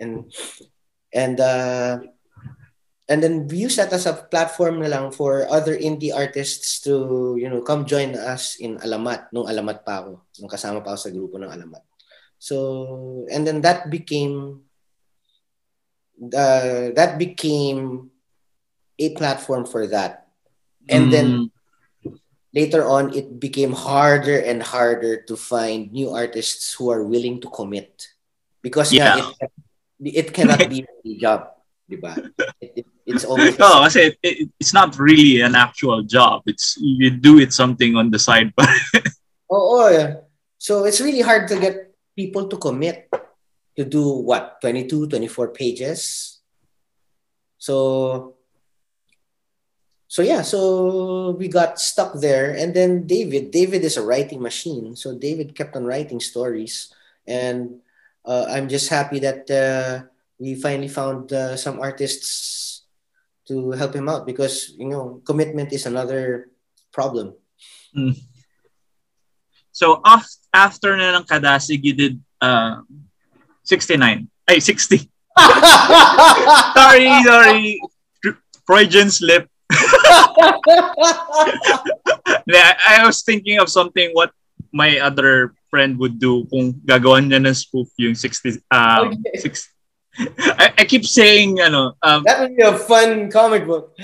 and 0.00 0.32
and 1.12 1.36
uh, 1.40 2.00
and 3.08 3.22
then 3.22 3.46
we 3.48 3.68
use 3.68 3.76
that 3.76 3.92
as 3.92 4.06
a 4.08 4.16
platform 4.16 4.80
na 4.80 4.88
lang 4.88 5.12
for 5.12 5.44
other 5.52 5.76
indie 5.76 6.14
artists 6.14 6.80
to 6.80 7.36
you 7.36 7.48
know 7.48 7.60
come 7.60 7.84
join 7.84 8.16
us 8.16 8.56
in 8.56 8.80
Alamat 8.80 9.28
nung 9.36 9.48
Alamat 9.48 9.84
pa 9.84 10.00
ako. 10.00 10.24
Nung 10.40 10.50
kasama 10.50 10.80
pa 10.80 10.96
ako 10.96 11.00
sa 11.08 11.12
grupo 11.12 11.36
ng 11.36 11.52
Alamat. 11.52 11.84
So 12.40 13.28
and 13.28 13.44
then 13.44 13.60
that 13.62 13.92
became 13.92 14.64
uh, 16.32 16.90
that 16.96 17.20
became 17.20 18.08
a 18.96 19.08
platform 19.12 19.68
for 19.68 19.84
that, 19.92 20.32
and 20.88 21.12
then 21.12 21.51
Mm, 21.51 21.51
later 22.54 22.84
on 22.86 23.14
it 23.14 23.40
became 23.40 23.72
harder 23.72 24.38
and 24.38 24.62
harder 24.62 25.22
to 25.24 25.36
find 25.36 25.92
new 25.92 26.10
artists 26.10 26.72
who 26.74 26.90
are 26.90 27.02
willing 27.02 27.40
to 27.40 27.48
commit 27.48 28.08
because 28.60 28.92
Yeah. 28.92 29.16
yeah, 29.16 29.48
it, 30.00 30.14
it 30.14 30.28
cannot 30.32 30.68
be 30.68 30.84
a 30.84 31.14
job 31.16 31.52
diba? 31.92 32.32
It, 32.60 32.72
it, 32.82 32.86
it's 33.04 33.24
always 33.24 33.56
oh, 33.60 33.84
kasi 33.84 34.16
it, 34.22 34.48
it's 34.56 34.72
not 34.72 34.96
really 34.96 35.40
an 35.44 35.54
actual 35.54 36.02
job. 36.02 36.42
It's, 36.46 36.78
you 36.80 37.10
do 37.10 37.38
it 37.38 37.52
something 37.52 37.96
on 37.96 38.10
the 38.10 38.18
side. 38.18 38.52
But 38.56 38.68
oh, 39.50 39.84
oh 39.84 39.88
yeah. 39.92 40.24
so 40.56 40.84
it's 40.84 41.00
really 41.00 41.20
hard 41.20 41.48
to 41.48 41.60
get 41.60 41.92
people 42.16 42.48
to 42.48 42.56
commit 42.56 43.10
to 43.76 43.84
do 43.84 44.24
what 44.24 44.60
22 44.60 45.08
24 45.08 45.48
pages 45.48 46.40
so 47.56 48.36
so 50.12 50.20
yeah 50.20 50.44
so 50.44 51.32
we 51.40 51.48
got 51.48 51.80
stuck 51.80 52.12
there 52.20 52.52
and 52.52 52.76
then 52.76 53.08
david 53.08 53.48
david 53.48 53.80
is 53.80 53.96
a 53.96 54.04
writing 54.04 54.44
machine 54.44 54.92
so 54.92 55.16
david 55.16 55.56
kept 55.56 55.72
on 55.72 55.88
writing 55.88 56.20
stories 56.20 56.92
and 57.24 57.80
uh, 58.28 58.44
i'm 58.52 58.68
just 58.68 58.92
happy 58.92 59.16
that 59.16 59.48
uh, 59.48 60.04
we 60.36 60.52
finally 60.52 60.92
found 60.92 61.32
uh, 61.32 61.56
some 61.56 61.80
artists 61.80 62.84
to 63.48 63.72
help 63.72 63.96
him 63.96 64.08
out 64.08 64.28
because 64.28 64.76
you 64.76 64.92
know 64.92 65.24
commitment 65.24 65.72
is 65.72 65.88
another 65.88 66.52
problem 66.92 67.32
so 69.72 70.04
af- 70.04 70.36
after 70.52 70.94
na 70.96 71.16
ng 71.16 71.24
Kadasig, 71.24 71.80
you 71.80 71.96
did 71.96 72.20
uh, 72.40 72.84
69. 73.64 74.28
Ay, 74.48 74.60
60. 74.60 75.00
sorry, 76.76 77.08
sorry. 77.24 77.80
Freudian 78.68 79.10
slip. 79.10 79.48
Yeah, 82.46 82.76
I, 82.88 83.06
was 83.06 83.22
thinking 83.22 83.58
of 83.58 83.68
something 83.68 84.10
what 84.12 84.30
my 84.72 84.98
other 84.98 85.54
friend 85.70 85.98
would 85.98 86.18
do 86.18 86.44
kung 86.48 86.72
gagawan 86.84 87.28
niya 87.28 87.40
ng 87.44 87.54
spoof 87.56 87.88
yung 87.96 88.14
60 88.14 88.60
um 88.72 89.12
Okay. 89.12 89.40
six 89.40 89.68
I, 90.60 90.72
I 90.80 90.84
keep 90.84 91.04
saying 91.08 91.60
ano 91.60 91.96
um 92.04 92.20
that 92.28 92.40
would 92.44 92.56
be 92.56 92.64
a 92.64 92.76
fun 92.76 93.32
comic 93.32 93.64
book 93.64 93.96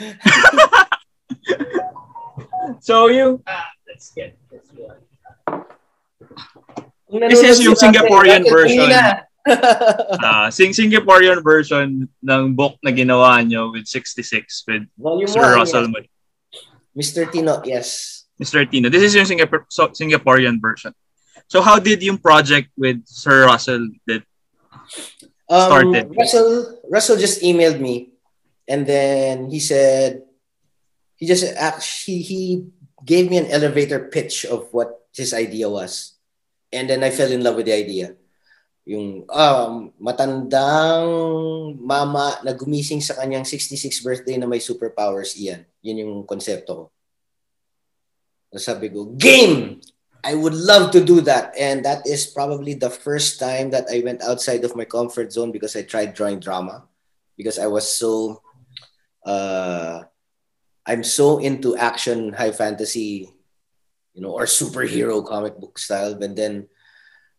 so 2.80 3.08
yung 3.12 3.44
ah, 3.44 3.68
let's 3.88 4.12
get 4.12 4.36
this 4.52 4.68
one. 4.72 4.96
This 7.08 7.40
is 7.40 7.64
yung 7.64 7.76
si 7.76 7.88
Dante, 7.88 8.04
Singaporean 8.04 8.44
Dante, 8.44 8.52
version. 8.52 8.88
na. 8.92 9.27
Ah, 10.24 10.48
sing 10.50 10.72
Singaporean 10.72 11.42
version 11.42 12.08
ng 12.08 12.44
book 12.54 12.76
na 12.84 12.90
ginawa 12.92 13.40
nyo 13.44 13.72
with 13.72 13.86
66 13.86 14.64
with 14.68 14.84
Volume 14.98 15.28
Sir 15.28 15.56
1, 15.56 15.58
Russell 15.58 15.86
yes. 15.88 16.08
Mr. 16.92 17.22
Tino, 17.30 17.62
yes. 17.64 17.88
Mr. 18.36 18.68
Tino. 18.68 18.88
This 18.88 19.02
is 19.02 19.14
yung 19.14 19.26
Singapore, 19.26 19.66
so, 19.70 19.88
Singaporean 19.90 20.60
version. 20.60 20.92
So 21.48 21.62
how 21.62 21.78
did 21.78 22.02
yung 22.02 22.18
project 22.18 22.68
with 22.76 23.00
Sir 23.06 23.46
Russell 23.46 23.88
that 24.06 24.22
Um, 25.48 25.96
Russell, 26.12 26.76
Russell 26.92 27.16
just 27.16 27.40
emailed 27.40 27.80
me, 27.80 28.12
and 28.68 28.84
then 28.84 29.48
he 29.48 29.60
said 29.60 30.28
he 31.16 31.24
just 31.24 31.44
actually 31.56 32.20
he 32.20 32.68
gave 33.00 33.32
me 33.32 33.40
an 33.40 33.48
elevator 33.48 34.12
pitch 34.12 34.44
of 34.44 34.68
what 34.76 35.08
his 35.16 35.32
idea 35.32 35.72
was, 35.72 36.20
and 36.68 36.84
then 36.84 37.00
I 37.00 37.08
fell 37.08 37.32
in 37.32 37.40
love 37.40 37.56
with 37.56 37.64
the 37.64 37.72
idea. 37.72 38.12
Yung 38.88 39.28
um, 39.28 39.92
matandang 40.00 41.04
mama 41.76 42.40
na 42.40 42.56
gumising 42.56 43.04
sa 43.04 43.20
kanyang 43.20 43.44
66th 43.44 44.00
birthday 44.00 44.40
na 44.40 44.48
may 44.48 44.64
superpowers 44.64 45.36
iyan. 45.36 45.68
Yun 45.84 46.00
yung 46.00 46.14
konsepto 46.24 46.72
ko. 46.72 46.84
Sabi 48.56 48.88
ko, 48.88 49.12
game! 49.12 49.84
I 50.24 50.34
would 50.34 50.56
love 50.56 50.90
to 50.96 51.04
do 51.04 51.20
that. 51.28 51.52
And 51.52 51.84
that 51.84 52.08
is 52.08 52.26
probably 52.26 52.74
the 52.74 52.90
first 52.90 53.38
time 53.38 53.70
that 53.70 53.86
I 53.92 54.00
went 54.00 54.24
outside 54.24 54.64
of 54.64 54.74
my 54.74 54.84
comfort 54.84 55.32
zone 55.32 55.52
because 55.52 55.76
I 55.76 55.82
tried 55.82 56.14
drawing 56.16 56.40
drama. 56.40 56.88
Because 57.36 57.58
I 57.58 57.68
was 57.68 57.86
so, 57.86 58.42
uh, 59.24 60.02
I'm 60.86 61.04
so 61.04 61.38
into 61.38 61.76
action, 61.76 62.32
high 62.32 62.50
fantasy, 62.50 63.30
you 64.16 64.22
know, 64.22 64.32
or 64.32 64.44
superhero 64.44 65.24
comic 65.24 65.60
book 65.60 65.78
style. 65.78 66.16
But 66.16 66.34
then 66.34 66.66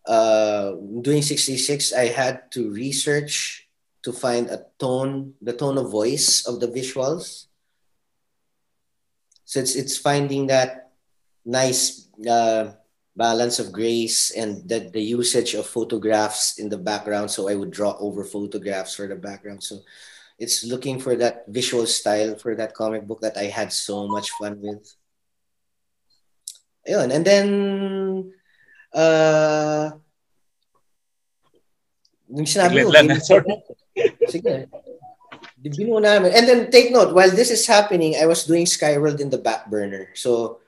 uh, 0.05 0.71
doing 1.01 1.21
66, 1.21 1.93
I 1.93 2.07
had 2.07 2.51
to 2.51 2.71
research 2.71 3.67
to 4.03 4.11
find 4.11 4.47
a 4.47 4.65
tone, 4.79 5.33
the 5.41 5.53
tone 5.53 5.77
of 5.77 5.91
voice 5.91 6.45
of 6.47 6.59
the 6.59 6.67
visuals. 6.67 7.47
So 9.45 9.59
it's, 9.59 9.75
it's 9.75 9.97
finding 9.97 10.47
that 10.47 10.91
nice 11.45 12.07
uh, 12.29 12.71
balance 13.15 13.59
of 13.59 13.71
grace 13.71 14.31
and 14.31 14.67
the, 14.67 14.89
the 14.93 15.01
usage 15.01 15.53
of 15.53 15.65
photographs 15.65 16.57
in 16.57 16.69
the 16.69 16.77
background. 16.77 17.31
So 17.31 17.49
I 17.49 17.55
would 17.55 17.71
draw 17.71 17.97
over 17.99 18.23
photographs 18.23 18.95
for 18.95 19.07
the 19.07 19.15
background. 19.15 19.63
So 19.63 19.81
it's 20.39 20.63
looking 20.63 20.99
for 20.99 21.15
that 21.17 21.45
visual 21.47 21.85
style 21.85 22.35
for 22.35 22.55
that 22.55 22.73
comic 22.73 23.05
book 23.05 23.19
that 23.21 23.37
I 23.37 23.45
had 23.51 23.73
so 23.73 24.07
much 24.07 24.31
fun 24.31 24.61
with. 24.61 24.95
And 26.87 27.25
then, 27.25 28.33
uh, 28.93 29.91
yung 32.29 32.45
sinabi 32.45 32.85
ko, 32.85 32.93
lang, 32.93 33.09
sige. 34.33 34.69
Binuo 35.59 35.99
namin. 35.99 36.31
And 36.31 36.45
then 36.47 36.71
take 36.71 36.91
note, 36.93 37.11
while 37.11 37.31
this 37.31 37.51
is 37.51 37.67
happening, 37.67 38.15
I 38.15 38.25
was 38.25 38.45
doing 38.45 38.65
Skyworld 38.65 39.19
in 39.19 39.29
the 39.29 39.41
back 39.41 39.67
burner. 39.67 40.13
So, 40.15 40.59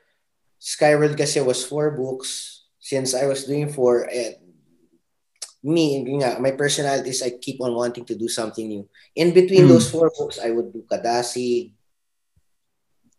Skyworld 0.59 1.15
kasi 1.15 1.39
was 1.39 1.63
four 1.63 1.91
books. 1.95 2.61
Since 2.81 3.13
I 3.13 3.29
was 3.29 3.45
doing 3.45 3.69
four, 3.69 4.09
eh, 4.09 4.41
me, 5.63 6.01
nga, 6.17 6.41
my 6.41 6.51
personality 6.51 7.13
is 7.13 7.21
I 7.21 7.37
keep 7.37 7.61
on 7.61 7.77
wanting 7.77 8.05
to 8.05 8.15
do 8.17 8.27
something 8.27 8.67
new. 8.67 8.89
In 9.15 9.33
between 9.33 9.65
mm. 9.65 9.69
those 9.69 9.89
four 9.89 10.11
books, 10.17 10.39
I 10.41 10.49
would 10.49 10.73
do 10.73 10.83
Kadasi, 10.89 11.71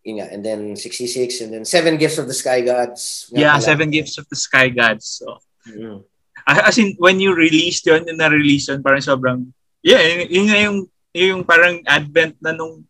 yun 0.02 0.18
nga, 0.18 0.28
and 0.30 0.42
then 0.42 0.74
66, 0.74 1.40
and 1.40 1.50
then 1.54 1.64
Seven 1.64 1.96
Gifts 1.96 2.18
of 2.18 2.26
the 2.26 2.34
Sky 2.34 2.60
Gods. 2.60 3.30
Yeah, 3.30 3.58
Seven 3.58 3.90
Gifts 3.90 4.18
of 4.18 4.28
the 4.28 4.36
Sky 4.36 4.68
Gods. 4.68 5.22
So, 5.22 5.38
mm. 5.66 6.02
As 6.46 6.78
in, 6.78 6.94
when 6.98 7.20
you 7.22 7.34
released 7.34 7.86
yun, 7.86 8.06
yung 8.06 8.18
na-release 8.18 8.68
yun, 8.68 8.82
parang 8.82 9.02
sobrang, 9.02 9.40
yeah, 9.82 10.02
yun, 10.02 10.26
yun 10.26 10.46
yung, 10.50 10.78
yung 11.14 11.40
parang 11.46 11.82
advent 11.86 12.34
na 12.42 12.50
nung 12.50 12.82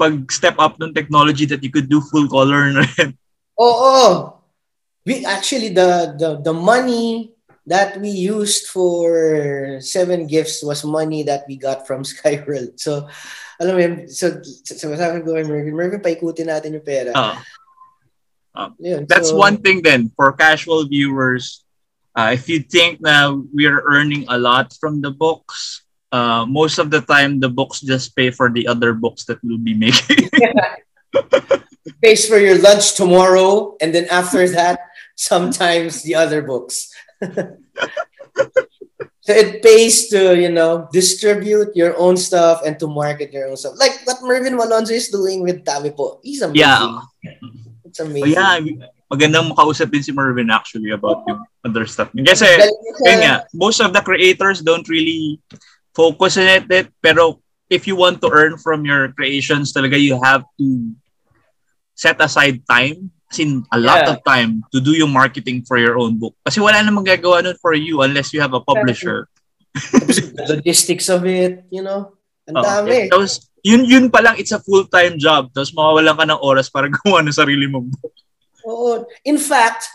pag-step 0.00 0.56
up 0.56 0.80
ng 0.80 0.94
technology 0.94 1.44
that 1.44 1.60
you 1.60 1.68
could 1.68 1.88
do 1.88 2.00
full 2.00 2.28
color 2.28 2.72
na 2.72 2.86
rin. 2.96 3.12
Oo. 3.60 3.68
Oh, 3.68 3.76
oh. 3.76 4.14
We 5.04 5.24
actually, 5.24 5.72
the, 5.72 6.16
the, 6.16 6.52
the 6.52 6.52
money 6.52 7.32
that 7.66 8.00
we 8.00 8.08
used 8.08 8.68
for 8.68 9.78
seven 9.80 10.26
gifts 10.26 10.64
was 10.64 10.84
money 10.84 11.22
that 11.24 11.44
we 11.48 11.56
got 11.56 11.86
from 11.86 12.02
Skyworld. 12.04 12.80
So, 12.80 13.08
alam 13.58 13.72
mo 13.74 13.80
yun, 13.82 13.94
so, 14.06 14.38
so 14.42 14.94
sabi 14.94 15.20
ko 15.26 15.34
kay 15.34 15.42
Mervin, 15.42 15.74
Mervin, 15.74 16.02
paikutin 16.02 16.46
natin 16.46 16.78
yung 16.78 16.86
pera. 16.86 17.10
Uh, 17.10 17.36
uh, 18.54 18.70
yun, 18.78 19.02
that's 19.10 19.34
so, 19.34 19.36
one 19.36 19.58
thing 19.58 19.82
then, 19.82 20.10
for 20.14 20.30
casual 20.32 20.86
viewers, 20.86 21.66
uh, 22.14 22.30
if 22.30 22.48
you 22.48 22.62
think 22.62 23.02
na 23.02 23.34
we 23.34 23.66
are 23.66 23.82
earning 23.90 24.24
a 24.30 24.38
lot 24.38 24.70
from 24.78 25.02
the 25.02 25.10
books, 25.10 25.82
uh, 26.14 26.46
most 26.46 26.78
of 26.78 26.90
the 26.90 27.02
time, 27.02 27.40
the 27.40 27.50
books 27.50 27.80
just 27.80 28.14
pay 28.14 28.30
for 28.30 28.48
the 28.48 28.66
other 28.66 28.94
books 28.94 29.24
that 29.26 29.42
we'll 29.42 29.58
be 29.58 29.74
making. 29.74 30.30
it 30.30 31.94
pays 32.02 32.26
for 32.30 32.38
your 32.38 32.62
lunch 32.62 32.94
tomorrow, 32.94 33.76
and 33.82 33.94
then 33.94 34.06
after 34.06 34.48
that, 34.54 34.78
sometimes 35.18 36.02
the 36.02 36.14
other 36.14 36.42
books. 36.42 36.94
so 39.28 39.36
it 39.36 39.60
pays 39.60 40.08
to, 40.08 40.32
you 40.32 40.48
know, 40.48 40.88
distribute 40.88 41.76
your 41.76 41.92
own 42.00 42.16
stuff 42.16 42.64
and 42.64 42.80
to 42.80 42.88
market 42.88 43.28
your 43.28 43.52
own 43.52 43.60
stuff. 43.60 43.76
Like 43.76 44.00
what 44.08 44.24
Mervin 44.24 44.56
Malonzo 44.56 44.96
is 44.96 45.12
doing 45.12 45.44
with 45.44 45.68
Tabi 45.68 45.92
po. 45.92 46.16
He's 46.24 46.40
amazing. 46.40 46.64
Yeah. 46.64 47.04
It's 47.84 48.00
amazing. 48.00 48.40
Oh, 48.40 48.56
yeah, 48.56 48.88
magandang 49.12 49.52
makausap 49.52 49.92
din 49.92 50.00
si 50.00 50.16
Mervin 50.16 50.48
actually 50.48 50.96
about 50.96 51.28
yung 51.28 51.44
other 51.60 51.84
stuff. 51.84 52.08
Kasi, 52.16 52.48
kaya 53.04 53.16
nga, 53.20 53.34
most 53.52 53.84
of 53.84 53.92
the 53.92 54.00
creators 54.00 54.64
don't 54.64 54.88
really 54.88 55.36
focus 55.92 56.40
on 56.40 56.48
it, 56.48 56.64
it, 56.72 56.88
pero 57.04 57.36
if 57.68 57.84
you 57.84 58.00
want 58.00 58.24
to 58.24 58.32
earn 58.32 58.56
from 58.56 58.88
your 58.88 59.12
creations 59.12 59.76
talaga, 59.76 60.00
you 60.00 60.16
have 60.24 60.40
to 60.56 60.88
set 61.92 62.16
aside 62.24 62.64
time 62.64 63.12
as 63.28 63.38
in 63.38 63.64
a 63.72 63.78
lot 63.78 64.04
yeah. 64.04 64.10
of 64.16 64.24
time 64.24 64.64
to 64.72 64.80
do 64.80 64.96
yung 64.96 65.12
marketing 65.12 65.64
for 65.68 65.76
your 65.76 66.00
own 66.00 66.16
book. 66.16 66.34
Kasi 66.44 66.60
wala 66.60 66.80
namang 66.80 67.04
gagawa 67.04 67.44
nun 67.44 67.56
for 67.60 67.76
you 67.76 68.00
unless 68.00 68.32
you 68.32 68.40
have 68.40 68.56
a 68.56 68.60
publisher. 68.64 69.28
the 69.76 70.58
logistics 70.58 71.08
of 71.08 71.24
it, 71.28 71.64
you 71.68 71.84
know. 71.84 72.16
Ang 72.48 72.56
oh, 72.56 72.64
dami. 72.64 72.88
Okay. 72.88 73.06
Tapos, 73.12 73.52
yun, 73.60 73.84
yun 73.84 74.06
pa 74.08 74.24
lang, 74.24 74.40
it's 74.40 74.56
a 74.56 74.64
full-time 74.64 75.20
job. 75.20 75.52
Tapos 75.52 75.76
mawawalan 75.76 76.16
ka 76.16 76.24
ng 76.24 76.40
oras 76.40 76.72
para 76.72 76.88
gawa 77.04 77.20
ng 77.20 77.36
sarili 77.36 77.68
mong 77.68 77.92
book. 77.92 78.14
Oo. 78.64 79.04
In 79.28 79.36
fact, 79.36 79.88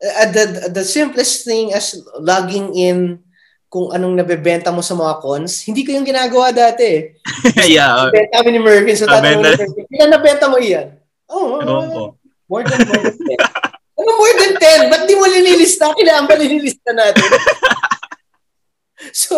uh, 0.00 0.28
the, 0.32 0.72
the 0.72 0.84
simplest 0.84 1.44
thing 1.44 1.76
as 1.76 1.96
logging 2.16 2.72
in 2.72 3.20
kung 3.68 3.92
anong 3.92 4.16
nabebenta 4.16 4.72
mo 4.72 4.80
sa 4.80 4.96
mga 4.96 5.20
cons, 5.20 5.68
hindi 5.68 5.84
ko 5.84 5.92
yung 5.92 6.08
ginagawa 6.08 6.56
dati. 6.56 7.12
yeah. 7.68 8.08
Nabenta 8.08 8.40
kami 8.40 8.50
ni 8.56 8.60
Mervin. 8.64 8.96
So, 8.96 9.04
tatanong 9.04 9.44
ni 9.44 9.44
Mervin, 9.44 9.70
ilan 9.92 10.08
nabenta 10.08 10.48
mo 10.48 10.56
iyan? 10.56 10.96
Oh, 11.28 11.60
oh, 11.60 11.68
oh. 11.68 12.08
More 12.48 12.64
than, 12.64 12.80
more 12.88 13.04
than 13.04 13.16
10. 13.16 13.36
ano 13.98 14.10
more 14.16 14.34
than 14.40 14.52
10? 14.56 14.90
Ba't 14.90 15.04
di 15.04 15.14
mo 15.14 15.26
linilista? 15.28 15.92
Kailangan 15.92 16.24
ba 16.24 16.34
linilista 16.40 16.90
natin? 16.96 17.28
so, 19.12 19.36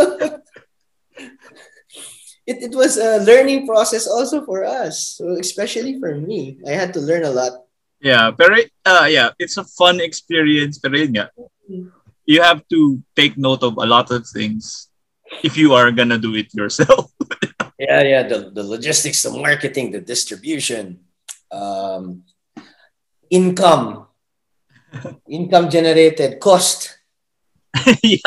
it, 2.46 2.70
it 2.70 2.74
was 2.74 2.96
a 2.96 3.18
learning 3.26 3.66
process 3.66 4.06
also 4.06 4.44
for 4.46 4.64
us. 4.64 5.18
So, 5.18 5.38
especially 5.38 5.98
for 5.98 6.14
me. 6.16 6.58
I 6.66 6.72
had 6.72 6.94
to 6.94 7.00
learn 7.00 7.24
a 7.24 7.34
lot. 7.34 7.66
Yeah, 8.00 8.32
pero 8.32 8.56
uh, 8.88 9.06
yeah, 9.12 9.36
it's 9.38 9.61
a 9.61 9.64
fun 9.76 10.00
experience. 10.00 10.80
Pero 10.80 10.96
yun 10.96 11.12
nga, 11.12 11.28
you 12.24 12.40
have 12.40 12.64
to 12.72 13.02
take 13.12 13.36
note 13.36 13.61
of 13.62 13.76
a 13.76 13.84
lot 13.84 14.08
of 14.11 14.24
things 14.24 14.88
if 15.44 15.56
you 15.56 15.76
are 15.76 15.92
gonna 15.92 16.16
do 16.16 16.34
it 16.34 16.48
yourself. 16.56 17.12
yeah, 17.78 18.00
yeah, 18.00 18.22
the, 18.24 18.50
the 18.56 18.64
logistics, 18.64 19.22
the 19.22 19.30
marketing, 19.30 19.92
the 19.92 20.00
distribution. 20.00 21.04
Um, 21.52 22.24
income, 23.31 24.07
income 25.28 25.70
generated, 25.70 26.41
cost, 26.41 26.99
yeah. 28.03 28.18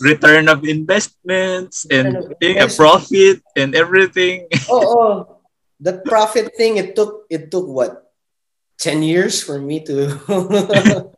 return 0.00 0.48
of 0.48 0.66
investments 0.66 1.86
and 1.90 2.16
of 2.16 2.34
a 2.42 2.66
profit 2.74 3.40
and 3.56 3.74
everything. 3.74 4.46
oh, 4.68 4.98
oh, 4.98 5.38
the 5.80 6.02
profit 6.04 6.52
thing. 6.56 6.76
It 6.76 6.96
took 6.96 7.26
it 7.30 7.50
took 7.50 7.66
what 7.66 8.12
ten 8.78 9.02
years 9.02 9.42
for 9.42 9.58
me 9.58 9.80
to. 9.86 10.18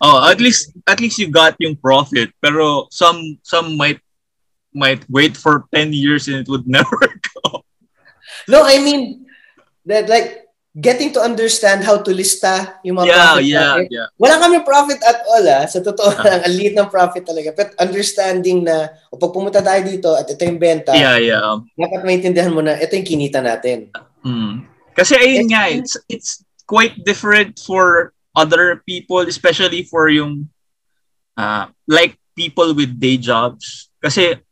oh, 0.00 0.30
at 0.30 0.40
least 0.40 0.72
at 0.86 1.00
least 1.00 1.18
you 1.18 1.28
got 1.28 1.56
yung 1.58 1.76
profit. 1.76 2.30
Pero 2.44 2.86
some 2.92 3.40
some 3.42 3.76
might 3.76 4.00
might 4.74 5.08
wait 5.08 5.36
for 5.36 5.70
10 5.72 5.92
years 5.94 6.26
and 6.26 6.42
it 6.42 6.48
would 6.48 6.66
never 6.66 6.98
go. 6.98 7.62
No, 8.48 8.66
I 8.66 8.82
mean 8.82 9.26
that 9.86 10.08
like 10.08 10.43
getting 10.74 11.14
to 11.14 11.22
understand 11.22 11.86
how 11.86 12.02
to 12.02 12.10
lista 12.10 12.82
yung 12.82 12.98
mga 12.98 13.06
yeah, 13.06 13.22
profit 13.22 13.46
yeah, 13.46 13.62
natin. 13.62 13.86
Yeah. 13.94 14.08
Wala 14.18 14.34
kami 14.42 14.56
profit 14.66 15.00
at 15.06 15.18
all 15.30 15.44
ah. 15.46 15.64
Sa 15.70 15.78
totoo 15.78 16.10
uh 16.10 16.22
lang, 16.26 16.40
ang 16.42 16.54
lead 16.58 16.74
ng 16.74 16.90
profit 16.90 17.22
talaga. 17.22 17.54
But 17.54 17.78
understanding 17.78 18.66
na, 18.66 18.90
o 19.14 19.16
pag 19.16 19.30
pumunta 19.30 19.62
tayo 19.62 19.80
dito 19.86 20.10
at 20.18 20.26
ito 20.26 20.42
yung 20.42 20.58
benta, 20.58 20.90
yeah, 20.90 21.14
yeah. 21.14 21.62
dapat 21.78 22.02
maintindihan 22.02 22.50
mo 22.50 22.58
na 22.58 22.74
ito 22.74 22.90
yung 22.98 23.06
kinita 23.06 23.38
natin. 23.38 23.94
Mm. 24.26 24.66
Kasi 24.98 25.14
ayun 25.14 25.46
nga, 25.46 25.70
it's, 25.70 25.94
it's 26.10 26.42
quite 26.66 26.98
different 27.06 27.54
for 27.62 28.10
other 28.34 28.82
people, 28.82 29.22
especially 29.22 29.86
for 29.86 30.10
yung 30.10 30.50
uh, 31.38 31.70
like 31.86 32.18
people 32.34 32.74
with 32.74 32.98
day 32.98 33.14
jobs. 33.14 33.94
Kasi 34.02 34.42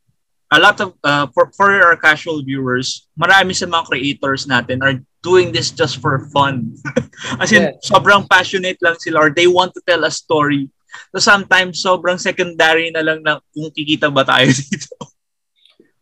a 0.52 0.58
lot 0.62 0.78
of 0.78 0.94
uh, 1.02 1.26
for 1.34 1.50
for 1.56 1.72
our 1.82 1.98
casual 1.98 2.46
viewers, 2.46 3.10
marami 3.18 3.56
sa 3.56 3.66
mga 3.66 3.90
creators 3.90 4.46
natin 4.46 4.78
are 4.86 5.02
doing 5.22 5.54
this 5.54 5.70
just 5.70 6.02
for 6.02 6.26
fun. 6.34 6.74
As 7.40 7.54
in, 7.54 7.70
yeah. 7.70 7.78
sobrang 7.80 8.26
passionate 8.26 8.78
lang 8.82 8.98
sila 8.98 9.26
or 9.26 9.30
they 9.30 9.46
want 9.46 9.72
to 9.74 9.82
tell 9.86 10.02
a 10.04 10.10
story. 10.10 10.68
So 11.14 11.22
sometimes 11.22 11.80
sobrang 11.80 12.20
secondary 12.20 12.90
na 12.90 13.00
lang 13.00 13.22
na 13.24 13.40
kung 13.54 13.70
kikita 13.72 14.12
ba 14.12 14.26
tayo 14.26 14.50
dito. 14.60 14.92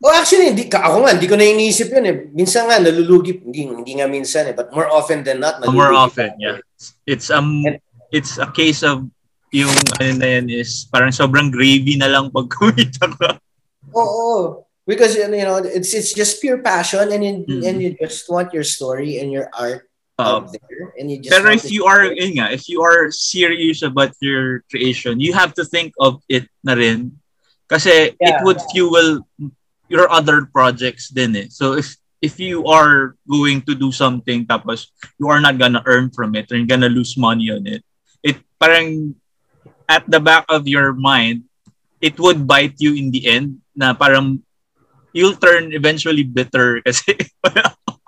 Oh, 0.00 0.16
actually, 0.16 0.56
hindi, 0.56 0.64
ako 0.72 1.04
nga, 1.04 1.12
hindi 1.12 1.28
ko 1.28 1.36
na 1.36 1.44
iniisip 1.44 1.92
yun 1.92 2.08
eh. 2.08 2.16
Minsan 2.32 2.72
nga, 2.72 2.80
nalulugi, 2.80 3.36
hindi, 3.36 3.68
hindi 3.68 3.92
nga 4.00 4.08
minsan 4.08 4.48
eh, 4.48 4.56
but 4.56 4.72
more 4.72 4.88
often 4.88 5.20
than 5.20 5.44
not, 5.44 5.60
nalulugi. 5.60 5.76
More 5.76 5.92
often, 5.92 6.32
yeah. 6.40 6.56
It's, 7.04 7.28
um, 7.28 7.60
And, 7.68 7.76
it's 8.08 8.40
a 8.40 8.48
case 8.48 8.80
of 8.80 9.04
yung 9.50 9.70
ano 9.98 10.22
na 10.22 10.28
yan 10.38 10.46
is 10.48 10.86
parang 10.88 11.10
sobrang 11.10 11.50
gravy 11.50 11.98
na 11.98 12.06
lang 12.06 12.30
pag 12.30 12.46
kumita 12.48 13.10
ka. 13.18 13.38
Oh, 13.90 14.62
because 14.90 15.14
you 15.14 15.30
know 15.46 15.62
it's 15.62 15.94
it's 15.94 16.10
just 16.10 16.42
pure 16.42 16.58
passion, 16.58 17.14
and 17.14 17.22
you, 17.22 17.34
mm-hmm. 17.46 17.62
and 17.62 17.78
you 17.78 17.94
just 17.94 18.26
want 18.26 18.50
your 18.50 18.66
story 18.66 19.22
and 19.22 19.30
your 19.30 19.46
art 19.54 19.86
uh, 20.18 20.42
out 20.42 20.50
there, 20.50 20.90
and 20.98 21.06
you 21.06 21.22
just. 21.22 21.30
Pero 21.30 21.54
if 21.54 21.70
you 21.70 21.86
are, 21.86 22.10
yun 22.10 22.34
nga, 22.34 22.50
if 22.50 22.66
you 22.66 22.82
are 22.82 23.14
serious 23.14 23.86
about 23.86 24.18
your 24.18 24.66
creation, 24.66 25.22
you 25.22 25.30
have 25.30 25.54
to 25.54 25.62
think 25.62 25.94
of 26.02 26.18
it 26.26 26.50
na 26.66 26.74
rin, 26.74 27.14
kasi 27.70 28.18
yeah. 28.18 28.34
it 28.34 28.36
would 28.42 28.58
fuel 28.74 29.22
your 29.86 30.10
other 30.10 30.50
projects 30.50 31.06
then 31.14 31.38
eh. 31.38 31.46
So 31.54 31.78
if 31.78 31.94
if 32.18 32.42
you 32.42 32.66
are 32.66 33.14
going 33.30 33.62
to 33.70 33.78
do 33.78 33.94
something 33.94 34.44
tapos 34.44 34.90
you 35.22 35.30
are 35.30 35.40
not 35.40 35.56
gonna 35.56 35.80
earn 35.88 36.12
from 36.12 36.36
it 36.36 36.52
you're 36.52 36.68
gonna 36.68 36.90
lose 36.90 37.16
money 37.16 37.48
on 37.48 37.64
it, 37.64 37.86
it 38.26 38.36
parang 38.58 39.14
at 39.90 40.06
the 40.06 40.22
back 40.22 40.46
of 40.46 40.70
your 40.70 40.94
mind, 40.94 41.50
it 41.98 42.14
would 42.22 42.46
bite 42.46 42.78
you 42.78 42.94
in 42.94 43.10
the 43.10 43.26
end 43.26 43.58
na 43.74 43.90
parang 43.94 44.38
you'll 45.12 45.36
turn 45.36 45.72
eventually 45.72 46.22
bitter 46.22 46.80
kasi 46.86 47.16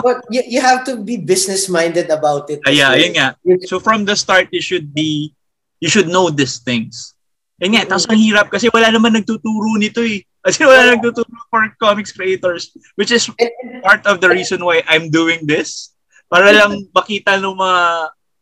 But 0.02 0.26
you, 0.28 0.42
you 0.46 0.60
have 0.60 0.82
to 0.90 0.98
be 0.98 1.16
business-minded 1.16 2.10
about 2.10 2.50
it. 2.50 2.58
Ah, 2.66 2.74
yeah, 2.74 2.92
yun 2.98 3.14
nga. 3.14 3.38
So 3.70 3.78
from 3.78 4.04
the 4.04 4.18
start, 4.18 4.50
you 4.50 4.60
should 4.60 4.90
be, 4.90 5.32
you 5.78 5.88
should 5.88 6.10
know 6.10 6.28
these 6.28 6.58
things. 6.58 7.14
Yun 7.62 7.78
nga, 7.78 7.86
tapos 7.86 8.10
ang 8.10 8.18
hirap 8.18 8.50
kasi 8.50 8.66
wala 8.74 8.90
naman 8.90 9.14
nagtuturo 9.14 9.78
nito 9.78 10.02
eh. 10.02 10.26
Kasi 10.42 10.66
wala 10.66 10.90
yeah. 10.90 10.98
nagtuturo 10.98 11.30
for 11.46 11.62
comics 11.78 12.10
creators, 12.10 12.74
which 12.98 13.14
is 13.14 13.30
part 13.86 14.02
of 14.10 14.18
the 14.18 14.26
reason 14.26 14.66
why 14.66 14.82
I'm 14.90 15.06
doing 15.06 15.46
this. 15.46 15.94
Para 16.26 16.50
lang 16.50 16.90
makita 16.90 17.38
ng 17.38 17.54
mga 17.54 17.82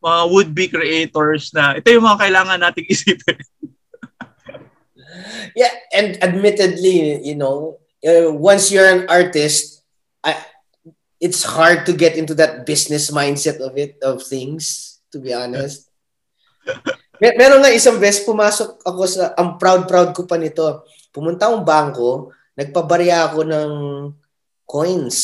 mga 0.01 0.21
would-be 0.33 0.65
creators 0.65 1.53
na 1.53 1.77
ito 1.77 1.93
yung 1.93 2.09
mga 2.09 2.25
kailangan 2.25 2.57
nating 2.57 2.89
isipin. 2.89 3.37
yeah, 5.61 5.69
and 5.93 6.17
admittedly, 6.25 7.21
you 7.21 7.37
know, 7.37 7.77
uh, 8.05 8.29
once 8.33 8.71
you're 8.71 8.87
an 8.87 9.05
artist, 9.09 9.85
I, 10.23 10.37
it's 11.21 11.43
hard 11.45 11.85
to 11.85 11.93
get 11.93 12.17
into 12.17 12.33
that 12.35 12.65
business 12.65 13.11
mindset 13.11 13.61
of 13.61 13.77
it, 13.77 14.01
of 14.01 14.23
things, 14.23 14.97
to 15.13 15.19
be 15.19 15.33
honest. 15.33 15.89
Mer 17.21 17.37
meron 17.37 17.61
nga 17.61 17.69
isang 17.69 18.01
beses 18.01 18.25
pumasok 18.25 18.81
ako 18.81 19.01
sa, 19.05 19.37
ang 19.37 19.61
proud-proud 19.61 20.09
ko 20.17 20.25
pa 20.25 20.41
nito. 20.41 20.89
Pumunta 21.13 21.45
akong 21.45 21.61
bangko, 21.61 22.33
nagpabarya 22.57 23.29
ako 23.29 23.45
ng 23.45 23.71
coins 24.65 25.17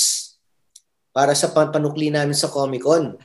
para 1.10 1.34
sa 1.34 1.50
panukli 1.50 2.14
namin 2.14 2.38
sa 2.38 2.54
Comic 2.54 2.86
Con. 2.86 3.18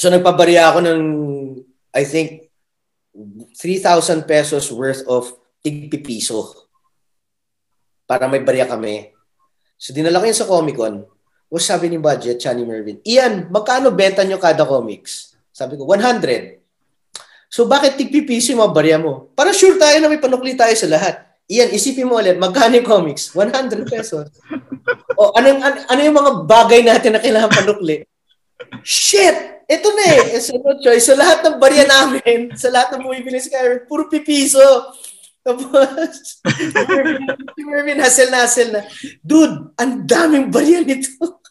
So 0.00 0.08
nagpabarya 0.08 0.72
ako 0.72 0.78
ng, 0.80 1.02
I 1.92 2.04
think, 2.08 2.48
3,000 3.12 4.24
pesos 4.24 4.72
worth 4.72 5.04
of 5.04 5.36
tigpipiso 5.60 6.61
para 8.12 8.28
may 8.28 8.44
barya 8.44 8.68
kami. 8.68 9.08
So 9.80 9.96
dinala 9.96 10.20
ko 10.20 10.28
yun 10.28 10.36
sa 10.36 10.44
Comic 10.44 10.76
Con. 10.76 11.08
O 11.48 11.56
sabi 11.56 11.88
ni 11.88 11.96
budget, 11.96 12.36
Chani 12.36 12.60
Mervin, 12.60 13.00
Ian, 13.08 13.48
magkano 13.48 13.88
benta 13.88 14.20
nyo 14.20 14.36
kada 14.36 14.68
comics? 14.68 15.32
Sabi 15.48 15.80
ko, 15.80 15.88
100. 15.88 16.60
So 17.48 17.64
bakit 17.64 17.96
tigpipiso 17.96 18.52
yung 18.52 18.68
mga 18.68 18.74
barya 18.76 18.98
mo? 19.00 19.32
Para 19.32 19.56
sure 19.56 19.80
tayo 19.80 19.96
na 19.96 20.12
may 20.12 20.20
panukli 20.20 20.52
tayo 20.52 20.76
sa 20.76 20.88
lahat. 20.92 21.24
Iyan, 21.48 21.72
isipin 21.72 22.04
mo 22.04 22.20
ulit, 22.20 22.36
magkano 22.36 22.76
yung 22.76 22.88
comics? 22.88 23.32
100 23.32 23.88
pesos. 23.88 24.28
o 25.16 25.32
anong, 25.40 25.60
an, 25.64 25.74
ano 25.88 26.00
yung 26.04 26.16
mga 26.20 26.32
bagay 26.44 26.80
natin 26.84 27.16
na 27.16 27.20
kailangan 27.20 27.52
panukli? 27.64 28.04
Shit! 28.84 29.64
Ito 29.72 29.88
na 29.88 30.04
eh. 30.20 30.36
So, 30.40 30.60
no 30.60 30.76
choice. 30.84 31.08
So 31.08 31.16
lahat 31.16 31.40
ng 31.48 31.56
barya 31.56 31.88
namin, 31.88 32.52
sa 32.60 32.68
lahat 32.68 32.92
ng 32.92 33.08
bumibili 33.08 33.40
sa 33.40 33.48
Skyrim, 33.48 33.88
puro 33.88 34.04
pipiso. 34.08 34.60
Tapos, 35.42 36.38
si 37.58 37.62
Mervin, 37.66 37.98
hassle 37.98 38.30
na 38.30 38.46
hassle 38.46 38.70
na. 38.70 38.82
Dude, 39.26 39.74
ang 39.74 40.06
daming 40.06 40.54
barya 40.54 40.86
nito. 40.86 41.42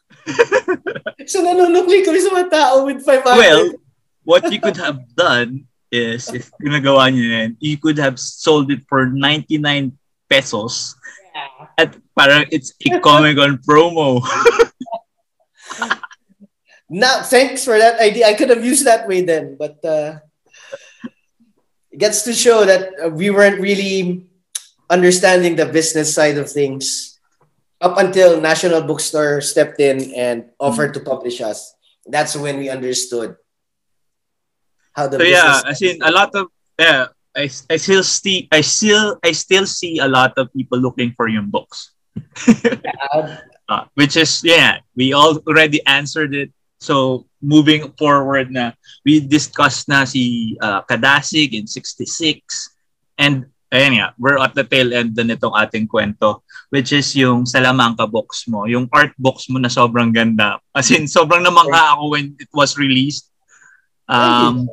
so 1.28 1.44
nanunukli 1.44 2.08
kami 2.08 2.20
sa 2.24 2.32
mga 2.32 2.50
tao 2.50 2.88
with 2.88 3.04
500. 3.04 3.36
Well, 3.36 3.64
what 4.24 4.48
you 4.48 4.64
could 4.64 4.80
have 4.80 5.04
done 5.16 5.68
is 5.92 6.32
if 6.32 6.48
ginagawa 6.64 7.12
niyo 7.12 7.28
yan, 7.28 7.50
you 7.60 7.76
could 7.76 8.00
have 8.00 8.16
sold 8.16 8.72
it 8.72 8.88
for 8.88 9.12
99 9.12 9.60
pesos. 10.32 10.96
Yeah. 11.36 11.68
At 11.76 12.00
parang 12.16 12.48
it's 12.48 12.72
a 12.80 12.96
Comic 13.04 13.36
Con 13.36 13.60
promo. 13.60 14.24
now, 16.90 17.28
thanks 17.28 17.68
for 17.68 17.76
that 17.76 18.00
idea. 18.00 18.28
I 18.28 18.40
could 18.40 18.50
have 18.50 18.64
used 18.64 18.88
that 18.88 19.04
way 19.04 19.28
then, 19.28 19.60
but 19.60 19.84
uh, 19.84 20.24
it 21.92 22.00
gets 22.00 22.24
to 22.24 22.34
show 22.34 22.66
that 22.66 22.90
uh, 23.04 23.10
we 23.10 23.30
weren't 23.30 23.60
really 23.60 24.26
understanding 24.90 25.56
the 25.56 25.66
business 25.66 26.14
side 26.14 26.38
of 26.38 26.50
things 26.50 27.20
up 27.80 27.98
until 27.98 28.40
National 28.40 28.82
Bookstore 28.82 29.42
stepped 29.42 29.80
in 29.80 30.14
and 30.14 30.52
offered 30.60 30.94
mm-hmm. 30.94 31.04
to 31.04 31.10
publish 31.10 31.42
us. 31.42 31.74
That's 32.06 32.36
when 32.36 32.58
we 32.58 32.70
understood 32.70 33.36
how 34.94 35.08
the 35.08 35.18
so 35.20 35.24
yeah 35.24 35.62
I 35.64 35.74
in 35.82 36.02
a 36.04 36.12
lot 36.12 36.36
of 36.36 36.48
yeah 36.80 37.08
I, 37.36 37.50
I 37.70 37.78
still 37.78 38.04
see 38.04 38.48
I 38.52 38.62
still 38.62 39.18
I 39.24 39.32
still 39.32 39.66
see 39.66 40.00
a 40.00 40.08
lot 40.08 40.36
of 40.38 40.52
people 40.52 40.80
looking 40.80 41.14
for 41.16 41.28
your 41.28 41.44
books 41.44 41.96
yeah. 42.64 43.40
uh, 43.70 43.86
which 43.96 44.18
is 44.18 44.44
yeah 44.44 44.80
we 44.96 45.14
already 45.14 45.80
answered 45.88 46.36
it 46.36 46.52
so 46.82 47.30
moving 47.38 47.94
forward 47.94 48.50
na 48.50 48.74
we 49.06 49.22
discussed 49.22 49.86
na 49.86 50.02
si 50.02 50.58
uh, 50.58 50.82
Kadasig 50.90 51.54
in 51.54 51.70
66 51.70 52.42
and 53.22 53.46
ayan 53.72 54.02
nga, 54.02 54.08
we're 54.20 54.42
at 54.42 54.54
the 54.54 54.68
tail 54.68 54.92
end 54.92 55.16
na 55.16 55.24
nitong 55.24 55.56
ating 55.56 55.88
kwento, 55.88 56.44
which 56.70 56.92
is 56.92 57.16
yung 57.16 57.48
Salamanca 57.48 58.04
box 58.04 58.46
mo, 58.52 58.68
yung 58.68 58.92
art 58.92 59.16
box 59.16 59.48
mo 59.48 59.58
na 59.58 59.72
sobrang 59.72 60.12
ganda. 60.12 60.60
As 60.76 60.92
in, 60.92 61.08
sobrang 61.08 61.42
namangha 61.42 61.96
ako 61.96 62.12
when 62.12 62.36
it 62.38 62.52
was 62.52 62.76
released. 62.76 63.32
Um, 64.12 64.68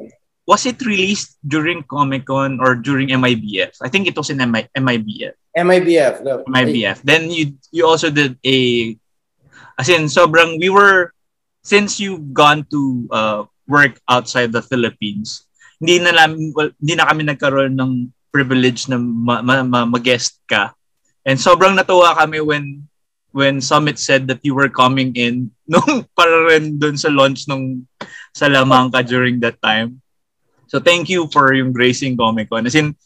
was 0.50 0.66
it 0.66 0.82
released 0.82 1.38
during 1.46 1.86
Comic 1.86 2.26
Con 2.26 2.58
or 2.58 2.74
during 2.74 3.14
MIBF? 3.14 3.78
I 3.78 3.88
think 3.88 4.10
it 4.10 4.18
was 4.18 4.34
in 4.34 4.42
MI, 4.42 4.66
MIBF. 4.74 5.38
MIBF. 5.54 6.14
No. 6.26 6.42
MIBF. 6.50 6.98
Then 7.06 7.30
you 7.30 7.54
you 7.70 7.86
also 7.86 8.10
did 8.10 8.34
a 8.42 8.98
as 9.78 9.86
in 9.86 10.10
sobrang 10.10 10.58
we 10.58 10.70
were 10.70 11.14
since 11.68 12.00
you've 12.00 12.32
gone 12.32 12.64
to 12.72 12.80
uh, 13.12 13.40
work 13.68 14.00
outside 14.08 14.56
the 14.56 14.64
Philippines, 14.64 15.44
hindi 15.76 16.00
na 16.00 16.16
namin, 16.16 16.56
hindi 16.80 16.94
na 16.96 17.04
kami 17.04 17.28
nagkaroon 17.28 17.76
ng 17.76 17.92
privilege 18.32 18.88
na 18.88 18.96
ma, 18.96 19.44
ma, 19.44 19.60
ma, 19.60 19.84
ma-guest 19.84 20.40
ka. 20.48 20.72
And 21.28 21.36
sobrang 21.36 21.76
natuwa 21.76 22.16
kami 22.16 22.40
when 22.40 22.88
when 23.36 23.60
Summit 23.60 24.00
said 24.00 24.24
that 24.32 24.40
you 24.40 24.56
were 24.56 24.72
coming 24.72 25.12
in 25.12 25.52
nung 25.68 26.08
para 26.16 26.48
rin 26.48 26.80
dun 26.80 26.96
sa 26.96 27.12
launch 27.12 27.44
nung 27.44 27.84
Salamanca 28.32 29.04
during 29.04 29.36
that 29.44 29.60
time. 29.60 30.00
So 30.72 30.80
thank 30.80 31.12
you 31.12 31.28
for 31.28 31.52
yung 31.52 31.76
gracing 31.76 32.16
Comic 32.16 32.48
Con. 32.48 32.64
As 32.64 32.76
in, 32.76 32.96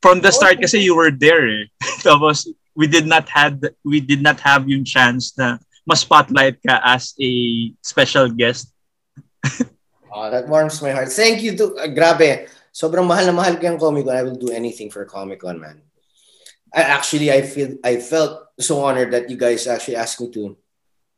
from 0.00 0.24
the 0.24 0.32
start 0.32 0.60
kasi 0.60 0.80
you 0.80 0.96
were 0.96 1.12
there 1.12 1.44
eh. 1.44 1.68
Tapos 2.06 2.48
we 2.72 2.88
did 2.88 3.04
not 3.04 3.28
had 3.28 3.60
we 3.84 4.00
did 4.00 4.24
not 4.24 4.40
have 4.40 4.64
yung 4.68 4.84
chance 4.84 5.36
na 5.36 5.60
ma-spotlight 5.86 6.58
ka 6.66 6.82
as 6.82 7.14
a 7.22 7.30
special 7.80 8.26
guest. 8.28 8.74
oh, 10.10 10.28
that 10.28 10.50
warms 10.50 10.82
my 10.82 10.90
heart. 10.90 11.08
Thank 11.08 11.40
you 11.46 11.54
to 11.54 11.78
uh, 11.78 11.86
grabe. 11.86 12.50
Sobrang 12.74 13.06
mahal 13.06 13.30
na 13.30 13.32
mahal 13.32 13.56
ko 13.56 13.70
yung 13.70 13.80
Comic 13.80 14.04
Con. 14.04 14.18
I 14.18 14.26
will 14.26 14.36
do 14.36 14.50
anything 14.52 14.90
for 14.90 15.06
Comic 15.06 15.40
Con, 15.40 15.62
man. 15.62 15.80
I 16.74 16.82
actually 16.82 17.32
I 17.32 17.40
feel 17.46 17.78
I 17.80 18.02
felt 18.02 18.52
so 18.60 18.84
honored 18.84 19.14
that 19.14 19.30
you 19.30 19.38
guys 19.38 19.64
actually 19.64 19.96
asked 19.96 20.20
me 20.20 20.28
to 20.36 20.58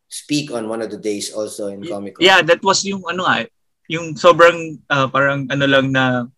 speak 0.06 0.52
on 0.52 0.68
one 0.68 0.84
of 0.84 0.92
the 0.92 1.00
days 1.00 1.32
also 1.32 1.72
in 1.72 1.82
Comic 1.82 2.14
Con. 2.14 2.22
Yeah, 2.22 2.44
that 2.44 2.62
was 2.62 2.84
yung 2.84 3.02
ano 3.08 3.24
nga, 3.26 3.48
yung 3.88 4.14
sobrang 4.14 4.78
uh, 4.86 5.08
parang 5.08 5.48
ano 5.50 5.66
lang 5.66 5.90
na 5.90 6.28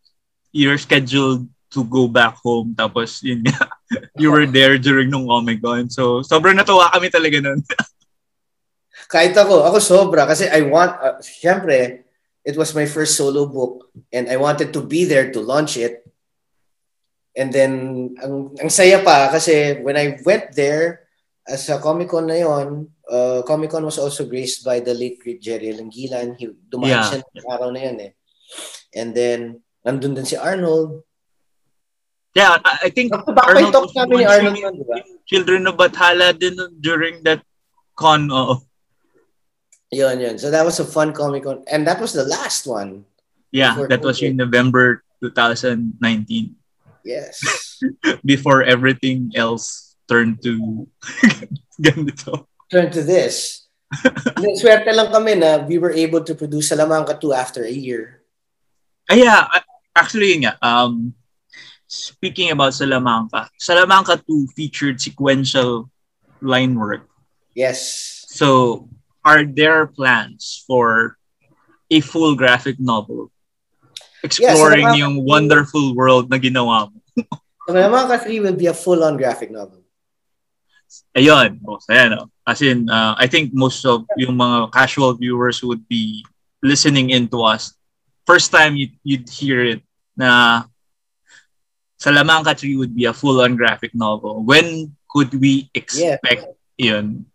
you're 0.54 0.78
scheduled 0.78 1.44
to 1.70 1.86
go 1.86 2.08
back 2.08 2.34
home 2.42 2.74
tapos 2.74 3.22
yun 3.22 3.44
nga, 3.44 3.68
you 4.22 4.30
were 4.30 4.46
there 4.46 4.78
during 4.78 5.10
nung 5.10 5.26
Comic 5.28 5.60
Con. 5.60 5.90
So 5.90 6.22
sobrang 6.22 6.56
natuwa 6.56 6.88
kami 6.94 7.10
talaga 7.10 7.42
noon. 7.42 7.60
Kahit 9.10 9.34
ako, 9.34 9.66
ako 9.66 9.78
sobra 9.82 10.22
kasi 10.22 10.46
I 10.46 10.62
want 10.62 10.94
uh, 11.02 11.18
syempre 11.18 12.06
it 12.46 12.54
was 12.56 12.74
my 12.74 12.86
first 12.86 13.18
solo 13.18 13.46
book 13.46 13.90
and 14.14 14.30
I 14.30 14.38
wanted 14.38 14.72
to 14.72 14.80
be 14.80 15.04
there 15.04 15.34
to 15.34 15.40
launch 15.42 15.76
it. 15.76 16.06
And 17.36 17.52
then, 17.54 17.72
ang, 18.18 18.58
ang 18.58 18.70
saya 18.70 19.02
pa 19.06 19.30
kasi 19.30 19.78
when 19.82 19.94
I 19.94 20.18
went 20.26 20.54
there, 20.58 21.06
as 21.46 21.68
a 21.70 21.78
Comic-Con 21.78 22.26
na 22.26 22.42
yon, 22.42 22.90
uh, 23.06 23.42
Comic-Con 23.46 23.86
was 23.86 23.98
also 23.98 24.26
graced 24.26 24.66
by 24.66 24.82
the 24.82 24.94
late 24.94 25.22
great 25.22 25.40
Jerry 25.40 25.70
Langilan. 25.74 26.34
He, 26.34 26.50
dumaan 26.66 26.90
yeah. 26.90 27.06
siya 27.06 27.22
ng 27.22 27.50
araw 27.50 27.68
na 27.70 27.80
yun 27.86 27.98
eh. 28.02 28.12
And 28.98 29.14
then, 29.14 29.62
nandun 29.86 30.18
din 30.18 30.26
si 30.26 30.34
Arnold. 30.34 31.06
Yeah, 32.34 32.58
I, 32.62 32.90
think 32.90 33.14
Arnold 33.14 33.74
talk 33.74 33.90
namin 33.94 34.22
ni 34.22 34.26
Arnold 34.26 34.58
yun, 34.58 34.74
di 34.74 34.86
ba? 34.86 34.98
Children 35.26 35.70
of 35.70 35.78
Bathala 35.78 36.34
din 36.34 36.58
during 36.82 37.22
that 37.22 37.42
con, 37.94 38.26
oo. 38.30 38.58
Yun, 39.90 40.20
yun. 40.20 40.38
So 40.38 40.50
that 40.50 40.64
was 40.64 40.78
a 40.78 40.86
fun 40.86 41.12
Comic 41.12 41.44
Con. 41.44 41.64
And 41.66 41.86
that 41.86 42.00
was 42.00 42.12
the 42.12 42.24
last 42.24 42.66
one. 42.66 43.04
Yeah, 43.50 43.74
that 43.90 44.02
was 44.02 44.22
in 44.22 44.36
November 44.36 45.02
2019. 45.22 46.54
Yes. 47.04 47.42
before 48.24 48.62
everything 48.62 49.32
else 49.34 49.96
turned 50.06 50.42
to 50.42 50.86
ganito. 51.82 52.46
Turn 52.70 52.90
to 52.92 53.02
this. 53.02 53.66
Swerte 54.62 54.94
lang 54.94 55.10
kami 55.10 55.34
na 55.34 55.66
we 55.66 55.78
were 55.78 55.90
able 55.90 56.22
to 56.22 56.34
produce 56.38 56.70
Salamanca 56.70 57.18
2 57.18 57.34
after 57.34 57.66
a 57.66 57.72
year. 57.72 58.22
Ah, 59.10 59.18
yeah. 59.18 59.42
Actually, 59.90 60.38
yun 60.38 60.46
nga. 60.46 60.54
Um, 60.62 61.18
speaking 61.90 62.54
about 62.54 62.78
Salamanca, 62.78 63.50
Salamanca 63.58 64.22
2 64.22 64.54
featured 64.54 65.02
sequential 65.02 65.90
line 66.38 66.78
work. 66.78 67.10
Yes. 67.58 67.82
So, 68.30 68.86
are 69.24 69.44
there 69.44 69.86
plans 69.86 70.64
for 70.66 71.16
a 71.90 72.00
full 72.00 72.34
graphic 72.36 72.80
novel? 72.80 73.30
exploring 74.22 74.84
Yeah, 74.84 74.92
so 74.92 75.00
yung 75.00 75.14
wonderful 75.24 75.96
world 75.96 76.30
na 76.30 76.38
ginawa 76.38 76.92
mo. 76.92 76.98
So, 77.70 77.78
Salamanca 77.78 78.18
3 78.18 78.40
will 78.40 78.58
be 78.58 78.66
a 78.66 78.74
full-on 78.74 79.14
graphic 79.14 79.52
novel. 79.52 79.78
Ayun. 81.14 81.62
Oh, 81.62 81.78
saya, 81.78 82.10
no? 82.10 82.26
As 82.42 82.58
in, 82.66 82.90
uh, 82.90 83.14
I 83.14 83.30
think 83.30 83.54
most 83.54 83.86
of 83.86 84.02
yung 84.18 84.34
mga 84.34 84.74
casual 84.74 85.14
viewers 85.14 85.62
would 85.62 85.86
be 85.86 86.26
listening 86.66 87.14
in 87.14 87.30
to 87.30 87.46
us. 87.46 87.78
First 88.26 88.50
time 88.50 88.74
you, 88.74 88.90
you'd 89.06 89.30
hear 89.30 89.62
it 89.62 89.86
na 90.18 90.64
Salamanca 91.94 92.58
3 92.58 92.74
would 92.74 92.90
be 92.96 93.06
a 93.06 93.14
full-on 93.14 93.54
graphic 93.54 93.94
novel. 93.94 94.42
When 94.42 94.96
could 95.06 95.30
we 95.38 95.70
expect 95.70 96.50
yun? 96.74 97.29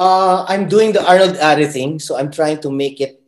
Uh, 0.00 0.48
I'm 0.48 0.64
doing 0.64 0.96
the 0.96 1.04
Arnold 1.04 1.36
Ari 1.36 1.68
thing, 1.68 2.00
so 2.00 2.16
I'm 2.16 2.32
trying 2.32 2.64
to 2.64 2.72
make 2.72 3.04
it 3.04 3.20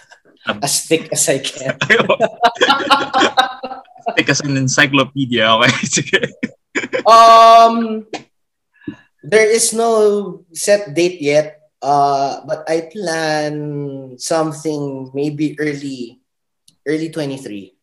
as 0.64 0.88
thick 0.88 1.12
as 1.12 1.28
I 1.28 1.44
can. 1.44 1.76
Take 4.16 4.32
as 4.32 4.40
an 4.40 4.56
encyclopedia. 4.56 5.44
Okay, 5.44 6.24
um, 7.04 8.08
there 9.20 9.52
is 9.52 9.76
no 9.76 10.48
set 10.56 10.96
date 10.96 11.20
yet, 11.20 11.60
uh, 11.84 12.40
but 12.48 12.64
I 12.72 12.88
plan 12.88 14.16
something 14.16 15.12
maybe 15.12 15.60
early, 15.60 16.24
early 16.88 17.12
23. 17.12 17.76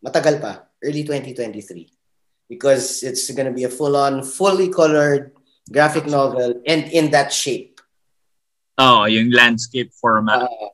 Matagal 0.00 0.40
pa, 0.40 0.64
early 0.80 1.04
2023. 1.04 2.48
Because 2.48 3.04
it's 3.04 3.28
gonna 3.36 3.52
be 3.52 3.64
a 3.64 3.72
full-on, 3.72 4.24
fully 4.24 4.72
colored 4.72 5.34
graphic 5.70 6.06
novel 6.06 6.60
and 6.66 6.84
in 6.92 7.10
that 7.12 7.32
shape. 7.32 7.73
Oh, 8.74 9.06
yung 9.06 9.30
landscape 9.30 9.94
format. 9.94 10.42
Uh, 10.50 10.70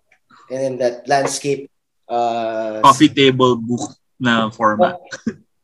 and 0.51 0.63
in 0.65 0.75
that 0.81 1.05
landscape 1.07 1.69
uh, 2.09 2.81
Coffee 2.81 3.13
table 3.13 3.57
book 3.57 3.93
na 4.19 4.49
format. 4.51 4.97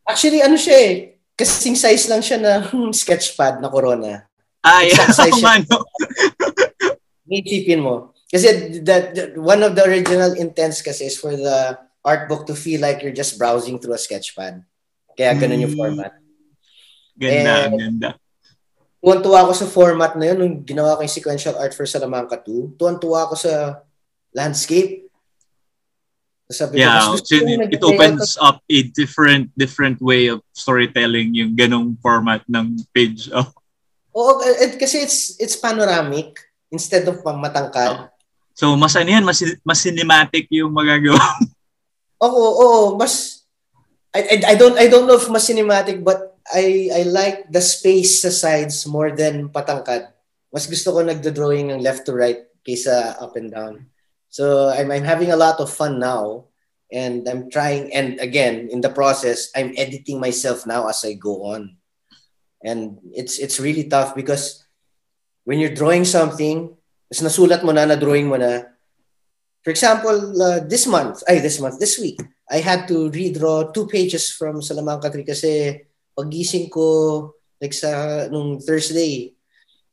Actually, 0.07 0.41
ano 0.45 0.55
siya 0.55 0.77
eh. 0.77 0.95
Kasing 1.37 1.77
size 1.77 2.09
lang 2.09 2.21
siya 2.21 2.39
ng 2.41 2.93
sketchpad 3.01 3.61
na 3.61 3.69
Corona. 3.69 4.25
Ah, 4.63 4.81
yeah. 4.85 5.11
Size 5.11 5.37
siya. 5.41 5.65
Ano? 5.65 5.85
Isipin 7.27 7.83
mo. 7.83 8.15
Kasi 8.27 8.81
that, 8.83 9.15
that- 9.15 9.35
one 9.39 9.63
of 9.63 9.75
the 9.75 9.85
original 9.85 10.33
intents 10.35 10.83
kasi 10.83 11.07
is 11.07 11.19
for 11.19 11.35
the 11.35 11.79
art 12.07 12.29
book 12.29 12.47
to 12.47 12.55
feel 12.55 12.81
like 12.81 13.03
you're 13.03 13.15
just 13.17 13.35
browsing 13.39 13.79
through 13.83 13.95
a 13.95 14.01
sketchpad. 14.01 14.63
Kaya 15.17 15.33
ganun 15.35 15.65
yung 15.65 15.75
Mm. 15.75 15.81
format. 15.81 16.13
Ganda, 17.17 17.55
Eh, 17.67 17.77
ganda. 17.81 18.11
Tuwan-tuwa 19.07 19.47
ako 19.47 19.53
sa 19.55 19.71
format 19.71 20.19
na 20.19 20.35
yun 20.35 20.39
nung 20.43 20.57
ginawa 20.67 20.99
ko 20.99 21.07
yung 21.07 21.15
sequential 21.15 21.55
art 21.55 21.71
for 21.71 21.87
Salamanca 21.87 22.35
2. 22.43 22.75
Tuwan-tuwa 22.75 23.31
ako 23.31 23.39
sa 23.39 23.87
landscape. 24.35 25.07
Sabi 26.51 26.83
ko, 26.83 26.83
Yeah, 26.83 27.15
gusto 27.15 27.31
so 27.31 27.39
ko 27.39 27.47
it, 27.47 27.79
it 27.79 27.83
opens 27.87 28.35
up 28.43 28.67
a 28.67 28.79
different 28.91 29.55
different 29.55 30.03
way 30.03 30.27
of 30.27 30.43
storytelling 30.51 31.39
yung 31.39 31.55
ganong 31.55 31.95
format 32.03 32.43
ng 32.51 32.83
page. 32.91 33.31
Oh. 33.37 33.47
Oo, 34.17 34.41
eh, 34.41 34.81
kasi 34.81 35.05
it's 35.05 35.37
it's 35.37 35.61
panoramic 35.61 36.41
instead 36.73 37.05
of 37.05 37.21
pang 37.21 37.37
matangkad. 37.37 38.09
So 38.57 38.73
mas 38.73 38.97
ano 38.97 39.13
yan, 39.13 39.21
mas, 39.21 39.45
mas 39.61 39.85
cinematic 39.85 40.49
yung 40.49 40.73
magagawa. 40.73 41.21
Oo, 42.25 42.45
oo, 42.57 42.81
mas 42.97 43.45
I, 44.17 44.25
I, 44.25 44.37
I 44.51 44.55
don't 44.57 44.81
I 44.81 44.89
don't 44.89 45.05
know 45.05 45.21
if 45.21 45.29
mas 45.29 45.45
cinematic 45.45 46.01
but 46.01 46.26
I 46.55 46.91
I 46.93 47.03
like 47.07 47.51
the 47.51 47.63
space 47.63 48.23
sa 48.23 48.31
sides 48.31 48.87
more 48.87 49.15
than 49.15 49.51
patangkad. 49.51 50.13
Mas 50.51 50.71
gusto 50.71 50.95
ko 50.95 51.03
nagdo-drawing 51.03 51.75
ng 51.75 51.83
left 51.83 52.07
to 52.07 52.15
right 52.15 52.47
kaysa 52.63 53.19
up 53.19 53.35
and 53.35 53.51
down. 53.51 53.91
So 54.31 54.71
I'm 54.71 54.91
I'm 54.91 55.07
having 55.07 55.31
a 55.31 55.39
lot 55.39 55.59
of 55.59 55.73
fun 55.73 55.99
now 55.99 56.51
and 56.93 57.27
I'm 57.27 57.51
trying 57.51 57.91
and 57.91 58.21
again 58.23 58.71
in 58.71 58.79
the 58.79 58.93
process 58.93 59.51
I'm 59.59 59.75
editing 59.75 60.23
myself 60.23 60.67
now 60.67 60.87
as 60.87 61.03
I 61.03 61.19
go 61.19 61.51
on. 61.51 61.77
And 62.63 62.99
it's 63.11 63.39
it's 63.39 63.63
really 63.63 63.87
tough 63.91 64.15
because 64.15 64.63
when 65.47 65.59
you're 65.63 65.75
drawing 65.75 66.03
something, 66.03 66.75
is 67.07 67.23
nasulat 67.23 67.63
mo 67.63 67.71
na, 67.71 67.87
na-drawing 67.87 68.27
mo 68.27 68.35
na, 68.35 68.67
For 69.67 69.75
example, 69.75 70.15
uh, 70.39 70.63
this 70.63 70.87
month, 70.87 71.27
ay 71.27 71.43
this 71.43 71.59
month, 71.59 71.83
this 71.83 71.99
week, 71.99 72.23
I 72.47 72.63
had 72.63 72.87
to 72.87 73.11
redraw 73.11 73.75
two 73.75 73.91
pages 73.91 74.31
from 74.31 74.63
Salamanca 74.63 75.11
3 75.11 75.27
kasi 75.27 75.83
pagising 76.17 76.73
ko 76.73 77.37
like 77.61 77.77
sa 77.77 78.25
nung 78.33 78.61
Thursday, 78.61 79.37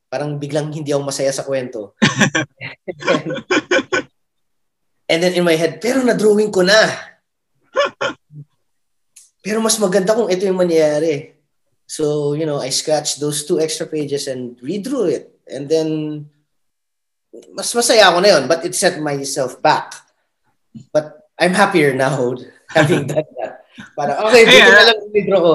parang 0.07 0.39
biglang 0.39 0.71
hindi 0.71 0.93
ako 0.93 1.03
masaya 1.09 1.31
sa 1.33 1.43
kwento. 1.43 1.95
and, 3.01 3.27
and 5.11 5.19
then 5.23 5.33
in 5.35 5.43
my 5.43 5.55
head, 5.55 5.79
pero 5.83 6.03
na-drawing 6.03 6.51
ko 6.51 6.63
na. 6.63 6.79
Pero 9.43 9.59
mas 9.59 9.75
maganda 9.79 10.15
kung 10.15 10.31
ito 10.31 10.47
yung 10.47 10.59
mangyayari. 10.59 11.35
So, 11.83 12.33
you 12.33 12.47
know, 12.47 12.63
I 12.63 12.71
scratched 12.71 13.19
those 13.19 13.43
two 13.43 13.59
extra 13.59 13.85
pages 13.85 14.31
and 14.31 14.55
redrew 14.63 15.11
it. 15.11 15.35
And 15.49 15.67
then, 15.67 15.89
mas 17.51 17.73
masaya 17.75 18.07
ako 18.07 18.23
na 18.23 18.29
yun, 18.37 18.43
but 18.47 18.63
it 18.63 18.77
set 18.77 19.01
myself 19.03 19.59
back. 19.59 19.91
But 20.93 21.27
I'm 21.35 21.53
happier 21.53 21.91
now 21.93 22.37
having 22.71 23.09
done 23.09 23.27
that. 23.41 23.62
Para, 23.97 24.21
okay, 24.29 24.45
Hey, 24.45 24.61
na 24.61 24.93
lang 24.93 24.99
redraw 25.09 25.39
ko. 25.41 25.53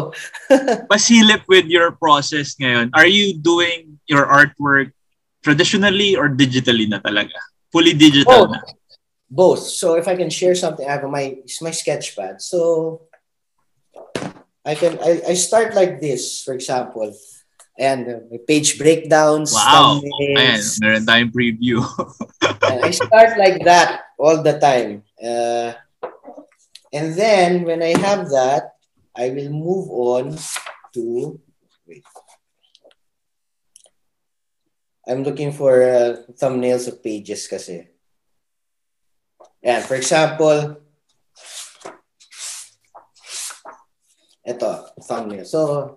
Masilip 0.90 1.46
with 1.46 1.66
your 1.70 1.94
process 1.94 2.54
ngayon. 2.58 2.90
Are 2.94 3.06
you 3.06 3.38
doing 3.38 3.98
your 4.10 4.26
artwork 4.26 4.90
traditionally 5.42 6.16
or 6.18 6.28
digitally 6.28 6.88
na 6.90 6.98
talaga? 6.98 7.38
Fully 7.70 7.94
digital 7.94 8.48
Oh. 8.48 8.50
na? 8.50 8.60
Both. 9.28 9.68
So 9.68 9.94
if 10.00 10.08
I 10.08 10.16
can 10.16 10.32
share 10.32 10.56
something, 10.56 10.88
I 10.88 10.96
have 10.96 11.04
my 11.04 11.36
my 11.60 11.68
sketchpad. 11.68 12.40
So 12.40 13.04
I 14.64 14.72
can 14.74 14.96
I, 15.04 15.32
I 15.32 15.34
start 15.36 15.76
like 15.76 16.00
this, 16.00 16.40
for 16.40 16.56
example. 16.56 17.12
And 17.78 18.00
uh, 18.08 18.18
my 18.26 18.42
page 18.42 18.74
breakdowns, 18.74 19.54
Wow! 19.54 20.02
Ayan, 20.02 20.58
meron 20.82 21.04
tayong 21.06 21.30
preview. 21.30 21.78
I 22.82 22.90
start 22.90 23.38
like 23.38 23.62
that 23.62 24.10
all 24.18 24.42
the 24.42 24.58
time. 24.58 25.06
Uh, 25.14 25.78
and 26.92 27.14
then 27.14 27.64
when 27.64 27.82
I 27.82 27.96
have 27.98 28.28
that, 28.30 28.76
I 29.16 29.30
will 29.30 29.50
move 29.50 29.90
on 29.90 30.38
to. 30.94 31.40
Wait. 31.86 32.04
I'm 35.06 35.24
looking 35.24 35.52
for 35.52 35.82
uh, 35.82 36.16
thumbnails 36.36 36.86
of 36.86 37.02
pages 37.02 37.48
kasi. 37.48 37.88
Yeah, 39.62 39.80
for 39.80 39.96
example, 39.96 40.76
ito, 44.44 44.70
thumbnail. 45.02 45.44
So, 45.44 45.96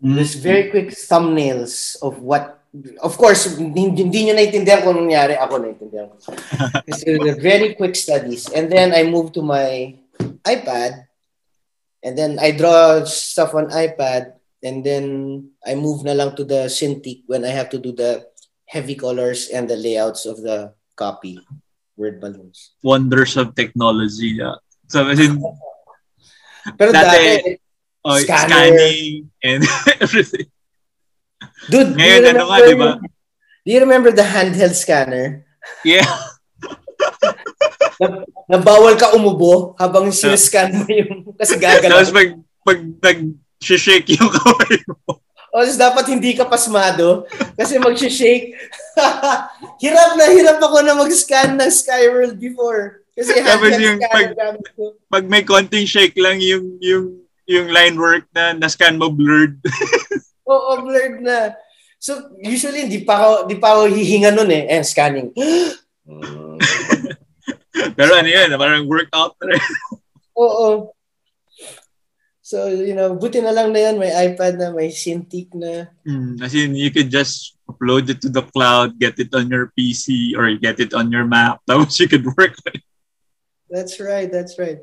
there's 0.00 0.34
very 0.34 0.70
quick 0.70 0.90
thumbnails 0.90 1.98
of 2.02 2.22
what 2.22 2.57
of 3.00 3.16
course 3.16 3.56
hindi, 3.56 3.88
hindi 3.96 4.28
nyo 4.28 4.34
naintindihan 4.36 4.84
kung 4.84 5.08
nangyari 5.08 5.34
ako 5.40 5.54
naintindihan 5.56 6.12
ko 6.12 6.16
kasi 6.88 7.16
they're 7.16 7.40
very 7.40 7.72
quick 7.74 7.96
studies 7.96 8.48
and 8.52 8.68
then 8.68 8.92
I 8.92 9.08
move 9.08 9.32
to 9.36 9.42
my 9.42 9.96
iPad 10.44 11.08
and 12.04 12.12
then 12.14 12.36
I 12.36 12.52
draw 12.52 13.04
stuff 13.08 13.56
on 13.56 13.72
iPad 13.72 14.36
and 14.62 14.84
then 14.84 15.04
I 15.64 15.74
move 15.74 16.04
na 16.04 16.12
lang 16.12 16.36
to 16.36 16.44
the 16.44 16.68
Cintiq 16.68 17.24
when 17.26 17.44
I 17.44 17.52
have 17.54 17.70
to 17.72 17.78
do 17.78 17.92
the 17.94 18.26
heavy 18.68 18.94
colors 18.94 19.48
and 19.48 19.64
the 19.64 19.76
layouts 19.78 20.26
of 20.26 20.42
the 20.44 20.74
copy 20.94 21.40
word 21.96 22.20
balloons 22.20 22.76
Wonders 22.82 23.36
of 23.36 23.54
technology. 23.54 24.38
Yeah. 24.38 24.60
So, 24.88 25.08
as 25.08 25.20
in, 25.20 25.36
pero 26.76 26.92
Dati- 26.92 27.04
dati, 27.04 27.60
oh, 28.04 28.18
Scanner. 28.20 28.72
scanning 28.72 29.30
and 29.44 29.62
everything. 30.00 30.48
Dude 31.68 31.92
do 31.92 32.00
you 32.00 32.18
Ngayon, 32.18 32.22
ano 32.32 32.44
nga, 32.44 32.58
remember- 32.58 32.68
di 32.68 32.76
ba? 32.76 32.90
do 33.64 33.68
you 33.68 33.80
remember 33.80 34.10
the 34.10 34.24
handheld 34.24 34.72
scanner 34.74 35.44
Yeah. 35.84 36.06
na, 38.00 38.06
na 38.48 38.58
bawal 38.58 38.96
ka 38.96 39.12
umubo 39.12 39.74
habang 39.76 40.08
sinascan 40.08 40.72
mo 40.72 40.84
yung 40.88 41.28
kasi 41.40 41.58
gagalaw. 41.62 42.00
Tapos 42.00 42.10
pag, 42.10 42.28
pag 42.64 42.78
nag-shake 42.80 44.16
yung 44.16 44.30
kamay 44.32 44.80
mo. 44.86 45.18
O 45.48 45.64
tapos 45.64 45.80
dapat 45.80 46.04
hindi 46.08 46.36
ka 46.36 46.44
pasmado 46.44 47.24
kasi 47.56 47.76
mag-shake. 47.76 48.52
hirap 49.80 50.10
na 50.14 50.26
hirap 50.28 50.58
ako 50.60 50.84
na 50.84 50.92
mag-scan 50.92 51.56
ng 51.56 51.72
Skyworld 51.72 52.36
before. 52.36 53.02
Kasi 53.12 53.42
Tapos 53.42 53.72
yung 53.76 53.98
pag-. 53.98 54.36
Pag 55.08 55.24
may 55.26 55.42
konting 55.42 55.88
shake 55.88 56.14
lang 56.16 56.38
yung 56.38 56.78
yung 56.78 57.06
yung 57.48 57.66
line 57.72 57.96
work 57.96 58.28
na 58.30 58.52
na-scan 58.52 59.00
mo 59.00 59.08
blurred. 59.08 59.56
Oo, 60.48 60.70
blurred 60.82 61.20
na. 61.20 61.52
So, 62.00 62.32
usually, 62.40 62.88
di 62.88 63.04
pa 63.04 63.20
ako, 63.20 63.32
di 63.50 63.56
pa 63.60 63.76
ako 63.76 63.92
hihinga 63.92 64.32
nun 64.32 64.48
eh. 64.48 64.64
And 64.72 64.86
scanning. 64.86 65.36
Pero 67.98 68.10
ano 68.14 68.28
yun, 68.28 68.48
parang 68.56 68.88
workout 68.88 69.36
na 69.42 69.54
rin. 69.54 69.62
Oo. 70.40 70.94
So, 72.40 72.72
you 72.72 72.96
know, 72.96 73.12
buti 73.12 73.44
na 73.44 73.52
lang 73.52 73.76
na 73.76 73.90
yan. 73.90 74.00
May 74.00 74.08
iPad 74.08 74.56
na, 74.56 74.72
may 74.72 74.88
Cintiq 74.88 75.52
na. 75.52 75.92
Mm, 76.08 76.40
as 76.40 76.56
in, 76.56 76.72
you 76.72 76.88
could 76.88 77.12
just 77.12 77.60
upload 77.68 78.08
it 78.08 78.24
to 78.24 78.32
the 78.32 78.40
cloud, 78.40 78.96
get 78.96 79.20
it 79.20 79.28
on 79.36 79.52
your 79.52 79.68
PC 79.76 80.32
or 80.32 80.48
get 80.56 80.80
it 80.80 80.96
on 80.96 81.12
your 81.12 81.28
Mac. 81.28 81.60
Tapos 81.68 82.00
you 82.00 82.08
could 82.08 82.24
work 82.24 82.56
it. 82.72 82.80
That's 83.68 84.00
right. 84.00 84.32
That's 84.32 84.56
right. 84.56 84.80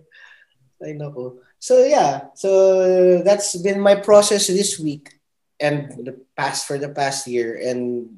I 0.78 0.94
know. 0.94 1.42
So 1.58 1.82
yeah, 1.82 2.30
so 2.38 3.24
that's 3.26 3.58
been 3.58 3.82
my 3.82 3.96
process 3.98 4.46
this 4.46 4.78
week 4.78 5.15
and 5.60 5.92
the 6.04 6.20
past 6.36 6.68
for 6.68 6.78
the 6.78 6.90
past 6.90 7.28
year, 7.28 7.56
and 7.56 8.10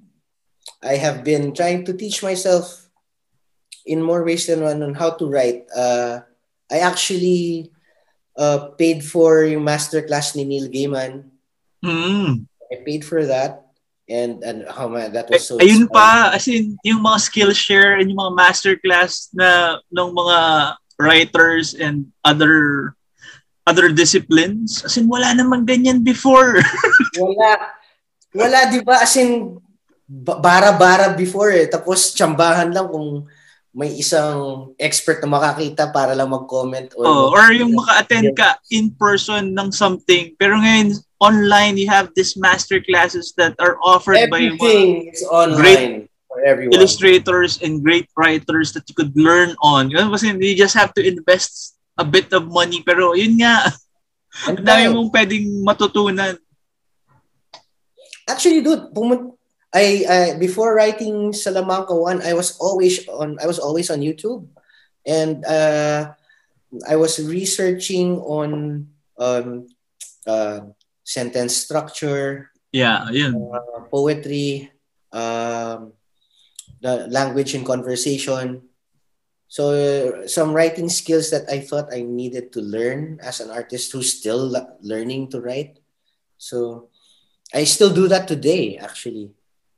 I 0.83 0.97
have 0.97 1.23
been 1.23 1.53
trying 1.53 1.85
to 1.85 1.93
teach 1.93 2.23
myself 2.23 2.89
in 3.85 4.01
more 4.01 4.23
ways 4.23 4.47
than 4.47 4.61
one 4.61 4.83
on 4.83 4.93
how 4.93 5.11
to 5.15 5.25
write. 5.25 5.65
Uh, 5.71 6.21
I 6.71 6.79
actually 6.83 7.71
uh, 8.35 8.75
paid 8.75 9.03
for 9.03 9.43
yung 9.43 9.63
masterclass 9.63 10.35
ni 10.35 10.43
Neil 10.43 10.67
Gaiman. 10.67 11.31
Mm. 11.83 12.45
I 12.71 12.75
paid 12.85 13.05
for 13.05 13.25
that. 13.25 13.63
And 14.07 14.39
and 14.39 14.63
how 14.71 14.87
man, 14.87 15.11
that 15.19 15.27
was 15.27 15.47
so 15.47 15.59
Ayun 15.59 15.91
pa, 15.91 16.31
as 16.31 16.47
in, 16.47 16.79
yung 16.79 17.03
mga 17.03 17.27
Skillshare 17.27 17.99
and 17.99 18.07
yung 18.07 18.23
mga 18.23 18.39
masterclass 18.39 19.27
na 19.35 19.83
ng 19.91 20.11
mga 20.15 20.39
writers 20.95 21.75
and 21.75 22.07
other 22.23 22.95
other 23.67 23.91
disciplines. 23.91 24.87
As 24.87 24.95
in, 24.95 25.11
wala 25.11 25.35
namang 25.35 25.67
ganyan 25.67 25.99
before. 25.99 26.63
wala. 27.19 27.75
Wala, 28.31 28.71
di 28.71 28.79
ba? 28.79 29.03
As 29.03 29.19
in, 29.19 29.59
bara-bara 30.07 31.11
before 31.11 31.51
eh. 31.51 31.67
Tapos, 31.67 32.15
tsambahan 32.15 32.71
lang 32.71 32.87
kung 32.87 33.27
may 33.77 33.93
isang 33.93 34.73
expert 34.81 35.21
na 35.21 35.29
makakita 35.29 35.93
para 35.93 36.17
lang 36.17 36.33
mag-comment. 36.33 36.95
Or, 36.97 37.05
oh, 37.05 37.25
or 37.35 37.53
yung 37.53 37.77
maka-attend 37.77 38.33
ka 38.33 38.57
in 38.73 38.89
person 38.97 39.53
ng 39.53 39.69
something. 39.69 40.33
Pero 40.41 40.57
ngayon, 40.57 40.97
online, 41.21 41.77
you 41.77 41.85
have 41.85 42.09
these 42.17 42.33
master 42.33 42.81
classes 42.81 43.37
that 43.37 43.53
are 43.61 43.77
offered 43.85 44.17
Everything 44.17 44.57
by 44.57 45.13
is 45.13 45.21
online 45.29 45.61
great 45.61 45.85
for 46.25 46.39
everyone. 46.41 46.73
illustrators 46.73 47.61
and 47.61 47.85
great 47.85 48.09
writers 48.17 48.73
that 48.73 48.89
you 48.89 48.97
could 48.97 49.13
learn 49.13 49.53
on. 49.61 49.93
Kasi 49.93 50.33
you 50.33 50.57
just 50.57 50.73
have 50.73 50.89
to 50.97 51.05
invest 51.05 51.76
a 51.97 52.05
bit 52.05 52.29
of 52.31 52.45
money. 52.47 52.85
Pero 52.85 53.17
yun 53.17 53.41
nga, 53.41 53.67
ang 54.45 54.61
dami 54.61 54.93
mong 54.93 55.09
pwedeng 55.09 55.65
matutunan. 55.65 56.37
Actually, 58.29 58.61
dude, 58.61 58.93
pumun- 58.93 59.33
I, 59.73 60.05
I 60.07 60.19
before 60.39 60.73
writing 60.75 61.33
Salamanca 61.33 61.91
one, 61.93 62.23
I 62.23 62.33
was 62.33 62.55
always 62.57 63.03
on 63.09 63.35
I 63.41 63.45
was 63.45 63.59
always 63.59 63.91
on 63.91 63.99
YouTube, 63.99 64.47
and 65.03 65.43
uh, 65.43 66.15
I 66.87 66.95
was 66.95 67.19
researching 67.19 68.19
on 68.23 68.87
um, 69.19 69.67
uh, 70.25 70.71
sentence 71.03 71.55
structure. 71.55 72.51
Yeah, 72.71 73.07
yeah. 73.11 73.31
Uh, 73.31 73.87
poetry, 73.91 74.71
um, 75.11 75.93
the 76.79 77.07
language 77.07 77.55
and 77.55 77.65
conversation. 77.65 78.67
So 79.47 80.27
some 80.27 80.51
writing 80.51 80.89
skills 80.89 81.31
that 81.31 81.47
I 81.47 81.63
thought 81.63 81.93
I 81.93 82.03
needed 82.03 82.51
to 82.53 82.61
learn 82.61 83.19
as 83.23 83.39
an 83.39 83.49
artist 83.49 83.91
who's 83.91 84.11
still 84.11 84.51
learning 84.83 85.31
to 85.31 85.39
write. 85.39 85.79
So 86.37 86.89
I 87.53 87.63
still 87.63 87.93
do 87.93 88.07
that 88.09 88.27
today, 88.27 88.77
actually. 88.77 89.31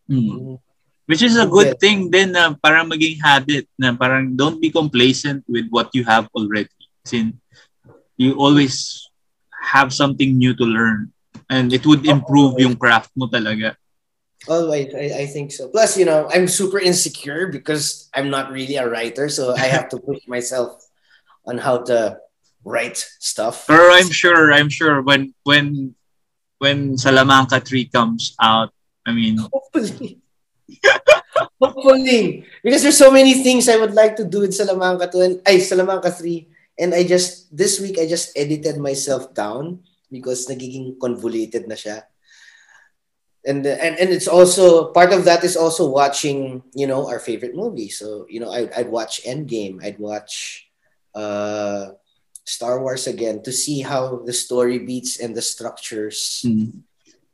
Mm. 0.09 0.59
Which 1.05 1.22
is 1.22 1.38
a 1.38 1.45
good 1.45 1.80
thing 1.80 2.09
then 2.09 2.34
na 2.34 2.53
parang 2.53 2.89
maging 2.89 3.22
habit 3.22 3.65
na 3.78 3.93
parang 3.93 4.38
don't 4.38 4.61
be 4.61 4.70
complacent 4.70 5.45
with 5.49 5.70
what 5.70 5.89
you 5.93 6.05
have 6.05 6.30
already. 6.34 6.70
Since 7.05 7.38
you 8.17 8.38
always 8.38 9.05
have 9.53 9.93
something 9.93 10.38
new 10.38 10.53
to 10.57 10.65
learn 10.65 11.13
and 11.49 11.74
it 11.74 11.86
would 11.86 12.05
improve 12.05 12.57
yung 12.61 12.78
craft 12.78 13.09
mo 13.17 13.26
talaga. 13.26 13.74
Oh, 14.48 14.64
Always, 14.64 14.96
I, 14.96 15.24
I 15.24 15.26
think 15.26 15.52
so. 15.52 15.68
Plus, 15.68 15.98
you 15.98 16.06
know, 16.06 16.30
I'm 16.32 16.48
super 16.48 16.80
insecure 16.80 17.48
because 17.48 18.10
I'm 18.16 18.30
not 18.30 18.52
really 18.52 18.78
a 18.78 18.88
writer, 18.88 19.28
so 19.28 19.54
I 19.54 19.68
have 19.68 19.90
to 19.90 19.98
push 19.98 20.24
myself 20.28 20.88
on 21.46 21.58
how 21.58 21.84
to 21.92 22.20
write 22.64 22.98
stuff. 23.20 23.68
Pero 23.68 23.92
I'm 23.92 24.10
sure, 24.10 24.54
I'm 24.54 24.70
sure 24.70 25.02
when 25.02 25.34
when 25.44 25.96
when 26.60 26.98
Salamanca 26.98 27.60
3 27.60 27.92
comes 27.92 28.36
out, 28.40 28.72
I 29.06 29.12
mean, 29.12 29.40
hopefully. 29.40 30.20
hopefully. 31.60 32.46
Because 32.64 32.84
there's 32.84 33.00
so 33.00 33.12
many 33.12 33.42
things 33.42 33.68
I 33.68 33.80
would 33.80 33.96
like 33.96 34.16
to 34.18 34.26
do 34.28 34.44
in 34.44 34.52
Salamanca 34.52 35.08
2 35.08 35.22
and 35.22 35.36
ay, 35.48 35.60
Salamanca 35.60 36.12
3. 36.12 36.48
And 36.80 36.94
I 36.94 37.04
just, 37.04 37.52
this 37.56 37.80
week, 37.80 38.00
I 38.00 38.08
just 38.08 38.32
edited 38.38 38.78
myself 38.78 39.34
down 39.34 39.84
because 40.12 40.48
nagiging 40.48 40.96
convoluted 41.00 41.68
na 41.68 41.76
siya. 41.76 42.08
And, 43.46 43.66
and 43.66 43.96
and 43.96 44.10
it's 44.12 44.28
also 44.28 44.92
part 44.92 45.14
of 45.14 45.24
that 45.24 45.44
is 45.48 45.56
also 45.56 45.88
watching 45.88 46.62
you 46.76 46.88
know 46.88 47.08
our 47.08 47.20
favorite 47.20 47.56
movies. 47.56 47.98
So 47.98 48.28
you 48.28 48.40
know 48.40 48.52
I, 48.52 48.68
I'd 48.76 48.92
watch 48.92 49.24
Endgame, 49.24 49.80
I'd 49.80 49.98
watch 49.98 50.68
uh, 51.16 51.96
Star 52.44 52.82
Wars 52.84 53.08
again 53.08 53.42
to 53.44 53.52
see 53.52 53.80
how 53.80 54.24
the 54.26 54.34
story 54.34 54.80
beats 54.80 55.20
and 55.20 55.32
the 55.32 55.42
structures. 55.42 56.44
Mm. 56.46 56.84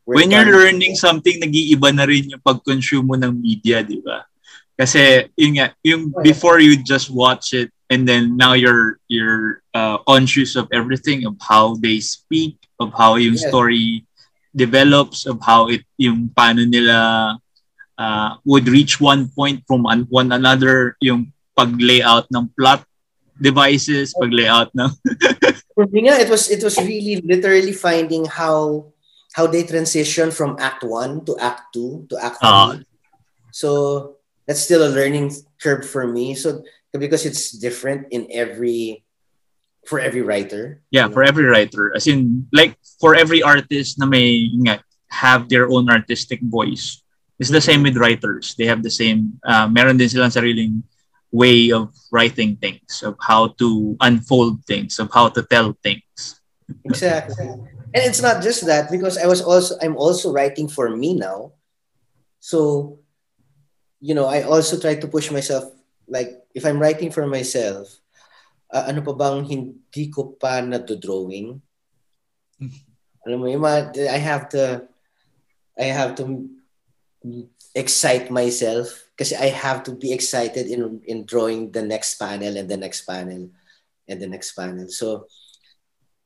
When 0.06 0.30
you're 0.30 0.45
learning 0.45 0.93
something, 0.93 1.41
nag-iiba 1.41 1.89
na 1.89 2.06
rin 2.06 2.30
yung 2.30 2.43
pag-consume 2.45 3.10
mo 3.10 3.18
ng 3.18 3.41
media, 3.41 3.82
di 3.82 3.97
ba? 4.06 4.30
Kasi 4.78 5.26
yun 5.34 5.58
nga, 5.58 5.74
yung 5.82 6.14
before 6.22 6.62
you 6.62 6.78
just 6.78 7.10
watch 7.10 7.58
it 7.58 7.74
and 7.89 8.08
then 8.08 8.38
now 8.38 8.53
you're 8.53 8.99
you're 9.08 9.62
uh, 9.74 9.97
conscious 10.06 10.56
of 10.56 10.68
everything 10.74 11.26
of 11.26 11.34
how 11.41 11.76
they 11.82 11.99
speak 11.99 12.58
of 12.80 12.91
how 12.93 13.16
yung 13.16 13.38
yes. 13.38 13.47
story 13.47 14.06
develops, 14.56 15.26
of 15.26 15.39
how 15.43 15.68
it, 15.68 15.84
yung 15.97 16.32
paano 16.32 16.64
nila 16.64 17.38
uh, 17.99 18.30
would 18.45 18.68
reach 18.68 18.99
one 18.99 19.28
point 19.36 19.64
from 19.68 19.86
an, 19.86 20.08
one 20.10 20.32
another, 20.32 20.95
yung 21.01 21.32
pag-layout 21.56 22.28
ng 22.32 22.47
plot 22.58 22.84
devices, 23.39 24.16
pag-layout 24.16 24.72
ng... 24.74 24.89
For 25.76 25.86
me 25.91 26.08
nga, 26.08 26.16
it 26.16 26.32
was, 26.32 26.49
it 26.49 26.64
was 26.64 26.80
really 26.80 27.20
literally 27.20 27.74
finding 27.74 28.24
how 28.24 28.95
how 29.36 29.45
they 29.45 29.68
transition 29.68 30.32
from 30.32 30.56
Act 30.64 30.88
1 30.88 31.28
to 31.28 31.36
Act 31.36 31.76
2 31.76 32.08
to 32.08 32.16
Act 32.24 32.39
3. 32.39 32.47
Uh, 32.47 32.76
so 33.51 34.16
that's 34.47 34.62
still 34.64 34.88
a 34.88 34.95
learning 34.95 35.36
curve 35.60 35.84
for 35.84 36.08
me. 36.08 36.36
So 36.36 36.64
because 36.95 37.26
it's 37.26 37.51
different 37.51 38.08
in 38.12 38.32
every 38.32 39.03
for 39.86 39.99
every 39.99 40.21
writer. 40.21 40.81
Yeah, 40.91 41.07
for 41.09 41.23
every 41.23 41.45
writer. 41.45 41.93
As 41.95 42.07
in, 42.07 42.47
like, 42.51 42.75
for 42.99 43.15
every 43.15 43.41
artist 43.41 43.99
na 43.99 44.05
may, 44.05 44.49
nga, 44.65 44.83
have 45.09 45.47
their 45.49 45.69
own 45.69 45.89
artistic 45.89 46.41
voice. 46.41 47.01
It's 47.39 47.49
the 47.49 47.61
same 47.61 47.83
with 47.83 47.97
writers. 47.97 48.55
They 48.57 48.65
have 48.65 48.83
the 48.83 48.91
same, 48.91 49.39
uh, 49.45 49.67
meron 49.67 49.97
din 49.97 50.09
silang 50.09 50.31
sariling 50.31 50.83
way 51.31 51.71
of 51.71 51.91
writing 52.11 52.55
things, 52.55 53.03
of 53.03 53.15
how 53.19 53.51
to 53.59 53.97
unfold 53.99 54.63
things, 54.65 54.99
of 54.99 55.11
how 55.11 55.29
to 55.29 55.43
tell 55.43 55.75
things. 55.83 56.39
Exactly. 56.86 57.47
And 57.95 58.01
it's 58.03 58.21
not 58.21 58.41
just 58.41 58.65
that 58.65 58.89
because 58.89 59.17
I 59.17 59.27
was 59.27 59.41
also 59.41 59.75
I'm 59.81 59.95
also 59.95 60.31
writing 60.31 60.67
for 60.67 60.89
me 60.95 61.13
now. 61.13 61.53
So, 62.39 62.99
you 63.99 64.15
know, 64.15 64.25
I 64.25 64.43
also 64.43 64.79
try 64.79 64.95
to 64.95 65.07
push 65.07 65.31
myself 65.31 65.71
like 66.07 66.43
if 66.53 66.65
I'm 66.65 66.79
writing 66.79 67.11
for 67.11 67.27
myself, 67.27 67.99
uh, 68.76 68.86
ano 68.91 68.99
pa 68.99 69.15
bang 69.15 69.39
hindi 69.47 70.03
ko 70.11 70.36
pa 70.36 70.59
na-drawing? 70.59 71.55
Alam 73.23 73.38
mo, 73.39 73.47
yung 73.47 73.63
I 73.63 74.19
have 74.19 74.51
to, 74.51 74.84
I 75.80 75.88
have 75.88 76.19
to 76.19 76.51
excite 77.73 78.28
myself 78.30 79.07
kasi 79.15 79.36
I 79.36 79.51
have 79.51 79.84
to 79.88 79.95
be 79.95 80.11
excited 80.11 80.67
in 80.67 81.03
in 81.07 81.28
drawing 81.28 81.71
the 81.71 81.84
next 81.84 82.15
panel 82.19 82.55
and 82.55 82.67
the 82.67 82.80
next 82.80 83.03
panel 83.07 83.49
and 84.05 84.17
the 84.19 84.30
next 84.30 84.53
panel. 84.53 84.88
So, 84.91 85.26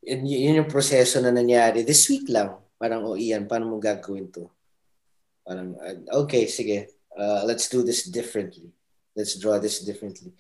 yun, 0.04 0.26
yun 0.26 0.60
yung 0.66 0.74
proseso 0.74 1.22
na 1.22 1.32
nangyari. 1.32 1.86
This 1.86 2.10
week 2.12 2.28
lang, 2.28 2.58
parang, 2.76 3.06
oh 3.06 3.16
Ian, 3.16 3.48
paano 3.48 3.72
mo 3.72 3.78
gagawin 3.80 4.28
to? 4.36 4.52
Parang, 5.48 5.80
uh, 5.80 6.28
okay, 6.28 6.46
sige, 6.46 6.92
uh, 7.16 7.48
let's 7.48 7.72
do 7.72 7.82
this 7.82 8.06
differently. 8.12 8.70
Let's 9.16 9.40
draw 9.40 9.58
this 9.58 9.82
differently 9.82 10.36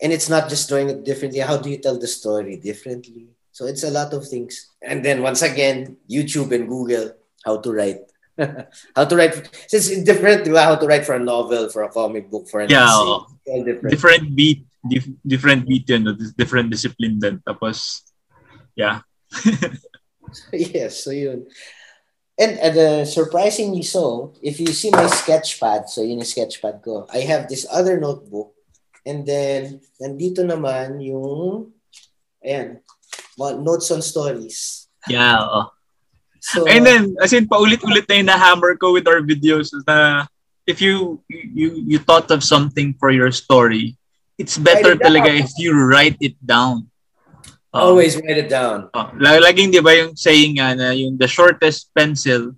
and 0.00 0.12
it's 0.12 0.28
not 0.28 0.48
just 0.48 0.68
drawing 0.68 0.88
it 0.88 1.04
differently. 1.04 1.40
How 1.40 1.56
do 1.58 1.70
you 1.70 1.78
tell 1.78 1.98
the 1.98 2.06
story 2.06 2.56
differently? 2.56 3.28
So 3.52 3.66
it's 3.66 3.82
a 3.82 3.90
lot 3.90 4.14
of 4.14 4.22
things. 4.26 4.70
And 4.82 5.04
then 5.04 5.22
once 5.22 5.42
again 5.42 5.96
youtube 6.06 6.54
and 6.54 6.68
google 6.68 7.12
how 7.44 7.58
to 7.58 7.72
write. 7.72 8.06
How 8.94 9.02
to 9.02 9.16
write 9.18 9.34
since 9.66 9.90
it's 9.90 10.06
different 10.06 10.46
how 10.46 10.78
to 10.78 10.86
write 10.86 11.02
for 11.02 11.18
a 11.18 11.18
novel 11.18 11.66
for 11.74 11.82
a 11.82 11.90
comic 11.90 12.30
book 12.30 12.46
for 12.46 12.62
an 12.62 12.70
yeah 12.70 12.86
essay. 12.86 13.66
different. 13.66 13.90
different 13.90 14.24
beat 14.38 14.62
dif- 14.86 15.10
different 15.26 15.66
beat 15.66 15.90
yun 15.90 16.06
different 16.38 16.70
discipline 16.70 17.18
then 17.18 17.42
tapos 17.42 18.06
yeah. 18.78 19.02
Yes 20.54 21.02
so 21.02 21.10
yun. 21.10 21.50
And 22.38 22.54
uh, 22.62 23.02
surprisingly 23.02 23.82
so 23.82 24.34
if 24.38 24.62
you 24.62 24.70
see 24.70 24.94
my 24.94 25.10
sketchpad 25.10 25.90
so 25.90 26.06
yun 26.06 26.22
yung 26.22 26.30
sketchpad 26.30 26.78
ko 26.86 27.10
i 27.10 27.26
have 27.26 27.50
this 27.50 27.66
other 27.66 27.98
notebook 27.98 28.54
And 29.08 29.24
then, 29.24 29.80
nandito 29.96 30.44
naman 30.44 31.00
yung, 31.00 31.72
ayan, 32.44 32.84
notes 33.40 33.88
on 33.88 34.04
stories. 34.04 34.88
Yeah, 35.08 35.40
oh. 35.40 35.72
So, 36.44 36.68
And 36.68 36.84
then, 36.84 37.16
as 37.24 37.32
in, 37.32 37.48
paulit-ulit 37.48 38.04
na 38.04 38.20
yung 38.20 38.28
na-hammer 38.28 38.76
ko 38.76 38.92
with 38.92 39.08
our 39.08 39.24
videos 39.24 39.72
na 39.88 40.28
if 40.68 40.84
you 40.84 41.18
you 41.32 41.80
you 41.88 41.98
thought 41.98 42.28
of 42.28 42.44
something 42.44 42.92
for 43.00 43.08
your 43.08 43.32
story, 43.32 43.96
it's 44.36 44.60
better 44.60 44.92
it 44.94 45.00
talaga 45.00 45.32
down. 45.32 45.40
if 45.40 45.50
you 45.56 45.72
write 45.72 46.20
it 46.20 46.36
down. 46.44 46.86
Uh, 47.72 47.88
always 47.88 48.20
write 48.20 48.36
it 48.36 48.52
down. 48.52 48.92
uh, 48.92 49.08
la- 49.16 49.40
laging 49.40 49.72
di 49.72 49.80
ba 49.80 49.96
yung 49.96 50.12
saying 50.12 50.60
nga 50.60 50.76
na 50.76 50.92
yung 50.92 51.16
the 51.16 51.26
shortest 51.26 51.88
pencil 51.96 52.52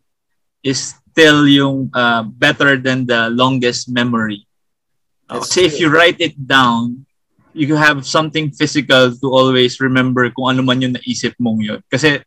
is 0.66 0.98
still 1.10 1.46
yung 1.46 1.88
uh, 1.94 2.26
better 2.26 2.76
than 2.76 3.06
the 3.06 3.30
longest 3.30 3.86
memory. 3.86 4.46
Uh, 5.30 5.38
That's 5.38 5.54
kasi 5.54 5.70
if 5.70 5.78
true. 5.78 5.86
you 5.86 5.88
write 5.94 6.18
it 6.18 6.34
down, 6.34 7.06
you 7.54 7.78
have 7.78 8.02
something 8.02 8.50
physical 8.50 9.14
to 9.14 9.26
always 9.30 9.78
remember 9.78 10.26
kung 10.34 10.58
ano 10.58 10.66
man 10.66 10.82
yung 10.82 10.98
naisip 10.98 11.38
mong 11.38 11.62
yun. 11.62 11.80
Kasi 11.86 12.18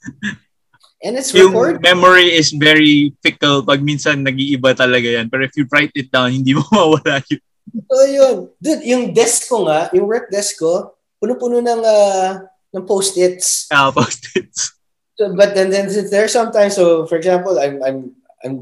And 1.00 1.16
it's 1.16 1.32
yung 1.32 1.56
recorded. 1.56 1.80
memory 1.80 2.28
is 2.28 2.52
very 2.52 3.16
fickle 3.24 3.64
pag 3.64 3.80
minsan 3.80 4.20
nag-iiba 4.20 4.76
talaga 4.76 5.08
yan. 5.08 5.32
Pero 5.32 5.48
if 5.48 5.56
you 5.56 5.64
write 5.72 5.92
it 5.96 6.12
down, 6.12 6.28
hindi 6.28 6.52
mo 6.56 6.60
mawala 6.68 7.24
yun. 7.24 7.40
Oh, 7.88 8.04
yun. 8.04 8.36
Dude, 8.60 8.84
yung 8.84 9.04
desk 9.16 9.48
ko 9.48 9.64
nga, 9.64 9.88
yung 9.96 10.04
work 10.04 10.28
desk 10.28 10.60
ko, 10.60 10.92
puno-puno 11.16 11.64
ng, 11.64 11.80
ah, 11.80 12.44
ng 12.76 12.84
post-its. 12.84 13.68
Ah, 13.72 13.88
post-its. 13.88 14.76
So, 15.20 15.36
but 15.36 15.52
then, 15.52 15.68
then 15.68 15.84
there 16.08 16.24
are 16.24 16.32
sometimes, 16.32 16.80
so 16.80 17.04
for 17.04 17.20
example, 17.20 17.60
I'm, 17.60 17.76
I'm, 17.84 18.16
I'm 18.40 18.56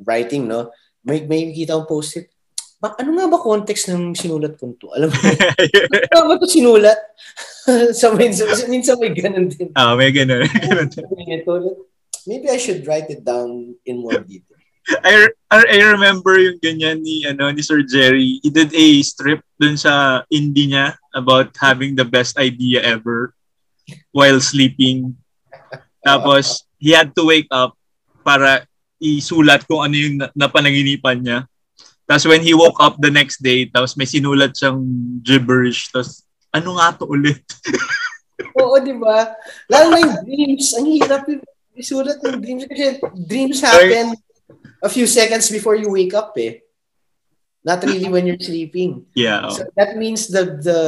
writing, 0.00 0.48
no? 0.48 0.72
May, 1.04 1.28
may 1.28 1.52
kita 1.52 1.76
akong 1.76 1.92
post-it. 1.92 2.32
Ba, 2.80 2.96
ano 2.96 3.12
nga 3.12 3.28
ba 3.28 3.38
context 3.44 3.92
ng 3.92 4.16
sinulat 4.16 4.56
ko 4.56 4.72
to? 4.80 4.88
Alam 4.96 5.12
mo, 5.12 5.20
ano 6.16 6.22
ba 6.32 6.34
ito 6.40 6.48
sinulat? 6.48 6.96
so, 8.00 8.16
minsan, 8.16 8.48
minsan 8.72 8.96
may 8.96 9.12
ganun 9.12 9.52
din. 9.52 9.68
ah, 9.76 9.92
may 9.92 10.08
ganun. 10.08 10.48
Maybe 12.24 12.48
I 12.48 12.56
should 12.56 12.80
write 12.88 13.12
it 13.12 13.20
down 13.20 13.76
in 13.84 14.00
more 14.00 14.16
detail. 14.24 14.56
I, 15.04 15.28
I 15.52 15.78
remember 15.92 16.40
yung 16.40 16.58
ganyan 16.58 17.04
ni 17.04 17.22
ano 17.28 17.52
ni 17.52 17.62
Sir 17.62 17.84
Jerry. 17.84 18.40
He 18.42 18.48
did 18.50 18.72
a 18.74 18.86
strip 19.04 19.44
dun 19.60 19.76
sa 19.76 20.24
indie 20.32 20.72
niya 20.72 20.96
about 21.14 21.54
having 21.60 21.94
the 21.94 22.02
best 22.08 22.40
idea 22.40 22.82
ever 22.82 23.36
while 24.10 24.40
sleeping. 24.40 25.14
Tapos 26.02 26.64
he 26.80 26.96
had 26.96 27.12
to 27.14 27.28
wake 27.28 27.46
up 27.52 27.76
para 28.24 28.66
isulat 28.98 29.62
kung 29.68 29.84
ano 29.84 29.94
yung 29.94 30.16
na- 30.16 30.32
napanaginipan 30.34 31.22
niya. 31.22 31.38
Tapos 32.10 32.26
when 32.26 32.42
he 32.42 32.50
woke 32.58 32.82
up 32.82 32.98
the 32.98 33.06
next 33.06 33.38
day, 33.38 33.70
tapos 33.70 33.94
may 33.94 34.02
sinulat 34.02 34.50
siyang 34.58 34.82
gibberish. 35.22 35.94
Tapos 35.94 36.26
ano 36.50 36.74
nga 36.74 36.98
to 36.98 37.06
ulit? 37.06 37.38
Oo, 38.58 38.82
di 38.82 38.98
ba? 38.98 39.30
Lalo 39.70 39.94
na 39.94 40.02
yung 40.02 40.18
dreams. 40.26 40.74
Ang 40.74 40.90
hirap 40.90 41.22
yung 41.30 41.38
isulat 41.78 42.18
ng 42.18 42.42
dreams. 42.42 42.66
Kasi 42.66 42.98
dreams 43.14 43.62
happen 43.62 44.18
a 44.82 44.90
few 44.90 45.06
seconds 45.06 45.46
before 45.54 45.78
you 45.78 45.86
wake 45.86 46.10
up 46.10 46.34
eh. 46.34 46.66
Not 47.62 47.86
really 47.86 48.10
when 48.10 48.26
you're 48.26 48.42
sleeping. 48.42 49.06
Yeah. 49.14 49.46
So 49.54 49.70
that 49.78 49.94
means 49.94 50.26
the 50.26 50.58
the 50.58 50.80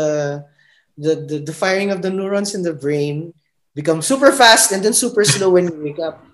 the 0.99 1.13
the, 1.23 1.37
the 1.47 1.55
firing 1.55 1.95
of 1.95 2.03
the 2.03 2.11
neurons 2.11 2.59
in 2.59 2.67
the 2.67 2.75
brain 2.75 3.31
becomes 3.79 4.11
super 4.11 4.35
fast 4.35 4.75
and 4.75 4.83
then 4.83 4.97
super 4.97 5.23
slow 5.23 5.55
when 5.55 5.71
you 5.71 5.79
wake 5.79 6.03
up. 6.03 6.32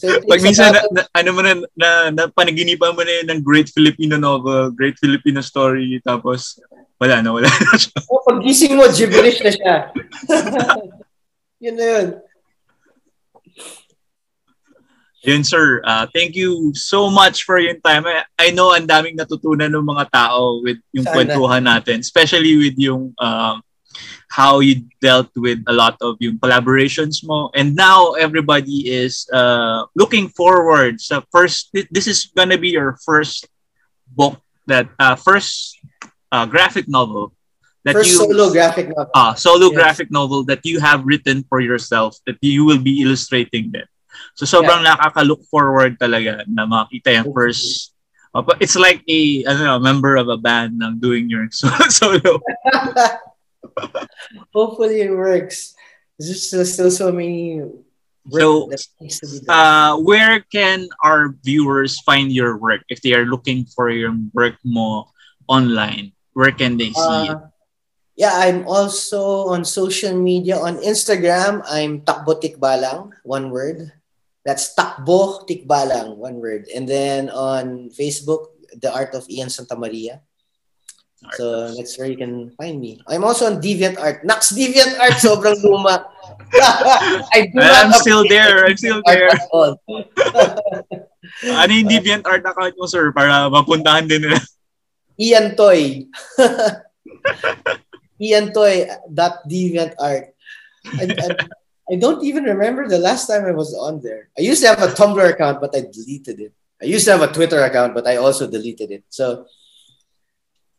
So 0.00 0.06
Pag 0.24 0.40
minsan, 0.40 0.72
na, 0.72 0.80
na, 0.90 1.02
ano 1.12 1.30
mo 1.36 1.40
na, 1.44 1.52
na, 1.76 1.88
na 2.08 2.22
panaginipan 2.32 2.96
mo 2.96 3.04
na 3.04 3.20
yun 3.20 3.28
ng 3.28 3.40
great 3.44 3.68
Filipino 3.68 4.16
novel, 4.16 4.72
great 4.72 4.96
Filipino 4.96 5.44
story, 5.44 6.00
tapos 6.00 6.56
wala 6.96 7.20
na, 7.20 7.30
wala 7.34 7.48
na 7.48 7.76
siya. 7.76 7.98
oh, 8.08 8.22
pag 8.24 8.40
gising 8.40 8.74
mo, 8.80 8.88
gibberish 8.88 9.44
na 9.44 9.52
siya. 9.52 9.76
yun 11.64 11.76
na 11.76 11.84
yun. 11.84 12.06
Yun, 15.24 15.40
sir. 15.40 15.80
Uh, 15.88 16.04
thank 16.12 16.36
you 16.36 16.76
so 16.76 17.08
much 17.08 17.48
for 17.48 17.56
your 17.56 17.80
time. 17.80 18.04
I, 18.04 18.28
I 18.36 18.52
know 18.52 18.76
ang 18.76 18.84
daming 18.84 19.16
natutunan 19.16 19.72
ng 19.72 19.84
mga 19.84 20.12
tao 20.12 20.60
with 20.60 20.76
yung 20.92 21.08
Sana. 21.08 21.16
kwentuhan 21.16 21.64
natin, 21.64 22.04
especially 22.04 22.60
with 22.60 22.76
yung 22.76 23.16
um, 23.16 23.64
how 24.30 24.60
you 24.60 24.84
dealt 25.00 25.30
with 25.36 25.62
a 25.66 25.72
lot 25.72 25.96
of 26.00 26.16
yung 26.20 26.38
collaborations 26.38 27.22
mo. 27.24 27.50
And 27.54 27.74
now 27.74 28.12
everybody 28.14 28.88
is 28.90 29.28
uh, 29.32 29.86
looking 29.94 30.28
forward 30.28 31.00
sa 31.00 31.22
first, 31.30 31.70
this 31.90 32.06
is 32.06 32.30
gonna 32.34 32.58
be 32.58 32.70
your 32.74 32.98
first 33.04 33.46
book 34.10 34.40
that, 34.66 34.88
uh, 34.98 35.14
first 35.14 35.78
uh, 36.32 36.46
graphic 36.46 36.88
novel 36.88 37.32
that 37.84 37.94
First 38.00 38.10
you 38.10 38.16
solo 38.16 38.50
graphic 38.50 38.88
novel. 38.88 39.12
ah, 39.14 39.34
solo 39.34 39.68
Yes. 39.70 39.76
graphic 39.76 40.08
novel 40.10 40.42
that 40.48 40.64
you 40.64 40.80
have 40.80 41.04
written 41.04 41.44
for 41.48 41.60
yourself 41.60 42.16
that 42.26 42.40
you 42.40 42.64
will 42.64 42.80
be 42.80 43.02
illustrating 43.04 43.70
then. 43.70 43.84
So 44.34 44.46
sobrang 44.48 44.82
nakaka-look 44.82 45.44
forward 45.52 46.00
talaga 46.00 46.42
na 46.48 46.64
makita 46.64 47.12
yung 47.12 47.30
first 47.34 47.92
uh, 48.34 48.42
it's 48.58 48.74
like 48.74 49.04
a 49.06 49.44
ano, 49.46 49.78
member 49.78 50.16
of 50.16 50.28
a 50.32 50.40
band 50.40 50.80
na 50.80 50.90
doing 50.96 51.28
your 51.28 51.46
so- 51.52 51.68
solo. 51.92 52.40
Hopefully 54.54 55.02
it 55.02 55.10
works. 55.10 55.74
There's 56.18 56.46
still, 56.46 56.64
still 56.64 56.90
so 56.90 57.10
many 57.10 57.62
So, 58.30 58.68
that 58.70 58.80
needs 59.00 59.20
to 59.20 59.26
be 59.28 59.44
done. 59.44 59.52
Uh, 59.52 59.92
where 60.00 60.40
can 60.48 60.88
our 61.02 61.34
viewers 61.44 62.00
find 62.00 62.32
your 62.32 62.56
work 62.56 62.82
if 62.88 63.02
they 63.02 63.12
are 63.12 63.26
looking 63.26 63.66
for 63.66 63.90
your 63.90 64.16
work 64.32 64.56
more 64.64 65.06
online? 65.48 66.12
Where 66.32 66.52
can 66.52 66.76
they 66.78 66.90
see 66.90 67.20
it? 67.28 67.36
Uh, 67.36 67.52
yeah, 68.16 68.34
I'm 68.34 68.66
also 68.66 69.50
on 69.50 69.64
social 69.64 70.14
media. 70.14 70.56
On 70.56 70.78
Instagram, 70.78 71.62
I'm 71.66 72.00
Takbo 72.02 72.38
Tikbalang, 72.40 73.10
one 73.24 73.50
word. 73.50 73.90
That's 74.44 74.74
Takbo 74.74 75.46
Tikbalang, 75.48 76.16
one 76.16 76.38
word. 76.38 76.66
And 76.74 76.88
then 76.88 77.28
on 77.30 77.90
Facebook, 77.90 78.54
The 78.78 78.92
Art 78.94 79.14
of 79.14 79.28
Ian 79.28 79.50
Santa 79.50 79.76
Maria. 79.76 80.22
So 81.32 81.74
that's 81.74 81.98
where 81.98 82.08
you 82.08 82.16
can 82.16 82.50
find 82.56 82.80
me. 82.80 83.00
I'm 83.08 83.24
also 83.24 83.46
on 83.46 83.60
DeviantArt. 83.60 84.24
Nax 84.24 84.52
DeviantArt, 84.52 85.18
sobrang 85.18 85.56
luma. 85.64 86.06
I 87.34 87.50
do 87.50 87.58
I'm 87.60 87.92
still 87.92 88.24
there. 88.28 88.66
I'm 88.66 88.76
still 88.76 89.02
there. 89.06 89.30
Ano 91.42 91.72
yung 91.72 91.88
DeviantArt 91.90 92.46
account 92.46 92.76
mo, 92.78 92.86
sir? 92.86 93.10
Para 93.10 93.50
mapuntahan 93.50 94.06
din 94.06 94.22
nila. 94.22 94.38
Ian 95.18 95.56
Toy. 95.58 96.06
Ian 98.24 98.52
Toy 98.54 98.86
dot 99.10 99.42
DeviantArt. 99.48 100.30
I, 100.94 101.04
I, 101.10 101.26
I 101.90 101.94
don't 101.96 102.22
even 102.22 102.44
remember 102.44 102.86
the 102.86 103.00
last 103.00 103.26
time 103.26 103.44
I 103.44 103.52
was 103.52 103.74
on 103.74 104.00
there. 104.00 104.28
I 104.38 104.42
used 104.42 104.62
to 104.62 104.68
have 104.68 104.82
a 104.82 104.92
Tumblr 104.92 105.20
account, 105.20 105.60
but 105.60 105.74
I 105.74 105.88
deleted 105.90 106.40
it. 106.40 106.52
I 106.80 106.86
used 106.86 107.04
to 107.06 107.12
have 107.16 107.22
a 107.22 107.32
Twitter 107.32 107.62
account, 107.64 107.94
but 107.94 108.06
I 108.06 108.16
also 108.16 108.46
deleted 108.46 108.90
it. 108.90 109.04
So, 109.08 109.46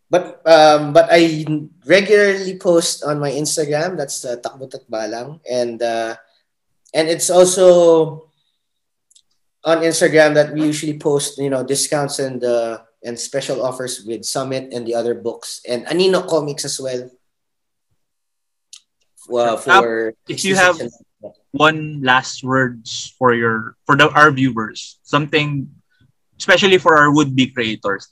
but 0.09 0.41
um, 0.45 0.93
but 0.93 1.07
I 1.11 1.45
regularly 1.85 2.57
post 2.57 3.03
on 3.03 3.19
my 3.19 3.31
Instagram. 3.31 3.97
That's 3.97 4.23
uh, 4.25 4.37
Takbo 4.37 4.69
Takbalang, 4.69 5.39
and 5.49 5.81
uh, 5.81 6.15
and 6.93 7.09
it's 7.09 7.29
also 7.29 8.29
on 9.65 9.81
Instagram 9.81 10.35
that 10.35 10.53
we 10.53 10.61
usually 10.63 10.97
post, 10.97 11.37
you 11.37 11.49
know, 11.49 11.63
discounts 11.65 12.19
and 12.19 12.43
uh, 12.43 12.79
and 13.03 13.19
special 13.19 13.65
offers 13.65 14.05
with 14.05 14.25
Summit 14.25 14.73
and 14.73 14.85
the 14.85 14.95
other 14.95 15.13
books 15.13 15.61
and 15.67 15.85
Anino 15.87 16.27
Comics 16.27 16.65
as 16.65 16.79
well. 16.79 17.09
Uh, 19.25 19.57
for 19.57 20.13
if 20.29 20.45
you 20.45 20.55
have- 20.55 20.79
one 21.55 22.03
last 22.03 22.43
words 22.43 23.15
for 23.17 23.33
your 23.33 23.79
for 23.87 23.95
the 23.95 24.11
our 24.11 24.29
viewers 24.29 24.99
something 25.01 25.71
especially 26.37 26.77
for 26.77 26.99
our 26.99 27.09
would-be 27.09 27.47
creators 27.47 28.11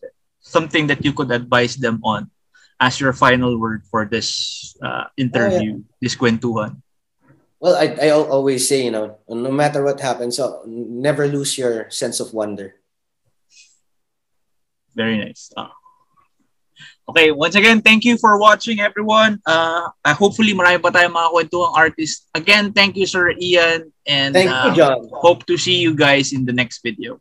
something 0.53 0.85
that 0.85 1.01
you 1.01 1.11
could 1.11 1.33
advise 1.33 1.73
them 1.75 1.97
on 2.05 2.29
as 2.77 3.01
your 3.01 3.13
final 3.13 3.57
word 3.57 3.81
for 3.89 4.05
this 4.05 4.29
uh, 4.85 5.09
interview 5.17 5.81
this 5.97 6.13
kwentuhan 6.13 6.77
well, 7.63 7.79
I, 7.79 7.95
I 7.95 8.09
always 8.11 8.67
say, 8.67 8.83
you 8.83 8.91
know, 8.91 9.23
no 9.29 9.47
matter 9.47 9.87
what 9.87 9.95
happens, 10.03 10.35
so 10.35 10.67
never 10.67 11.31
lose 11.31 11.55
your 11.55 11.87
sense 11.95 12.19
of 12.19 12.35
wonder. 12.35 12.75
very 14.95 15.17
nice 15.17 15.49
Ah. 15.57 15.73
okay 17.09 17.31
once 17.33 17.55
again 17.55 17.81
thank 17.81 18.05
you 18.05 18.17
for 18.17 18.37
watching 18.39 18.79
everyone 18.79 19.41
uh, 19.45 19.89
uh, 20.05 20.13
hopefully 20.13 20.53
marami 20.53 20.79
pa 20.79 20.93
tayong 20.93 21.13
mga 21.17 21.29
kwentuhang 21.33 21.73
artist 21.75 22.29
again 22.37 22.71
thank 22.71 22.95
you 22.95 23.09
sir 23.09 23.33
Ian 23.41 23.89
and 24.05 24.37
Thank 24.37 24.53
uh, 24.53 24.69
you, 24.69 24.71
John. 24.77 25.09
hope 25.11 25.45
to 25.49 25.57
see 25.57 25.81
you 25.81 25.97
guys 25.97 26.31
in 26.31 26.45
the 26.45 26.53
next 26.53 26.85
video 26.85 27.17